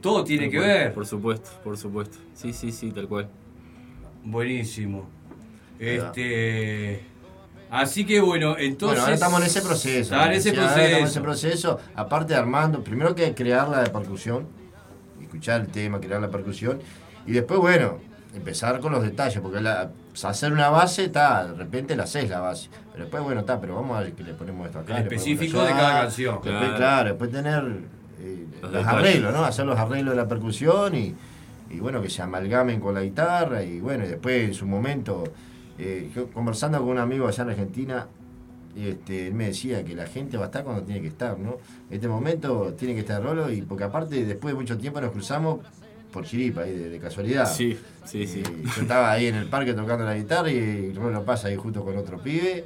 Todo 0.00 0.24
tiene 0.24 0.44
Tal 0.44 0.50
que 0.50 0.56
cual, 0.58 0.68
ver. 0.68 0.94
Por 0.94 1.06
supuesto, 1.06 1.50
por 1.64 1.76
supuesto. 1.76 2.18
Sí, 2.34 2.52
sí, 2.52 2.70
sí, 2.72 2.90
tal 2.92 3.08
cual. 3.08 3.28
Buenísimo. 4.24 5.08
Este. 5.78 7.00
Así 7.70 8.06
que 8.06 8.20
bueno, 8.20 8.56
entonces. 8.58 8.88
Bueno, 8.98 9.02
ahora 9.02 9.14
estamos 9.14 9.40
en 9.40 9.46
ese 9.46 9.60
proceso. 9.62 10.14
Está 10.14 10.26
en 10.26 10.32
ese 10.32 10.50
ahora 10.50 10.62
estamos 10.62 10.78
en 10.78 10.92
proceso. 10.92 11.06
ese 11.06 11.20
proceso. 11.20 11.80
Aparte 11.94 12.34
armando, 12.34 12.82
primero 12.82 13.14
que 13.14 13.34
crear 13.34 13.68
la 13.68 13.84
percusión, 13.84 14.46
escuchar 15.22 15.60
el 15.62 15.68
tema, 15.68 16.00
crear 16.00 16.20
la 16.20 16.30
percusión. 16.30 16.80
Y 17.26 17.32
después, 17.32 17.60
bueno, 17.60 17.98
empezar 18.34 18.80
con 18.80 18.92
los 18.92 19.02
detalles, 19.02 19.40
porque 19.40 19.60
la- 19.60 19.90
hacer 20.24 20.52
una 20.52 20.68
base, 20.70 21.04
está, 21.04 21.46
de 21.46 21.54
repente 21.54 21.94
la 21.94 22.04
haces 22.04 22.28
la 22.30 22.40
base. 22.40 22.68
Pero 22.92 23.04
después, 23.04 23.22
bueno, 23.22 23.40
está, 23.40 23.60
pero 23.60 23.74
vamos 23.76 23.96
a 23.96 24.00
ver 24.00 24.12
que 24.14 24.22
le 24.24 24.32
ponemos 24.34 24.66
esto 24.66 24.78
acá. 24.80 24.96
El 24.96 25.02
específico 25.04 25.60
allá. 25.60 25.68
de 25.68 25.74
cada 25.74 26.00
canción. 26.02 26.34
Después, 26.36 26.54
Claro. 26.58 26.76
claro. 26.76 27.08
después 27.10 27.30
tener 27.30 27.64
eh, 28.20 28.46
Los 28.62 28.72
los, 28.72 28.86
arreglos, 28.86 29.32
¿no? 29.32 29.44
Hacer 29.44 29.66
los 29.66 29.78
arreglos 29.78 30.14
de 30.14 30.16
la 30.22 30.26
percusión 30.26 30.94
y, 30.96 31.14
y 31.70 31.78
bueno, 31.80 32.00
que 32.02 32.10
se 32.10 32.22
amalgamen 32.22 32.80
con 32.80 32.94
la 32.94 33.02
guitarra. 33.02 33.62
Y 33.62 33.78
bueno, 33.80 34.04
y 34.04 34.08
después 34.08 34.44
en 34.48 34.54
su 34.54 34.66
momento, 34.66 35.22
eh, 35.78 36.10
yo 36.14 36.28
conversando 36.30 36.78
con 36.78 36.88
un 36.88 36.98
amigo 36.98 37.26
allá 37.26 37.44
en 37.44 37.50
Argentina, 37.50 38.06
este, 38.76 39.28
él 39.28 39.34
me 39.34 39.46
decía 39.46 39.84
que 39.84 39.94
la 39.94 40.06
gente 40.06 40.36
va 40.36 40.44
a 40.44 40.46
estar 40.46 40.64
cuando 40.64 40.82
tiene 40.82 41.00
que 41.00 41.08
estar, 41.08 41.38
¿no? 41.38 41.56
En 41.88 41.96
este 41.96 42.08
momento 42.08 42.74
tiene 42.74 42.94
que 42.94 43.00
estar 43.00 43.22
Rolo, 43.22 43.50
y 43.50 43.62
porque 43.62 43.84
aparte 43.84 44.24
después 44.24 44.54
de 44.54 44.60
mucho 44.60 44.78
tiempo 44.78 45.00
nos 45.00 45.10
cruzamos 45.10 45.60
por 46.12 46.24
chiripa, 46.24 46.62
ahí 46.62 46.72
de, 46.72 46.88
de 46.88 46.98
casualidad. 46.98 47.46
Sí, 47.46 47.78
sí, 48.04 48.26
sí. 48.26 48.40
Eh, 48.40 48.64
yo 48.76 48.82
estaba 48.82 49.10
ahí 49.10 49.26
en 49.26 49.34
el 49.34 49.46
parque 49.46 49.74
tocando 49.74 50.04
la 50.04 50.14
guitarra 50.14 50.50
y 50.50 50.92
Rolo 50.92 51.24
pasa 51.24 51.48
ahí 51.48 51.56
justo 51.56 51.84
con 51.84 51.96
otro 51.96 52.18
pibe. 52.18 52.64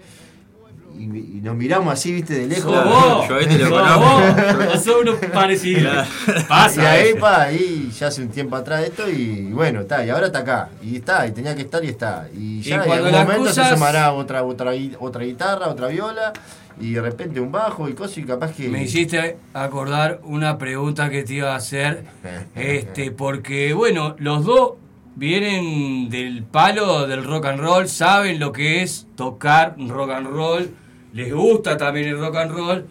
Y, 0.98 1.05
y 1.05 1.40
nos 1.43 1.56
miramos 1.56 1.93
así, 1.93 2.12
viste, 2.12 2.35
de 2.35 2.47
lejos. 2.47 2.73
Sos 2.73 2.85
vos. 2.85 3.28
Yo 3.28 3.36
a 3.36 3.40
este 3.40 3.59
lo 3.59 3.70
conozco. 3.70 4.78
Sos 4.78 4.97
uno 5.02 5.12
parecido. 5.32 5.90
y 5.90 6.43
Pasa. 6.48 6.90
ahí, 6.93 7.09
eso. 7.09 7.19
pa, 7.19 7.43
ahí 7.43 7.90
ya 7.98 8.09
hace 8.09 8.23
un 8.23 8.28
tiempo 8.28 8.56
atrás 8.56 8.81
de 8.81 8.86
esto 8.86 9.10
y 9.10 9.51
bueno, 9.52 9.81
está, 9.81 10.05
y 10.05 10.10
ahora 10.10 10.27
está 10.27 10.40
acá. 10.40 10.70
Y 10.82 10.97
está, 10.97 11.27
y 11.27 11.32
tenía 11.32 11.55
que 11.55 11.62
estar 11.62 11.85
y 11.85 11.89
está. 11.89 12.28
Y 12.35 12.60
ya 12.62 12.77
en 12.77 12.82
cuando 12.82 13.06
algún 13.06 13.20
momento 13.23 13.52
se 13.52 13.64
sumará 13.69 14.12
otra, 14.12 14.43
otra, 14.44 14.73
otra 14.98 15.24
guitarra, 15.24 15.69
otra 15.69 15.89
viola, 15.89 16.32
y 16.81 16.93
de 16.93 17.02
repente 17.02 17.40
un 17.40 17.52
bajo 17.52 17.89
y 17.89 17.94
cosas 17.94 18.19
y 18.19 18.24
capaz 18.24 18.52
que. 18.52 18.69
Me 18.69 18.82
hiciste 18.82 19.36
acordar 19.55 20.20
una 20.24 20.59
pregunta 20.59 21.10
que 21.10 21.23
te 21.23 21.35
iba 21.35 21.52
a 21.52 21.56
hacer. 21.56 22.05
Este, 22.55 23.10
porque, 23.10 23.73
bueno, 23.73 24.14
los 24.19 24.44
dos 24.44 24.73
vienen 25.14 26.09
del 26.10 26.43
palo 26.44 27.06
del 27.06 27.24
rock 27.24 27.47
and 27.47 27.60
roll, 27.60 27.89
saben 27.89 28.39
lo 28.39 28.52
que 28.52 28.82
es 28.82 29.06
tocar 29.16 29.74
rock 29.78 30.10
and 30.10 30.27
roll, 30.27 30.70
les 31.12 31.32
gusta 31.32 31.76
también 31.76 32.09
el 32.09 32.18
rock 32.18 32.36
and 32.36 32.52
roll. 32.52 32.86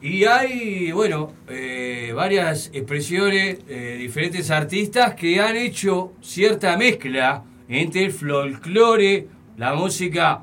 Y 0.00 0.24
hay, 0.24 0.92
bueno, 0.92 1.32
eh, 1.48 2.12
varias 2.14 2.70
expresiones, 2.74 3.58
eh, 3.68 3.96
diferentes 3.98 4.50
artistas 4.50 5.14
que 5.14 5.40
han 5.40 5.56
hecho 5.56 6.12
cierta 6.20 6.76
mezcla 6.76 7.42
entre 7.68 8.04
el 8.04 8.12
folclore, 8.12 9.26
la 9.56 9.74
música 9.74 10.42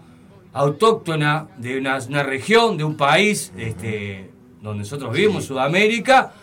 autóctona 0.53 1.47
de 1.57 1.77
una, 1.77 1.99
una 1.99 2.23
región, 2.23 2.75
de 2.77 2.83
un 2.83 2.97
país 2.97 3.53
este, 3.55 4.31
donde 4.61 4.79
nosotros 4.79 5.13
vivimos, 5.13 5.45
Sudamérica, 5.45 6.33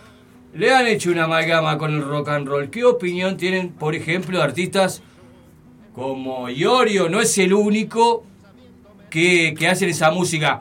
le 0.54 0.72
han 0.72 0.86
hecho 0.86 1.10
una 1.10 1.24
amalgama 1.24 1.76
con 1.76 1.94
el 1.94 2.02
rock 2.02 2.28
and 2.28 2.46
roll. 2.46 2.70
¿Qué 2.70 2.84
opinión 2.84 3.36
tienen, 3.36 3.70
por 3.70 3.94
ejemplo, 3.94 4.40
artistas 4.40 5.02
como 5.92 6.48
Iorio? 6.48 7.08
No 7.08 7.20
es 7.20 7.36
el 7.38 7.52
único 7.52 8.24
que, 9.10 9.54
que 9.58 9.68
hacen 9.68 9.88
esa 9.88 10.10
música. 10.10 10.60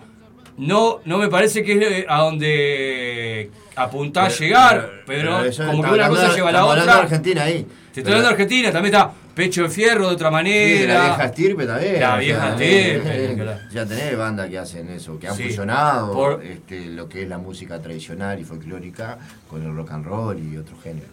No, 0.57 0.99
no 1.05 1.17
me 1.19 1.27
parece 1.27 1.63
que 1.63 1.73
es 1.73 1.91
eh, 2.01 2.05
a 2.09 2.21
donde 2.21 3.51
apuntás 3.75 4.35
a 4.35 4.39
llegar, 4.43 4.89
pero- 5.05 5.39
pero, 5.43 5.67
como 5.71 5.83
que 5.83 5.91
una 5.91 6.09
cosa 6.09 6.33
lleva 6.35 6.49
a 6.49 6.51
la 6.53 6.65
otra. 6.65 6.83
de 6.85 6.91
Argentina 6.91 7.43
ahí. 7.43 7.65
Te 7.93 8.01
estoy 8.01 8.13
hablando 8.13 8.29
de 8.29 8.33
Argentina, 8.33 8.71
también 8.71 8.93
está 8.95 9.11
Pecho 9.35 9.63
de 9.63 9.69
Fierro 9.69 10.07
de 10.07 10.13
otra 10.15 10.29
Sí, 10.29 10.33
manera. 10.33 10.79
de 10.81 10.87
la 10.87 11.03
vieja 11.05 11.25
estirpe 11.25 11.65
también. 11.67 11.99
La 11.99 12.17
vieja 12.17 12.55
eh, 12.59 12.95
estirpe, 12.95 13.43
eh. 13.51 13.57
Ya 13.71 13.85
tenés 13.85 14.17
bandas 14.17 14.49
que 14.49 14.57
hacen 14.57 14.89
eso, 14.89 15.19
que 15.19 15.27
han 15.27 15.35
Sí. 15.35 15.43
fusionado 15.43 16.11
Por- 16.13 16.43
este, 16.43 16.85
lo 16.87 17.07
que 17.07 17.21
es 17.23 17.29
la 17.29 17.37
música 17.37 17.79
tradicional 17.79 18.39
y 18.39 18.43
folclórica 18.43 19.17
con 19.47 19.63
el 19.63 19.75
rock 19.75 19.91
and 19.91 20.05
roll 20.05 20.39
y 20.39 20.57
otros 20.57 20.81
géneros. 20.81 21.09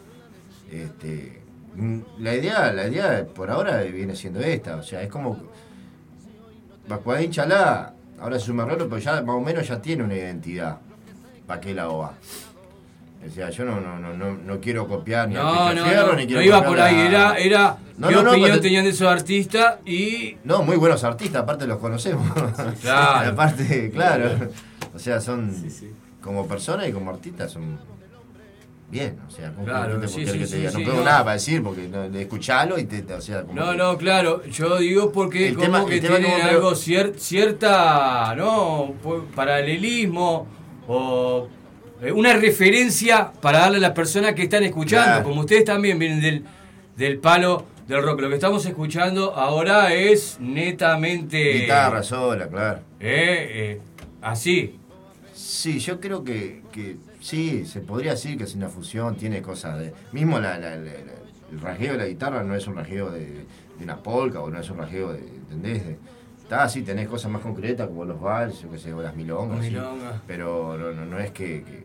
Este, 0.72 1.38
mm, 1.76 1.98
la 2.20 2.34
idea, 2.34 2.72
la 2.72 2.88
idea 2.88 3.26
por 3.34 3.50
ahora 3.50 3.82
viene 3.82 4.16
siendo 4.16 4.40
esta, 4.40 4.76
o 4.76 4.82
sea, 4.82 5.02
es 5.02 5.08
como 5.08 5.38
Bacuadín 6.88 7.30
Chalá, 7.30 7.92
ahora 8.20 8.38
se 8.38 8.46
suma 8.46 8.64
Rolo, 8.64 8.88
pero 8.88 8.98
ya 8.98 9.22
más 9.22 9.36
o 9.36 9.40
menos 9.40 9.66
ya 9.66 9.80
tiene 9.80 10.02
una 10.04 10.14
identidad. 10.14 10.78
¿Para 11.46 11.60
qué 11.60 11.74
la 11.74 11.88
OA? 11.88 12.12
O 13.26 13.30
sea, 13.34 13.48
yo 13.50 13.64
no, 13.64 13.80
no, 13.80 13.98
no, 13.98 14.12
no, 14.14 14.34
no 14.34 14.60
quiero 14.60 14.86
copiar 14.86 15.28
ni 15.28 15.36
a 15.36 15.42
No, 15.42 15.68
Pecho 15.70 15.80
no, 15.80 15.86
Fierro, 15.90 16.06
no, 16.08 16.14
ni 16.18 16.26
quiero 16.26 16.40
no 16.40 16.46
iba 16.46 16.62
por 16.64 16.78
ahí, 16.80 16.94
a- 16.96 17.06
era, 17.06 17.34
era 17.38 17.76
No, 17.96 18.08
qué 18.08 18.14
no, 18.16 18.22
no, 18.22 18.30
opinión 18.32 18.60
tenían 18.60 18.84
de 18.84 18.90
esos 18.90 19.08
artistas 19.08 19.76
y 19.86 20.36
No, 20.44 20.62
muy 20.62 20.76
buenos 20.76 21.04
artistas, 21.04 21.42
aparte 21.42 21.66
los 21.66 21.78
conocemos. 21.78 22.26
Claro. 22.82 23.30
aparte, 23.32 23.90
claro. 23.90 24.30
O 24.94 24.98
sea, 24.98 25.20
son 25.22 25.54
como 26.20 26.46
personas 26.46 26.86
y 26.88 26.92
como 26.92 27.10
artistas 27.10 27.50
son 27.52 27.78
bien. 28.94 29.18
O 29.26 29.30
sea, 29.30 29.52
¿cómo 29.52 29.66
Claro, 29.66 30.00
qué 30.00 30.06
te- 30.06 30.12
sí, 30.12 30.24
qué 30.24 30.26
sí, 30.30 30.32
que 30.38 30.44
te 30.44 30.46
sí, 30.46 30.56
diga? 30.58 30.70
sí, 30.70 30.78
no 30.78 30.84
tengo 30.84 30.98
no. 31.00 31.04
nada 31.04 31.18
para 31.24 31.32
decir 31.32 31.62
porque 31.62 31.88
no, 31.88 32.08
de 32.08 32.22
escucharlo 32.22 32.78
y 32.78 32.84
te, 32.84 33.12
o 33.12 33.20
sea, 33.20 33.42
como 33.42 33.54
No, 33.60 33.72
que- 33.72 33.76
no, 33.76 33.98
claro, 33.98 34.44
yo 34.46 34.78
digo 34.78 35.10
porque 35.12 35.48
El 35.48 35.54
como 35.54 35.64
tema- 35.66 35.86
que 35.86 36.00
tienen 36.00 36.22
como 36.22 36.44
algo 36.44 36.70
cier- 36.72 37.14
cierta, 37.16 38.34
¿no? 38.36 38.94
Paralelismo 39.34 40.46
o 40.88 41.48
eh, 42.02 42.12
una 42.12 42.34
referencia 42.34 43.32
para 43.40 43.60
darle 43.60 43.78
a 43.78 43.80
las 43.80 43.92
personas 43.92 44.34
que 44.34 44.42
están 44.44 44.62
escuchando, 44.64 45.06
Claro. 45.06 45.24
como 45.24 45.40
ustedes 45.40 45.64
también 45.64 45.98
vienen 45.98 46.20
del, 46.20 46.44
del 46.96 47.18
palo 47.18 47.66
del 47.88 48.02
rock. 48.02 48.20
Lo 48.20 48.28
que 48.28 48.34
estamos 48.36 48.64
escuchando 48.66 49.34
ahora 49.34 49.92
es 49.94 50.36
netamente... 50.40 51.52
Guitarra 51.60 52.02
sola, 52.02 52.48
claro. 52.48 52.80
Eh, 53.00 53.78
eh, 53.78 53.80
así. 54.22 54.78
Sí, 55.34 55.78
yo 55.78 56.00
creo 56.00 56.24
que, 56.24 56.62
que 56.72 56.96
sí, 57.24 57.64
se 57.66 57.80
podría 57.80 58.12
decir 58.12 58.36
que 58.36 58.44
es 58.44 58.54
una 58.54 58.68
fusión, 58.68 59.16
tiene 59.16 59.40
cosas 59.42 59.78
de... 59.78 59.92
Mismo 60.12 60.38
la, 60.38 60.58
la- 60.58 60.76
la- 60.76 60.84
la- 60.84 61.24
el 61.52 61.60
rasgueo 61.60 61.92
de 61.92 61.98
la 61.98 62.06
guitarra 62.06 62.42
no 62.42 62.54
es 62.54 62.66
un 62.66 62.74
rasgueo 62.76 63.10
de, 63.10 63.20
de 63.78 63.84
una 63.84 64.02
polka 64.02 64.40
o 64.40 64.50
no 64.50 64.58
es 64.60 64.68
un 64.70 64.78
rasgueo 64.78 65.12
de... 65.12 65.20
¿Entendés? 65.20 65.86
De- 65.86 65.98
Está 66.42 66.64
así, 66.64 66.82
tenés 66.82 67.08
cosas 67.08 67.30
más 67.30 67.40
concretas 67.40 67.88
como 67.88 68.04
los 68.04 68.20
vals, 68.20 68.60
yo 68.60 68.70
qué 68.70 68.78
sé, 68.78 68.92
o 68.92 69.00
las 69.00 69.16
milongas. 69.16 69.64
sí. 69.64 69.70
Milongas. 69.70 70.20
Pero 70.26 70.76
no, 70.76 70.92
no, 70.92 71.06
no 71.06 71.18
es 71.18 71.30
que- 71.30 71.62
que, 71.64 71.78
Sí, 71.78 71.84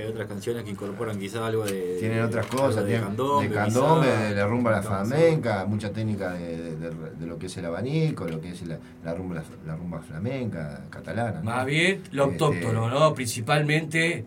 hay 0.00 0.06
otras 0.08 0.26
canciones 0.28 0.64
que 0.64 0.70
incorporan 0.70 1.18
quizás 1.18 1.40
algo 1.42 1.64
de. 1.64 1.96
Tienen 1.98 2.18
de- 2.18 2.24
otras 2.24 2.46
cosas, 2.46 2.84
de 2.84 2.98
candombe, 3.00 3.48
de 3.48 3.54
candombe, 3.54 4.06
de 4.08 4.34
la 4.34 4.46
rumba 4.46 4.70
a 4.70 4.74
la 4.74 4.78
Entonces, 4.80 5.08
flamenca, 5.18 5.64
mucha 5.66 5.92
técnica 5.92 6.32
de, 6.32 6.56
de- 6.56 6.76
de- 6.76 7.10
de 7.18 7.26
lo 7.26 7.38
que 7.38 7.46
es 7.46 7.56
el 7.56 7.64
abanico, 7.66 8.24
lo 8.26 8.40
que 8.40 8.50
es 8.50 8.62
la, 8.66 8.78
la 9.04 9.14
rumba, 9.14 9.42
la 9.66 9.76
rumba 9.76 10.00
flamenca, 10.00 10.84
catalana. 10.90 11.38
¿no? 11.40 11.42
Más 11.44 11.66
bien 11.66 12.02
lo 12.12 12.30
Este, 12.30 12.44
autóctono, 12.44 12.88
¿no? 12.90 13.14
Principalmente, 13.14 14.24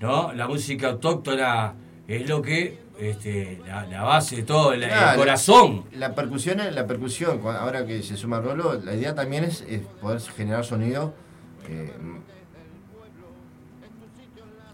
¿no? 0.00 0.32
La 0.32 0.46
música 0.48 0.88
autóctona 0.88 1.74
es 2.06 2.28
lo 2.28 2.42
que, 2.42 2.78
este, 2.98 3.60
la, 3.66 3.86
la 3.86 4.02
base 4.02 4.36
de 4.36 4.42
todo, 4.42 4.74
la- 4.74 4.88
Claro, 4.88 5.10
el 5.12 5.18
corazón. 5.18 5.84
La, 5.92 6.14
percusión, 6.14 6.58
la 6.72 6.86
percusión, 6.86 7.38
cu- 7.38 7.50
ahora 7.50 7.86
que 7.86 8.02
se 8.02 8.16
suma 8.16 8.40
Rolo, 8.40 8.74
la 8.74 8.94
idea 8.94 9.14
también 9.14 9.44
es, 9.44 9.62
es 9.68 9.80
poder 10.00 10.20
generar 10.20 10.64
sonido, 10.64 11.14
eh, 11.68 11.92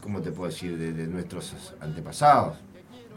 ¿cómo 0.05 0.20
te 0.20 0.31
puedo 0.31 0.51
decir? 0.51 0.78
De, 0.78 0.93
de 0.93 1.06
nuestros 1.09 1.52
antepasados. 1.81 2.55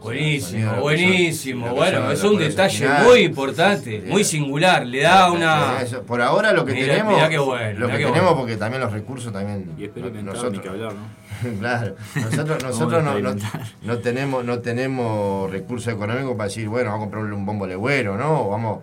sea, 0.00 0.04
Buenísimo, 0.04 0.74
que 0.74 0.80
buenísimo. 0.80 1.64
que 1.66 1.72
Bueno, 1.72 2.10
es 2.12 2.22
un 2.22 2.38
detalle 2.38 2.88
muy 3.04 3.18
importante, 3.20 4.04
muy 4.06 4.22
singular. 4.24 4.86
Le 4.86 5.02
da 5.02 5.30
una. 5.32 5.82
Eso, 5.82 6.02
Por 6.02 6.22
ahora 6.22 6.52
lo 6.52 6.64
que 6.64 6.72
Mirá- 6.72 6.86
tenemos, 6.94 7.14
mirá 7.14 7.28
qué 7.28 7.38
bueno, 7.38 7.80
lo 7.80 7.86
que 7.88 7.92
tenemos 7.96 8.20
bueno. 8.20 8.36
porque 8.36 8.56
también 8.56 8.80
los 8.80 8.92
recursos 8.92 9.32
también 9.32 9.72
Y 9.76 9.88
nosotros 10.22 10.52
ni 10.52 10.58
que 10.60 10.68
hablar, 10.68 10.92
¿no? 10.94 11.58
claro, 11.58 11.94
nosotros, 12.14 12.62
nosotros 12.62 13.04
no, 13.04 13.18
no, 13.20 13.34
no 13.82 13.98
tenemos 13.98 14.44
no 14.44 14.58
tenemos 14.60 15.50
recursos 15.50 15.92
económicos 15.92 16.32
para 16.36 16.48
decir 16.48 16.68
bueno 16.68 16.90
vamos 16.90 17.02
a 17.02 17.10
comprarle 17.10 17.34
un 17.34 17.44
bombo 17.46 17.66
legüero, 17.66 18.16
no 18.16 18.42
O 18.42 18.50
vamos 18.50 18.78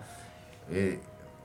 eh, 0.70 0.98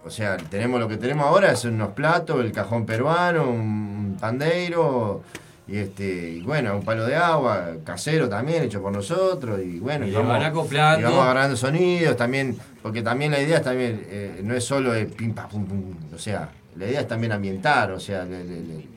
o 0.05 0.09
sea 0.09 0.35
tenemos 0.37 0.79
lo 0.81 0.87
que 0.89 0.97
tenemos 0.97 1.25
ahora 1.27 1.51
es 1.51 1.63
unos 1.65 1.89
platos 1.89 2.39
el 2.43 2.51
cajón 2.51 2.85
peruano 2.85 3.49
un 3.49 4.17
pandeiro 4.19 5.21
y 5.67 5.77
este 5.77 6.29
y 6.31 6.41
bueno 6.41 6.75
un 6.75 6.83
palo 6.83 7.05
de 7.05 7.15
agua 7.15 7.75
casero 7.85 8.27
también 8.27 8.63
hecho 8.63 8.81
por 8.81 8.91
nosotros 8.91 9.59
y 9.63 9.79
bueno 9.79 10.07
Y 10.07 10.11
van 10.11 10.41
acoplando. 10.43 10.99
y 11.01 11.03
vamos 11.03 11.23
agarrando 11.23 11.55
sonidos 11.55 12.17
también 12.17 12.57
porque 12.81 13.01
también 13.01 13.31
la 13.31 13.39
idea 13.41 13.57
es 13.57 13.63
también 13.63 14.05
eh, 14.09 14.41
no 14.43 14.53
es 14.55 14.63
solo 14.63 14.93
el 14.93 15.07
pim 15.07 15.33
pam 15.33 15.49
pum 15.49 15.65
pum 15.65 15.95
o 16.13 16.17
sea 16.17 16.49
la 16.77 16.87
idea 16.87 17.01
es 17.01 17.07
también 17.07 17.31
ambientar 17.31 17.91
o 17.91 17.99
sea 17.99 18.25
le- 18.25 18.43
le- 18.43 18.61
le- 18.63 18.87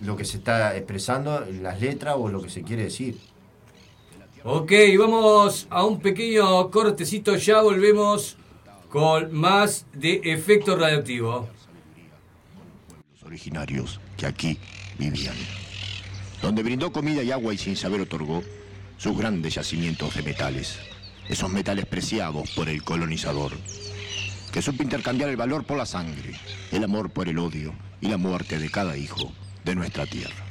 lo 0.00 0.16
que 0.16 0.24
se 0.24 0.38
está 0.38 0.76
expresando 0.76 1.44
en 1.46 1.62
las 1.62 1.80
letras 1.80 2.16
o 2.18 2.28
lo 2.28 2.40
que 2.42 2.50
se 2.50 2.62
quiere 2.62 2.84
decir 2.84 3.18
Ok, 4.48 4.70
vamos 4.96 5.66
a 5.70 5.84
un 5.84 5.98
pequeño 6.00 6.70
cortecito, 6.70 7.34
ya 7.34 7.62
volvemos 7.62 8.36
con 8.88 9.32
más 9.34 9.86
de 9.92 10.20
efecto 10.22 10.76
radioactivo. 10.76 11.48
los 13.12 13.22
originarios 13.24 14.00
que 14.16 14.26
aquí 14.26 14.56
vivían, 14.98 15.34
donde 16.42 16.62
brindó 16.62 16.92
comida 16.92 17.22
y 17.22 17.30
agua 17.30 17.54
y 17.54 17.58
sin 17.58 17.76
saber 17.76 18.00
otorgó 18.00 18.42
sus 18.98 19.16
grandes 19.16 19.54
yacimientos 19.54 20.14
de 20.14 20.22
metales, 20.22 20.78
esos 21.28 21.50
metales 21.50 21.86
preciados 21.86 22.50
por 22.52 22.68
el 22.68 22.82
colonizador, 22.82 23.52
que 24.52 24.62
supo 24.62 24.82
intercambiar 24.82 25.30
el 25.30 25.36
valor 25.36 25.64
por 25.64 25.76
la 25.76 25.86
sangre, 25.86 26.34
el 26.72 26.84
amor 26.84 27.10
por 27.10 27.28
el 27.28 27.38
odio 27.38 27.74
y 28.00 28.08
la 28.08 28.16
muerte 28.16 28.58
de 28.58 28.70
cada 28.70 28.96
hijo 28.96 29.32
de 29.64 29.74
nuestra 29.74 30.06
tierra. 30.06 30.44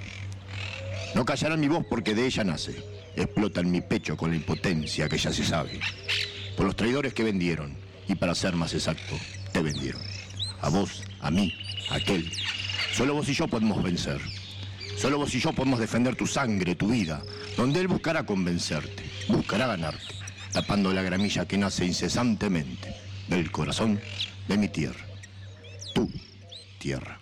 No 1.15 1.25
callarán 1.25 1.59
mi 1.59 1.67
voz 1.67 1.85
porque 1.89 2.13
de 2.13 2.25
ella 2.25 2.43
nace, 2.43 2.83
explota 3.15 3.61
en 3.61 3.71
mi 3.71 3.81
pecho 3.81 4.17
con 4.17 4.31
la 4.31 4.35
impotencia 4.35 5.07
que 5.07 5.17
ya 5.17 5.31
se 5.31 5.45
sabe, 5.45 5.79
por 6.57 6.65
los 6.65 6.75
traidores 6.75 7.13
que 7.13 7.23
vendieron, 7.23 7.75
y 8.07 8.15
para 8.15 8.35
ser 8.35 8.55
más 8.55 8.73
exacto, 8.73 9.15
te 9.51 9.61
vendieron. 9.61 10.01
A 10.61 10.69
vos, 10.69 11.03
a 11.21 11.31
mí, 11.31 11.53
a 11.89 11.95
aquel. 11.95 12.31
Solo 12.93 13.13
vos 13.13 13.27
y 13.29 13.33
yo 13.33 13.47
podemos 13.47 13.81
vencer. 13.81 14.21
Solo 14.97 15.17
vos 15.17 15.33
y 15.35 15.39
yo 15.39 15.53
podemos 15.53 15.79
defender 15.79 16.15
tu 16.15 16.25
sangre, 16.25 16.75
tu 16.75 16.87
vida, 16.87 17.21
donde 17.57 17.81
él 17.81 17.87
buscará 17.87 18.25
convencerte, 18.25 19.03
buscará 19.27 19.67
ganarte, 19.67 20.15
tapando 20.51 20.93
la 20.93 21.01
gramilla 21.01 21.45
que 21.45 21.57
nace 21.57 21.85
incesantemente 21.85 22.95
del 23.27 23.51
corazón 23.51 23.99
de 24.47 24.57
mi 24.57 24.69
tierra. 24.69 25.05
Tu 25.93 26.09
tierra. 26.79 27.19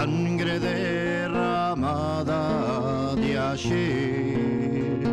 Sangre 0.00 0.58
derramada 0.58 2.40
de 3.16 3.38
ayer 3.38 5.04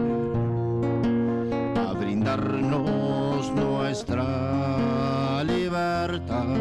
a 1.75 1.91
brindarnos 1.91 3.51
nuestra 3.51 5.43
libertad. 5.43 6.55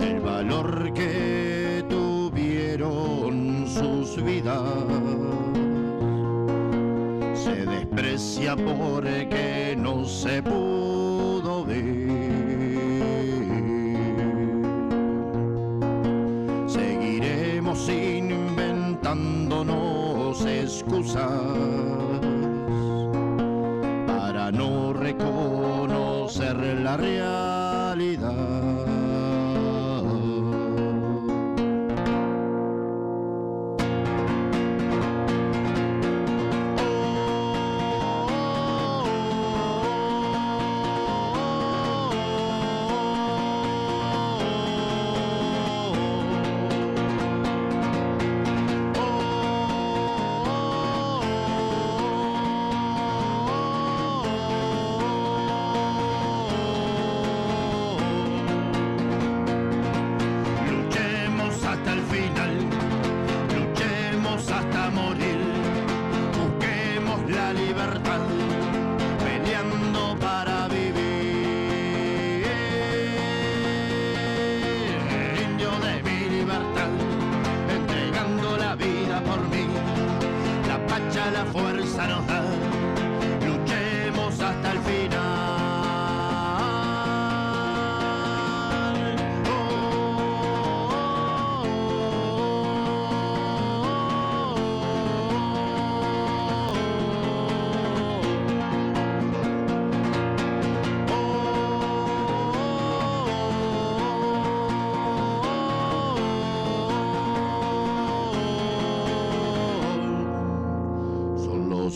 El 0.00 0.20
valor 0.20 0.94
que 0.94 1.84
tuvieron 1.90 3.66
sus 3.68 4.16
vidas 4.24 4.62
se 7.34 7.66
desprecia 7.66 8.56
porque 8.56 9.76
no 9.78 10.06
se 10.06 10.42
pudo 10.42 10.65
excusas 20.86 21.30
para 24.06 24.52
no 24.52 24.92
reconocer 24.92 26.56
la 26.56 26.96
realidad. 26.96 27.55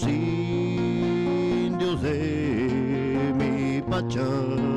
Son 0.00 0.08
los 0.08 0.08
indios 0.08 2.02
de 2.02 3.32
mi 3.36 3.82
pacha. 3.82 4.69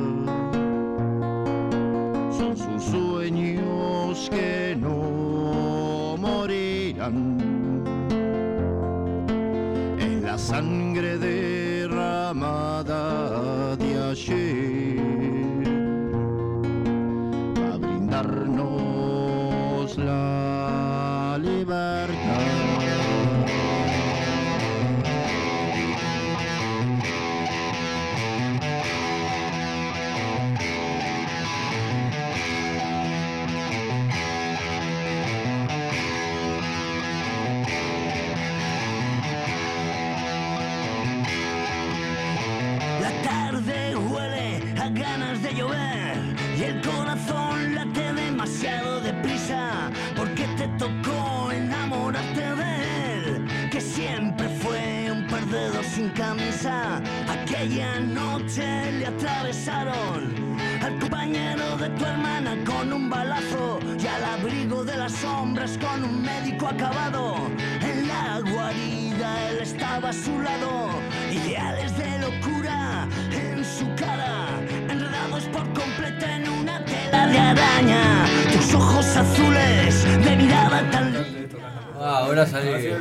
Ah, 82.44 82.58
ahora 82.58 82.80
salió. 82.82 82.96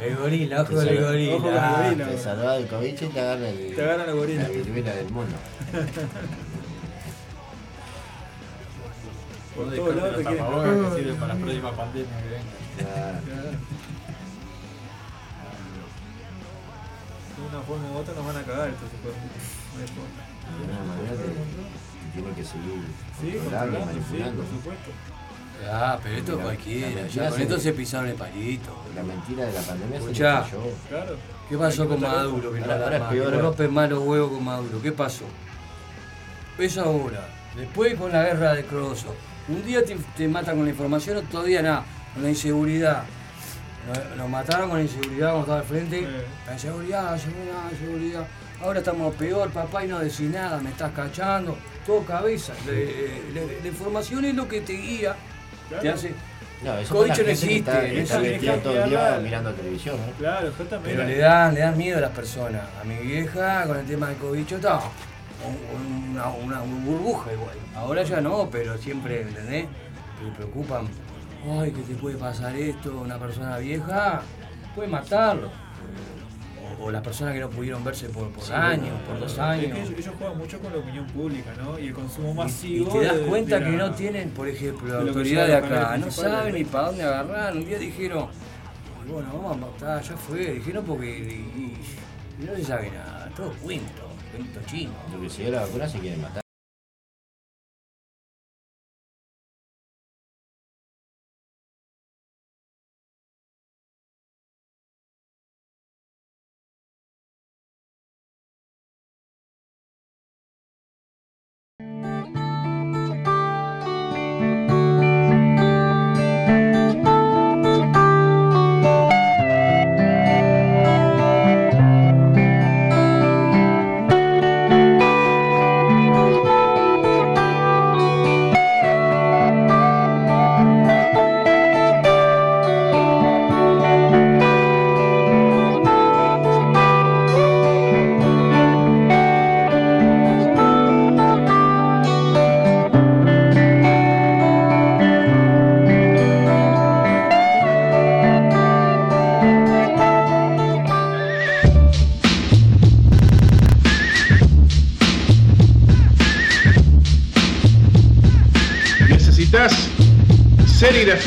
El 0.00 0.16
gorila, 0.16 0.62
ojo 0.62 0.80
del 0.80 1.00
gorila. 1.00 1.34
Ojo 1.36 1.44
con 1.44 1.54
el 1.54 1.60
gorila. 1.96 2.06
Te 2.08 2.18
salva 2.18 2.52
del 2.54 2.66
COVID 2.66 2.88
y 2.88 2.92
te 2.92 3.20
agarra 3.20 3.48
el, 3.48 3.74
Te 3.74 3.82
agarra 3.82 4.06
la 4.06 4.12
gorila. 4.12 4.42
La 4.42 4.48
viruela 4.48 4.94
del 4.94 5.10
mono. 5.10 5.28
Por 9.56 9.74
todos 9.74 9.96
lados 9.96 10.16
te 10.16 10.22
los 10.22 10.32
quieren 10.32 10.90
que 10.90 10.96
sirven 10.98 11.16
para 11.16 11.34
las 11.34 11.42
próximas 11.42 11.74
pandemias 11.74 12.22
que 12.22 12.28
vengan. 12.28 13.20
De 17.34 17.42
una 17.48 17.60
forma 17.62 17.90
u 17.90 17.96
otra 17.98 18.14
nos 18.14 18.26
van 18.26 18.36
a 18.36 18.42
cagar 18.42 18.68
estos. 18.68 18.88
De 18.92 18.98
una 20.64 20.78
manera 20.86 21.12
tiene 22.14 22.30
que 22.34 22.44
seguir 22.44 22.82
Sí, 23.20 23.32
controlando, 23.32 23.78
controlando, 23.78 23.78
sí, 23.78 23.98
manipulando. 23.98 24.42
por 24.42 24.50
supuesto. 24.54 24.90
Ah, 25.70 25.98
pero 26.02 26.16
esto 26.16 26.36
La- 26.36 26.42
cualquiera, 26.44 27.06
ya 27.08 27.28
con 27.30 27.40
esto 27.40 27.58
se 27.58 27.72
pisaron 27.72 28.08
el 28.08 28.14
palito. 28.14 28.70
La 28.94 29.02
mentira 29.02 29.44
de 29.46 29.52
la 29.52 29.60
pandemia 29.60 29.98
se 29.98 30.04
Escuchá, 30.04 30.42
cayó. 30.42 30.60
¿qué 31.48 31.58
pasó 31.58 31.88
con 31.88 32.00
Maduro? 32.00 32.52
Que 32.52 32.60
no 32.60 32.72
Ahora- 32.72 32.94
es 32.94 33.00
más, 33.00 33.10
peor. 33.12 33.32
no 33.32 33.40
rompen 33.40 33.74
más 33.74 33.90
los 33.90 33.98
huevos 34.00 34.30
con 34.32 34.44
Maduro. 34.44 34.80
¿Qué 34.82 34.92
pasó? 34.92 35.24
Eso 36.58 36.82
ahora. 36.84 37.26
Después 37.56 37.94
con 37.96 38.12
la 38.12 38.24
guerra 38.24 38.54
de 38.54 38.64
Crosso. 38.64 39.14
Un 39.48 39.64
día 39.64 39.84
te, 39.84 39.96
te 40.16 40.28
matan 40.28 40.56
con 40.56 40.64
la 40.64 40.70
información, 40.70 41.16
otro 41.18 41.42
día 41.42 41.62
nada. 41.62 41.84
Con 42.14 42.22
la 42.22 42.28
inseguridad. 42.30 43.04
Nos, 44.16 44.28
mataron 44.28 44.68
con 44.68 44.78
la 44.78 44.84
inseguridad 44.84 45.28
cuando 45.32 45.40
estaba 45.40 45.60
al 45.60 45.64
frente. 45.66 46.06
La 46.46 46.52
inseguridad, 46.52 47.18
seguridad, 47.18 47.70
inseguridad. 47.72 48.26
Ahora 48.60 48.80
estamos 48.80 49.14
peor, 49.14 49.50
papá, 49.50 49.84
y 49.84 49.88
no 49.88 49.98
decís 50.00 50.28
nada, 50.30 50.58
me 50.60 50.70
estás 50.70 50.92
cachando. 50.92 51.56
Todo 51.86 52.02
cabeza. 52.04 52.52
Le- 52.66 53.60
la 53.62 53.68
información 53.68 54.24
es 54.24 54.34
lo 54.34 54.46
que 54.48 54.60
te 54.60 54.74
guía. 54.74 55.16
Te 55.68 55.76
Claro. 55.76 55.94
hace. 55.94 56.12
No, 56.64 56.76
eso 56.78 57.06
la 57.06 57.14
no 57.14 57.22
existe. 57.30 57.56
está- 58.00 58.20
está 58.22 58.56
todo 58.62 58.82
el 58.82 58.90
día 58.90 59.20
mirando 59.22 59.52
televisión, 59.52 59.96
¿no? 60.04 60.12
Claro, 60.18 60.48
exactamente. 60.48 60.90
Pero 60.96 61.08
le 61.08 61.18
dan, 61.18 61.54
le 61.54 61.60
dan 61.60 61.78
miedo 61.78 61.98
a 61.98 62.00
las 62.00 62.10
personas. 62.10 62.62
A 62.80 62.84
mi 62.84 62.96
vieja, 62.96 63.64
con 63.66 63.76
el 63.78 63.86
tema 63.86 64.08
del 64.08 64.16
cobicho, 64.16 64.56
estaba 64.56 64.82
una, 66.10 66.26
una- 66.30 66.60
una 66.62 66.82
burbuja 66.84 67.32
igual. 67.32 67.54
Ahora 67.76 68.02
ya 68.02 68.20
no, 68.20 68.48
pero 68.50 68.76
siempre, 68.76 69.22
¿entendés? 69.22 69.66
Me 70.24 70.30
preocupan. 70.32 70.88
Ay, 71.60 71.70
que 71.70 71.82
te 71.82 71.94
puede 71.94 72.16
pasar 72.16 72.56
esto 72.56 72.90
a 72.90 73.02
una 73.02 73.18
persona 73.18 73.58
vieja, 73.58 74.22
puede 74.74 74.88
matarlo. 74.88 75.50
O, 76.80 76.84
o 76.84 76.90
las 76.90 77.02
personas 77.02 77.34
que 77.34 77.40
no 77.40 77.50
pudieron 77.50 77.82
verse 77.84 78.08
por, 78.08 78.28
por 78.30 78.44
Sí, 78.44 78.52
años, 78.52 78.94
por 79.06 79.18
dos 79.20 79.30
es 79.32 79.36
que 79.36 79.40
años. 79.42 79.78
ellos, 79.78 79.90
ellos 79.98 80.14
juegan 80.18 80.38
mucho 80.38 80.58
con 80.60 80.72
la 80.72 80.78
opinión 80.78 81.06
pública, 81.06 81.50
¿no? 81.62 81.78
Y 81.78 81.86
el 81.88 81.94
consumo 81.94 82.30
Y 82.30 82.34
masivo. 82.34 82.92
te 82.92 83.04
das 83.04 83.14
de- 83.16 83.22
de 83.22 83.26
cuenta 83.28 83.60
la- 83.60 83.66
que 83.70 83.76
no 83.76 83.90
tienen, 83.92 84.30
por 84.30 84.48
ejemplo, 84.48 84.88
la 84.88 85.00
autoridad 85.08 85.46
de 85.46 85.54
acá, 85.56 85.96
no 85.98 86.10
saben 86.10 86.54
ni 86.54 86.64
para 86.64 86.86
dónde 86.88 87.02
agarrar. 87.04 87.56
Un 87.56 87.64
día 87.64 87.78
dijeron, 87.78 88.28
"Y 89.06 89.10
bueno, 89.12 89.28
vamos 89.32 89.52
a 89.56 89.60
matar, 89.60 90.02
ya 90.02 90.16
fue. 90.16 90.38
Dijeron 90.54 90.84
porque 90.84 91.06
y- 91.18 91.22
y- 92.40 92.42
y 92.42 92.46
no 92.46 92.54
se 92.56 92.64
sabe 92.64 92.90
nada, 92.90 93.30
todo 93.36 93.52
cuento, 93.62 94.02
cuento 94.32 94.60
chino. 94.66 94.92
Lo 95.14 95.20
que 95.22 95.30
sigue 95.30 95.50
la 95.50 95.60
vacuna 95.62 95.88
se 95.88 95.98
quieren 95.98 96.20
matar. 96.22 96.42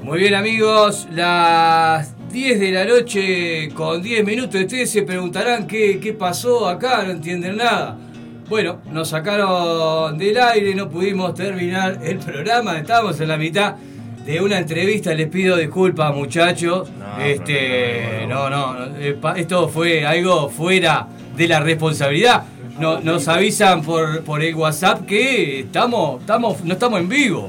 Muy 0.00 0.18
bien 0.18 0.34
amigos, 0.34 1.08
las 1.12 2.14
10 2.30 2.60
de 2.60 2.70
la 2.70 2.86
noche 2.86 3.68
con 3.74 4.00
10 4.00 4.24
minutos. 4.24 4.58
Ustedes 4.58 4.90
se 4.90 5.02
preguntarán 5.02 5.66
qué, 5.66 6.00
qué 6.00 6.14
pasó 6.14 6.66
acá, 6.66 7.02
no 7.02 7.10
entienden 7.10 7.58
nada. 7.58 7.98
Bueno, 8.52 8.80
nos 8.90 9.08
sacaron 9.08 10.18
del 10.18 10.38
aire, 10.38 10.74
no 10.74 10.90
pudimos 10.90 11.34
terminar 11.34 11.98
el 12.04 12.18
programa, 12.18 12.76
estábamos 12.76 13.18
en 13.18 13.28
la 13.28 13.38
mitad 13.38 13.76
de 14.26 14.42
una 14.42 14.58
entrevista, 14.58 15.14
les 15.14 15.30
pido 15.30 15.56
disculpas 15.56 16.14
muchachos. 16.14 16.86
este, 17.18 18.26
no, 18.28 18.50
no, 18.50 18.74
no, 18.74 19.34
esto 19.36 19.70
fue 19.70 20.04
algo 20.04 20.50
fuera 20.50 21.08
de 21.34 21.48
la 21.48 21.60
responsabilidad. 21.60 22.44
No, 22.78 23.00
nos 23.00 23.26
avisan 23.26 23.80
por, 23.80 24.22
por 24.22 24.42
el 24.42 24.54
WhatsApp 24.54 25.06
que 25.06 25.60
estamos, 25.60 26.20
estamos, 26.20 26.62
no 26.62 26.74
estamos 26.74 27.00
en 27.00 27.08
vivo. 27.08 27.48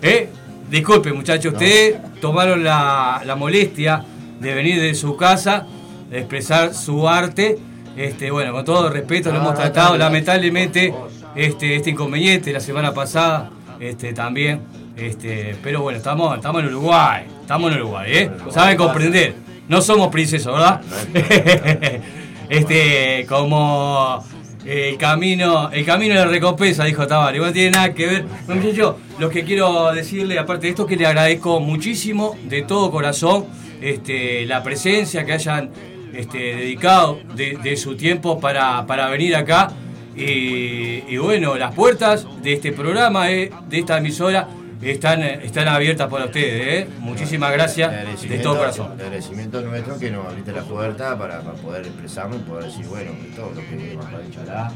¿Eh? 0.00 0.28
Disculpe, 0.70 1.12
muchachos, 1.12 1.54
ustedes 1.54 1.96
tomaron 2.20 2.62
la, 2.62 3.22
la 3.26 3.34
molestia 3.34 4.04
de 4.38 4.54
venir 4.54 4.80
de 4.80 4.94
su 4.94 5.16
casa, 5.16 5.66
de 6.08 6.20
expresar 6.20 6.74
su 6.74 7.08
arte. 7.08 7.58
Este, 7.98 8.30
bueno, 8.30 8.52
con 8.52 8.64
todo 8.64 8.90
respeto 8.90 9.32
lo 9.32 9.38
hemos 9.38 9.54
no, 9.54 9.58
tratado. 9.58 9.98
Lamentablemente, 9.98 10.94
este, 11.34 11.74
este 11.74 11.90
inconveniente 11.90 12.52
la 12.52 12.60
semana 12.60 12.94
pasada, 12.94 13.50
este, 13.80 14.12
también. 14.12 14.60
Este, 14.96 15.56
pero 15.64 15.82
bueno, 15.82 15.98
estamos, 15.98 16.36
estamos 16.36 16.62
en 16.62 16.68
Uruguay. 16.68 17.24
Estamos 17.40 17.72
en 17.72 17.78
Uruguay, 17.78 18.12
¿eh? 18.14 18.30
Saben 18.50 18.76
comprender. 18.76 19.34
No 19.68 19.82
somos 19.82 20.08
princesos, 20.08 20.52
¿verdad? 20.52 20.80
este, 22.48 23.26
como 23.28 24.24
el 24.64 24.96
camino, 24.96 25.68
el 25.72 25.84
camino 25.84 26.14
de 26.14 26.20
la 26.20 26.26
recompensa, 26.26 26.84
dijo 26.84 27.04
Tavares. 27.04 27.42
No 27.42 27.52
tiene 27.52 27.72
nada 27.72 27.92
que 27.94 28.06
ver. 28.06 28.24
Bueno, 28.46 28.62
muchachos, 28.62 28.94
lo 29.18 29.28
que 29.28 29.42
quiero 29.42 29.92
decirle, 29.92 30.38
aparte 30.38 30.66
de 30.66 30.70
esto, 30.70 30.86
que 30.86 30.94
le 30.94 31.04
agradezco 31.04 31.58
muchísimo, 31.58 32.36
de 32.44 32.62
todo 32.62 32.92
corazón, 32.92 33.46
este, 33.82 34.46
la 34.46 34.62
presencia 34.62 35.24
que 35.24 35.32
hayan 35.32 35.70
este, 36.14 36.38
dedicado 36.56 37.20
de, 37.34 37.58
de 37.62 37.76
su 37.76 37.96
tiempo 37.96 38.38
para, 38.40 38.86
para 38.86 39.08
venir 39.08 39.36
acá. 39.36 39.70
Y, 40.16 41.04
y 41.08 41.16
bueno, 41.18 41.56
las 41.56 41.74
puertas 41.74 42.26
de 42.42 42.54
este 42.54 42.72
programa, 42.72 43.30
eh, 43.30 43.50
de 43.68 43.78
esta 43.78 43.98
emisora, 43.98 44.48
están, 44.82 45.22
están 45.22 45.68
abiertas 45.68 46.08
para 46.08 46.26
ustedes. 46.26 46.84
eh. 46.84 46.88
Muchísimas 46.98 47.52
gracias 47.52 48.20
de 48.28 48.38
todo 48.38 48.58
corazón. 48.58 48.92
El 48.94 49.00
agradecimiento 49.06 49.60
nuestro 49.60 49.98
que 49.98 50.10
nos 50.10 50.26
abriste 50.26 50.52
la 50.52 50.62
puerta 50.62 51.16
para, 51.18 51.40
para 51.40 51.56
poder 51.56 51.86
expresarnos 51.86 52.40
y 52.40 52.42
poder 52.42 52.64
decir, 52.64 52.86
bueno, 52.86 53.10
esto 53.28 53.50
es 53.50 53.56
lo 53.56 53.62
que 53.68 53.94
nos 53.94 54.06
ha 54.06 54.18
dicho 54.18 54.40
Alá, 54.42 54.72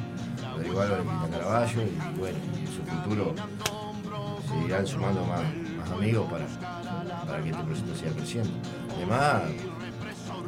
Rodrigo 0.56 0.80
Álvarez, 0.80 1.04
Cristian 1.06 1.30
Caraballo, 1.30 1.82
y 1.82 2.18
bueno, 2.18 2.38
en 2.60 2.66
su 2.66 2.82
futuro 2.82 3.34
seguirán 4.48 4.86
sumando 4.86 5.24
más, 5.24 5.42
más 5.78 5.90
amigos 5.90 6.30
para, 6.30 6.46
para 7.26 7.42
que 7.42 7.50
este 7.50 7.62
proyecto 7.62 7.94
siga 7.96 8.10
creciendo. 8.12 8.50
Además, 8.96 9.42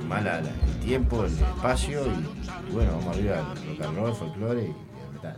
mala 0.09 0.41
la- 0.41 0.49
el 0.51 0.81
tiempo, 0.85 1.25
el 1.25 1.33
espacio 1.33 2.01
y, 2.07 2.71
y 2.71 2.73
bueno, 2.73 2.93
vamos 2.99 3.17
arriba 3.17 3.37
del 3.37 3.69
rock 3.77 3.83
and 3.87 3.97
roll, 3.99 4.15
folclore 4.15 4.63
y 4.63 4.67
el 4.67 5.13
metal. 5.15 5.37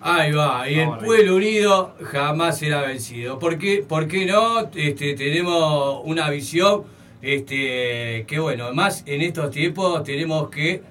Ahí 0.00 0.32
va, 0.32 0.68
y 0.68 0.78
el 0.80 0.90
pueblo 0.98 1.36
unido 1.36 1.94
jamás 2.02 2.58
será 2.58 2.82
vencido. 2.82 3.38
¿Por 3.38 3.58
qué, 3.58 3.84
por 3.88 4.06
qué 4.06 4.26
no? 4.26 4.68
Este, 4.74 5.14
tenemos 5.14 6.02
una 6.04 6.28
visión 6.28 6.84
este, 7.22 8.24
que, 8.28 8.38
bueno, 8.38 8.64
además 8.64 9.02
en 9.06 9.22
estos 9.22 9.50
tiempos 9.50 10.04
tenemos 10.04 10.50
que 10.50 10.82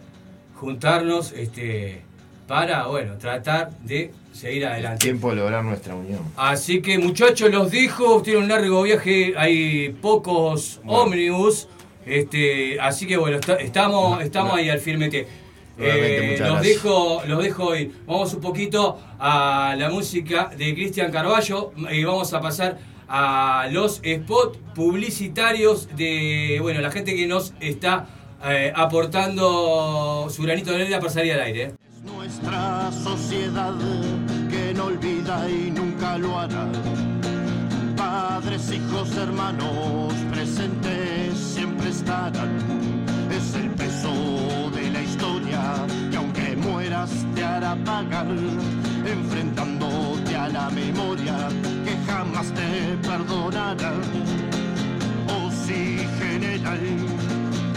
juntarnos 0.55 1.31
este, 1.33 2.01
para, 2.47 2.87
bueno, 2.87 3.17
tratar 3.19 3.69
de 3.81 4.11
seguir 4.31 4.65
adelante. 4.65 5.05
Tiempo 5.05 5.29
de 5.29 5.35
lograr 5.35 5.63
nuestra 5.63 5.93
unión. 5.93 6.21
Así 6.35 6.81
que 6.81 6.97
muchachos, 6.97 7.51
los 7.51 7.69
dejo, 7.69 8.21
tienen 8.23 8.43
un 8.43 8.49
largo 8.49 8.81
viaje, 8.81 9.33
hay 9.37 9.89
pocos 10.01 10.81
ómnibus, 10.87 11.67
este, 12.05 12.79
así 12.79 13.05
que 13.07 13.17
bueno, 13.17 13.37
está- 13.37 13.55
estamos, 13.55 14.21
estamos 14.23 14.53
ahí 14.55 14.69
al 14.69 14.79
firmete. 14.79 15.27
Eh, 15.77 16.37
los 16.39 16.61
dejo, 16.61 17.23
los 17.27 17.43
dejo 17.43 17.75
ir. 17.75 17.91
Vamos 18.05 18.33
un 18.35 18.41
poquito 18.41 18.99
a 19.19 19.75
la 19.77 19.89
música 19.89 20.51
de 20.55 20.75
Cristian 20.75 21.11
Carballo 21.11 21.71
y 21.91 22.03
vamos 22.03 22.31
a 22.33 22.41
pasar 22.41 22.77
a 23.07 23.67
los 23.71 23.99
spots 24.05 24.59
publicitarios 24.75 25.87
de 25.95 26.59
bueno 26.61 26.79
la 26.81 26.91
gente 26.91 27.15
que 27.15 27.25
nos 27.27 27.53
está 27.59 28.05
eh, 28.45 28.71
aportando 28.75 30.27
su 30.29 30.43
granito 30.43 30.71
de 30.71 30.81
arena 30.83 30.99
para 30.99 31.11
salir 31.11 31.33
al 31.33 31.41
aire. 31.41 31.73
Nuestra 32.03 32.91
sociedad 32.91 33.73
que 34.51 34.73
no 34.75 34.85
olvida 34.85 35.49
y 35.49 35.71
nunca 35.71 36.17
lo 36.17 36.37
hará. 36.39 36.67
Padres, 37.95 38.71
hijos, 38.71 39.15
hermanos, 39.17 40.13
presentes 40.31 41.52
Es 43.31 43.55
el 43.55 43.69
peso 43.71 44.11
de 44.75 44.91
la 44.91 45.01
historia 45.01 45.61
que 46.11 46.17
aunque 46.17 46.55
mueras 46.57 47.11
te 47.33 47.43
hará 47.43 47.75
pagar. 47.85 48.27
Enfrentándote 49.05 50.35
a 50.35 50.49
la 50.49 50.69
memoria 50.69 51.47
que 51.85 51.95
jamás 52.05 52.47
te 52.53 52.97
perdonará. 53.07 53.93
Oh 55.29 55.49
sí, 55.65 56.05
general, 56.19 56.81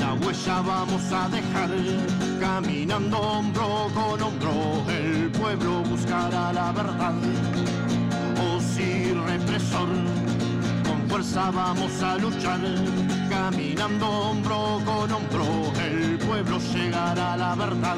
la 0.01 0.15
huella 0.15 0.61
vamos 0.61 1.13
a 1.13 1.29
dejar. 1.29 1.71
Caminando 2.41 3.19
hombro 3.19 3.89
con 3.95 4.23
hombro, 4.23 4.85
el 4.89 5.31
pueblo 5.31 5.83
buscará 5.85 6.53
la 6.53 6.73
verdad. 6.73 7.15
Oh 8.43 8.61
sí, 8.61 9.15
represor, 9.27 9.89
fuerza 11.17 11.51
vamos 11.51 12.03
a 12.03 12.19
luchar. 12.19 12.61
Caminando 13.31 14.07
hombro 14.07 14.79
con 14.85 15.11
hombro, 15.11 15.73
el 15.83 16.19
pueblo 16.19 16.59
llegará 16.75 17.33
a 17.33 17.37
la 17.39 17.55
verdad. 17.55 17.97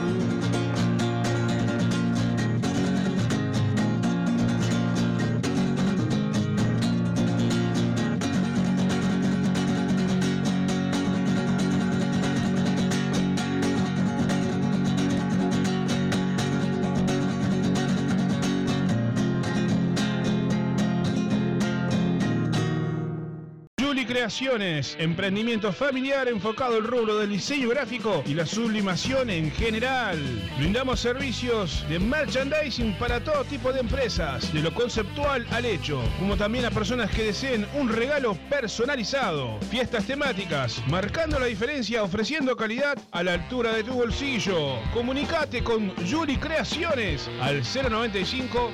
Emprendimiento 24.98 25.72
familiar 25.72 26.28
enfocado 26.28 26.76
al 26.76 26.84
rubro 26.84 27.16
del 27.16 27.30
diseño 27.30 27.70
gráfico 27.70 28.22
y 28.26 28.34
la 28.34 28.44
sublimación 28.44 29.30
en 29.30 29.50
general. 29.50 30.18
Brindamos 30.58 31.00
servicios 31.00 31.82
de 31.88 31.98
merchandising 31.98 32.92
para 32.98 33.24
todo 33.24 33.42
tipo 33.44 33.72
de 33.72 33.80
empresas, 33.80 34.52
de 34.52 34.60
lo 34.60 34.74
conceptual 34.74 35.46
al 35.50 35.64
hecho, 35.64 36.02
como 36.18 36.36
también 36.36 36.66
a 36.66 36.70
personas 36.70 37.10
que 37.10 37.24
deseen 37.24 37.66
un 37.72 37.88
regalo 37.88 38.34
personalizado. 38.50 39.58
Fiestas 39.70 40.04
temáticas, 40.04 40.82
marcando 40.88 41.38
la 41.38 41.46
diferencia, 41.46 42.02
ofreciendo 42.02 42.54
calidad 42.54 42.98
a 43.12 43.22
la 43.22 43.32
altura 43.32 43.72
de 43.72 43.82
tu 43.82 43.94
bolsillo. 43.94 44.78
Comunicate 44.92 45.64
con 45.64 45.88
Juli 46.06 46.36
Creaciones 46.36 47.30
al 47.40 47.62
095 47.62 48.72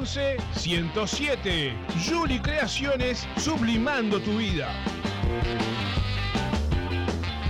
011 0.00 0.36
107. 0.56 1.76
Juli 2.08 2.40
Creaciones, 2.40 3.28
sublimando 3.36 4.18
tu 4.20 4.38
vida. 4.38 4.85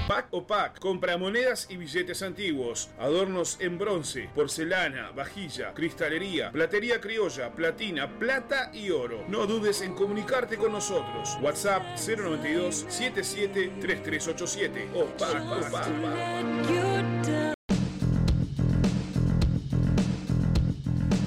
Pack 0.07 0.29
o 0.31 0.47
Pack 0.47 0.79
compra 0.79 1.19
monedas 1.19 1.67
y 1.69 1.77
billetes 1.77 2.23
antiguos, 2.23 2.91
adornos 2.99 3.59
en 3.61 3.77
bronce, 3.77 4.31
porcelana, 4.35 5.11
vajilla, 5.11 5.75
cristalería, 5.75 6.53
platería 6.53 7.01
criolla, 7.01 7.53
platina, 7.53 8.19
plata 8.19 8.71
y 8.73 8.91
oro. 8.91 9.25
No 9.29 9.47
dudes 9.47 9.83
en 9.83 9.95
comunicarte 9.95 10.57
con 10.57 10.73
nosotros. 10.73 11.37
WhatsApp 11.43 11.83
092 11.97 12.87
77 12.89 13.73
3387 13.81 14.89
o 14.95 15.05
Pack 15.19 15.43
o. 17.43 17.46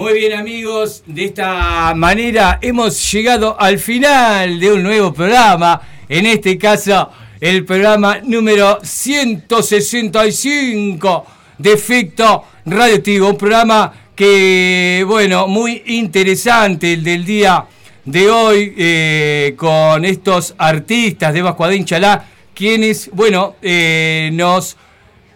Muy 0.00 0.14
bien 0.14 0.32
amigos, 0.32 1.04
de 1.04 1.26
esta 1.26 1.92
manera 1.94 2.58
hemos 2.62 3.12
llegado 3.12 3.60
al 3.60 3.78
final 3.78 4.58
de 4.58 4.72
un 4.72 4.82
nuevo 4.82 5.12
programa, 5.12 5.78
en 6.08 6.24
este 6.24 6.56
caso 6.56 7.10
el 7.38 7.66
programa 7.66 8.20
número 8.24 8.78
165 8.82 11.26
de 11.58 11.74
Efecto 11.74 12.44
Radioactivo, 12.64 13.28
un 13.28 13.36
programa 13.36 13.92
que, 14.16 15.04
bueno, 15.06 15.46
muy 15.46 15.82
interesante 15.88 16.94
el 16.94 17.04
del 17.04 17.26
día 17.26 17.66
de 18.02 18.30
hoy 18.30 18.74
eh, 18.78 19.52
con 19.54 20.06
estos 20.06 20.54
artistas 20.56 21.34
de 21.34 21.42
Bascuadín 21.42 21.84
Chalá, 21.84 22.24
quienes, 22.54 23.10
bueno, 23.12 23.56
eh, 23.60 24.30
nos 24.32 24.78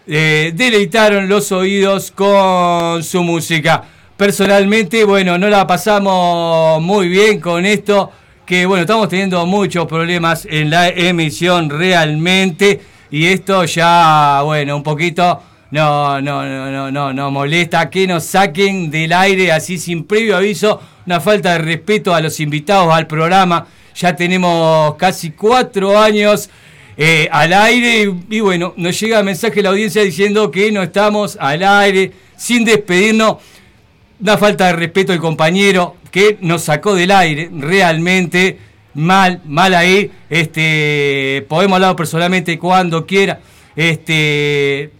eh, 0.07 0.53
deleitaron 0.55 1.29
los 1.29 1.51
oídos 1.51 2.09
con 2.09 3.03
su 3.03 3.23
música. 3.23 3.89
Personalmente, 4.17 5.03
bueno, 5.03 5.37
no 5.37 5.49
la 5.49 5.67
pasamos 5.67 6.81
muy 6.81 7.09
bien 7.09 7.41
con 7.41 7.65
esto, 7.65 8.11
que 8.45 8.65
bueno, 8.65 8.83
estamos 8.83 9.09
teniendo 9.09 9.45
muchos 9.45 9.85
problemas 9.87 10.47
en 10.49 10.69
la 10.69 10.87
emisión 10.87 11.69
realmente, 11.69 12.79
y 13.11 13.25
esto 13.25 13.65
ya, 13.65 14.41
bueno, 14.45 14.77
un 14.77 14.83
poquito 14.83 15.41
no, 15.71 16.21
no, 16.21 16.45
no, 16.45 16.71
no, 16.71 16.91
no, 16.91 17.11
no 17.11 17.29
molesta 17.29 17.89
que 17.89 18.07
nos 18.07 18.23
saquen 18.23 18.89
del 18.89 19.11
aire 19.11 19.51
así 19.51 19.77
sin 19.77 20.05
previo 20.05 20.37
aviso, 20.37 20.79
una 21.05 21.19
falta 21.19 21.51
de 21.51 21.57
respeto 21.57 22.15
a 22.15 22.21
los 22.21 22.39
invitados 22.39 22.93
al 22.93 23.07
programa. 23.07 23.67
Ya 23.95 24.15
tenemos 24.15 24.95
casi 24.95 25.31
cuatro 25.31 25.99
años 25.99 26.49
eh, 26.95 27.27
al 27.29 27.51
aire 27.51 28.03
y, 28.29 28.37
y 28.37 28.39
bueno, 28.39 28.73
nos 28.77 28.97
llega 28.97 29.21
mensaje 29.23 29.55
de 29.55 29.63
la 29.63 29.69
audiencia 29.71 30.03
diciendo 30.03 30.51
que 30.51 30.71
no 30.71 30.83
estamos 30.83 31.37
al 31.37 31.61
aire, 31.63 32.13
sin 32.37 32.63
despedirnos. 32.63 33.37
Una 34.21 34.37
falta 34.37 34.67
de 34.67 34.73
respeto 34.73 35.11
al 35.11 35.19
compañero 35.19 35.97
que 36.09 36.37
nos 36.41 36.63
sacó 36.63 36.95
del 36.95 37.11
aire, 37.11 37.49
realmente 37.51 38.57
mal, 38.93 39.41
mal 39.45 39.73
ahí. 39.75 40.09
Este, 40.29 41.45
podemos 41.49 41.75
hablar 41.75 41.95
personalmente 41.95 42.57
cuando 42.57 43.05
quiera. 43.05 43.39
Este, 43.75 44.91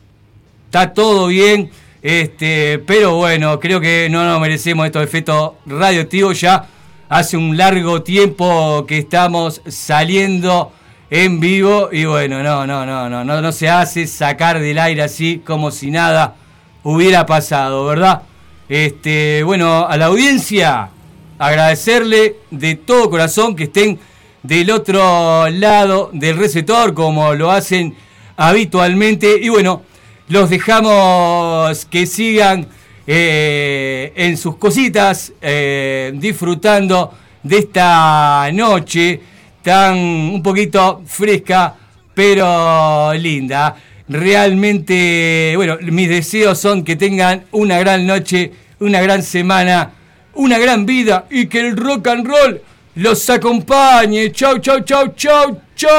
está 0.66 0.94
todo 0.94 1.28
bien. 1.28 1.72
Este, 2.02 2.80
pero 2.86 3.16
bueno, 3.16 3.60
creo 3.60 3.80
que 3.80 4.10
no 4.12 4.26
nos 4.26 4.40
merecemos 4.40 4.86
estos 4.86 5.04
efectos 5.04 5.54
radioactivos. 5.66 6.40
Ya 6.42 6.68
hace 7.08 7.38
un 7.38 7.56
largo 7.56 8.04
tiempo 8.04 8.86
que 8.86 8.98
estamos 8.98 9.62
saliendo 9.68 10.74
en 11.10 11.40
vivo. 11.40 11.90
Y 11.92 12.04
bueno, 12.04 12.44
no, 12.44 12.68
no, 12.68 12.86
no, 12.86 13.10
no, 13.10 13.24
no, 13.24 13.42
no 13.42 13.52
se 13.54 13.70
hace 13.70 14.08
sacar 14.08 14.60
del 14.60 14.78
aire 14.78 15.04
así 15.04 15.42
como 15.46 15.72
si 15.72 15.90
nada 15.90 16.36
hubiera 16.84 17.26
pasado, 17.26 17.86
¿verdad? 17.86 18.24
Este, 18.68 19.44
bueno, 19.44 19.86
a 19.88 19.96
la 19.98 20.06
audiencia, 20.06 20.90
agradecerle 21.38 22.38
de 22.50 22.76
todo 22.76 23.10
corazón 23.10 23.56
que 23.56 23.66
estén 23.66 24.00
del 24.42 24.72
otro 24.72 25.50
lado 25.50 26.10
del 26.14 26.38
receptor, 26.38 26.94
como 26.94 27.34
lo 27.34 27.52
hacen 27.52 27.96
habitualmente. 28.38 29.38
Y 29.40 29.50
bueno, 29.50 29.84
los 30.30 30.50
dejamos 30.50 31.86
que 31.86 32.08
sigan 32.08 32.68
eh, 33.06 34.14
en 34.16 34.38
sus 34.38 34.58
cositas, 34.58 35.32
eh, 35.42 36.12
disfrutando 36.16 37.14
de 37.44 37.60
esta 37.60 38.50
noche 38.52 39.22
tan 39.62 39.96
un 39.98 40.42
poquito 40.44 41.02
fresca, 41.06 41.76
pero 42.14 43.14
linda. 43.14 43.76
Realmente, 44.08 45.54
bueno, 45.56 45.78
mis 45.82 46.08
deseos 46.08 46.60
son 46.60 46.84
que 46.84 46.96
tengan 46.96 47.46
una 47.52 47.80
gran 47.80 48.06
noche, 48.06 48.52
una 48.80 49.02
gran 49.02 49.24
semana, 49.24 49.94
una 50.36 50.60
gran 50.60 50.86
vida 50.86 51.26
y 51.32 51.48
que 51.48 51.62
el 51.62 51.76
rock 51.76 52.08
and 52.10 52.28
roll 52.28 52.62
los 52.96 53.28
acompañe. 53.30 54.32
Chau, 54.32 54.60
chau, 54.60 54.82
chau, 54.82 55.08
chau, 55.16 55.60
chau. 55.76 55.96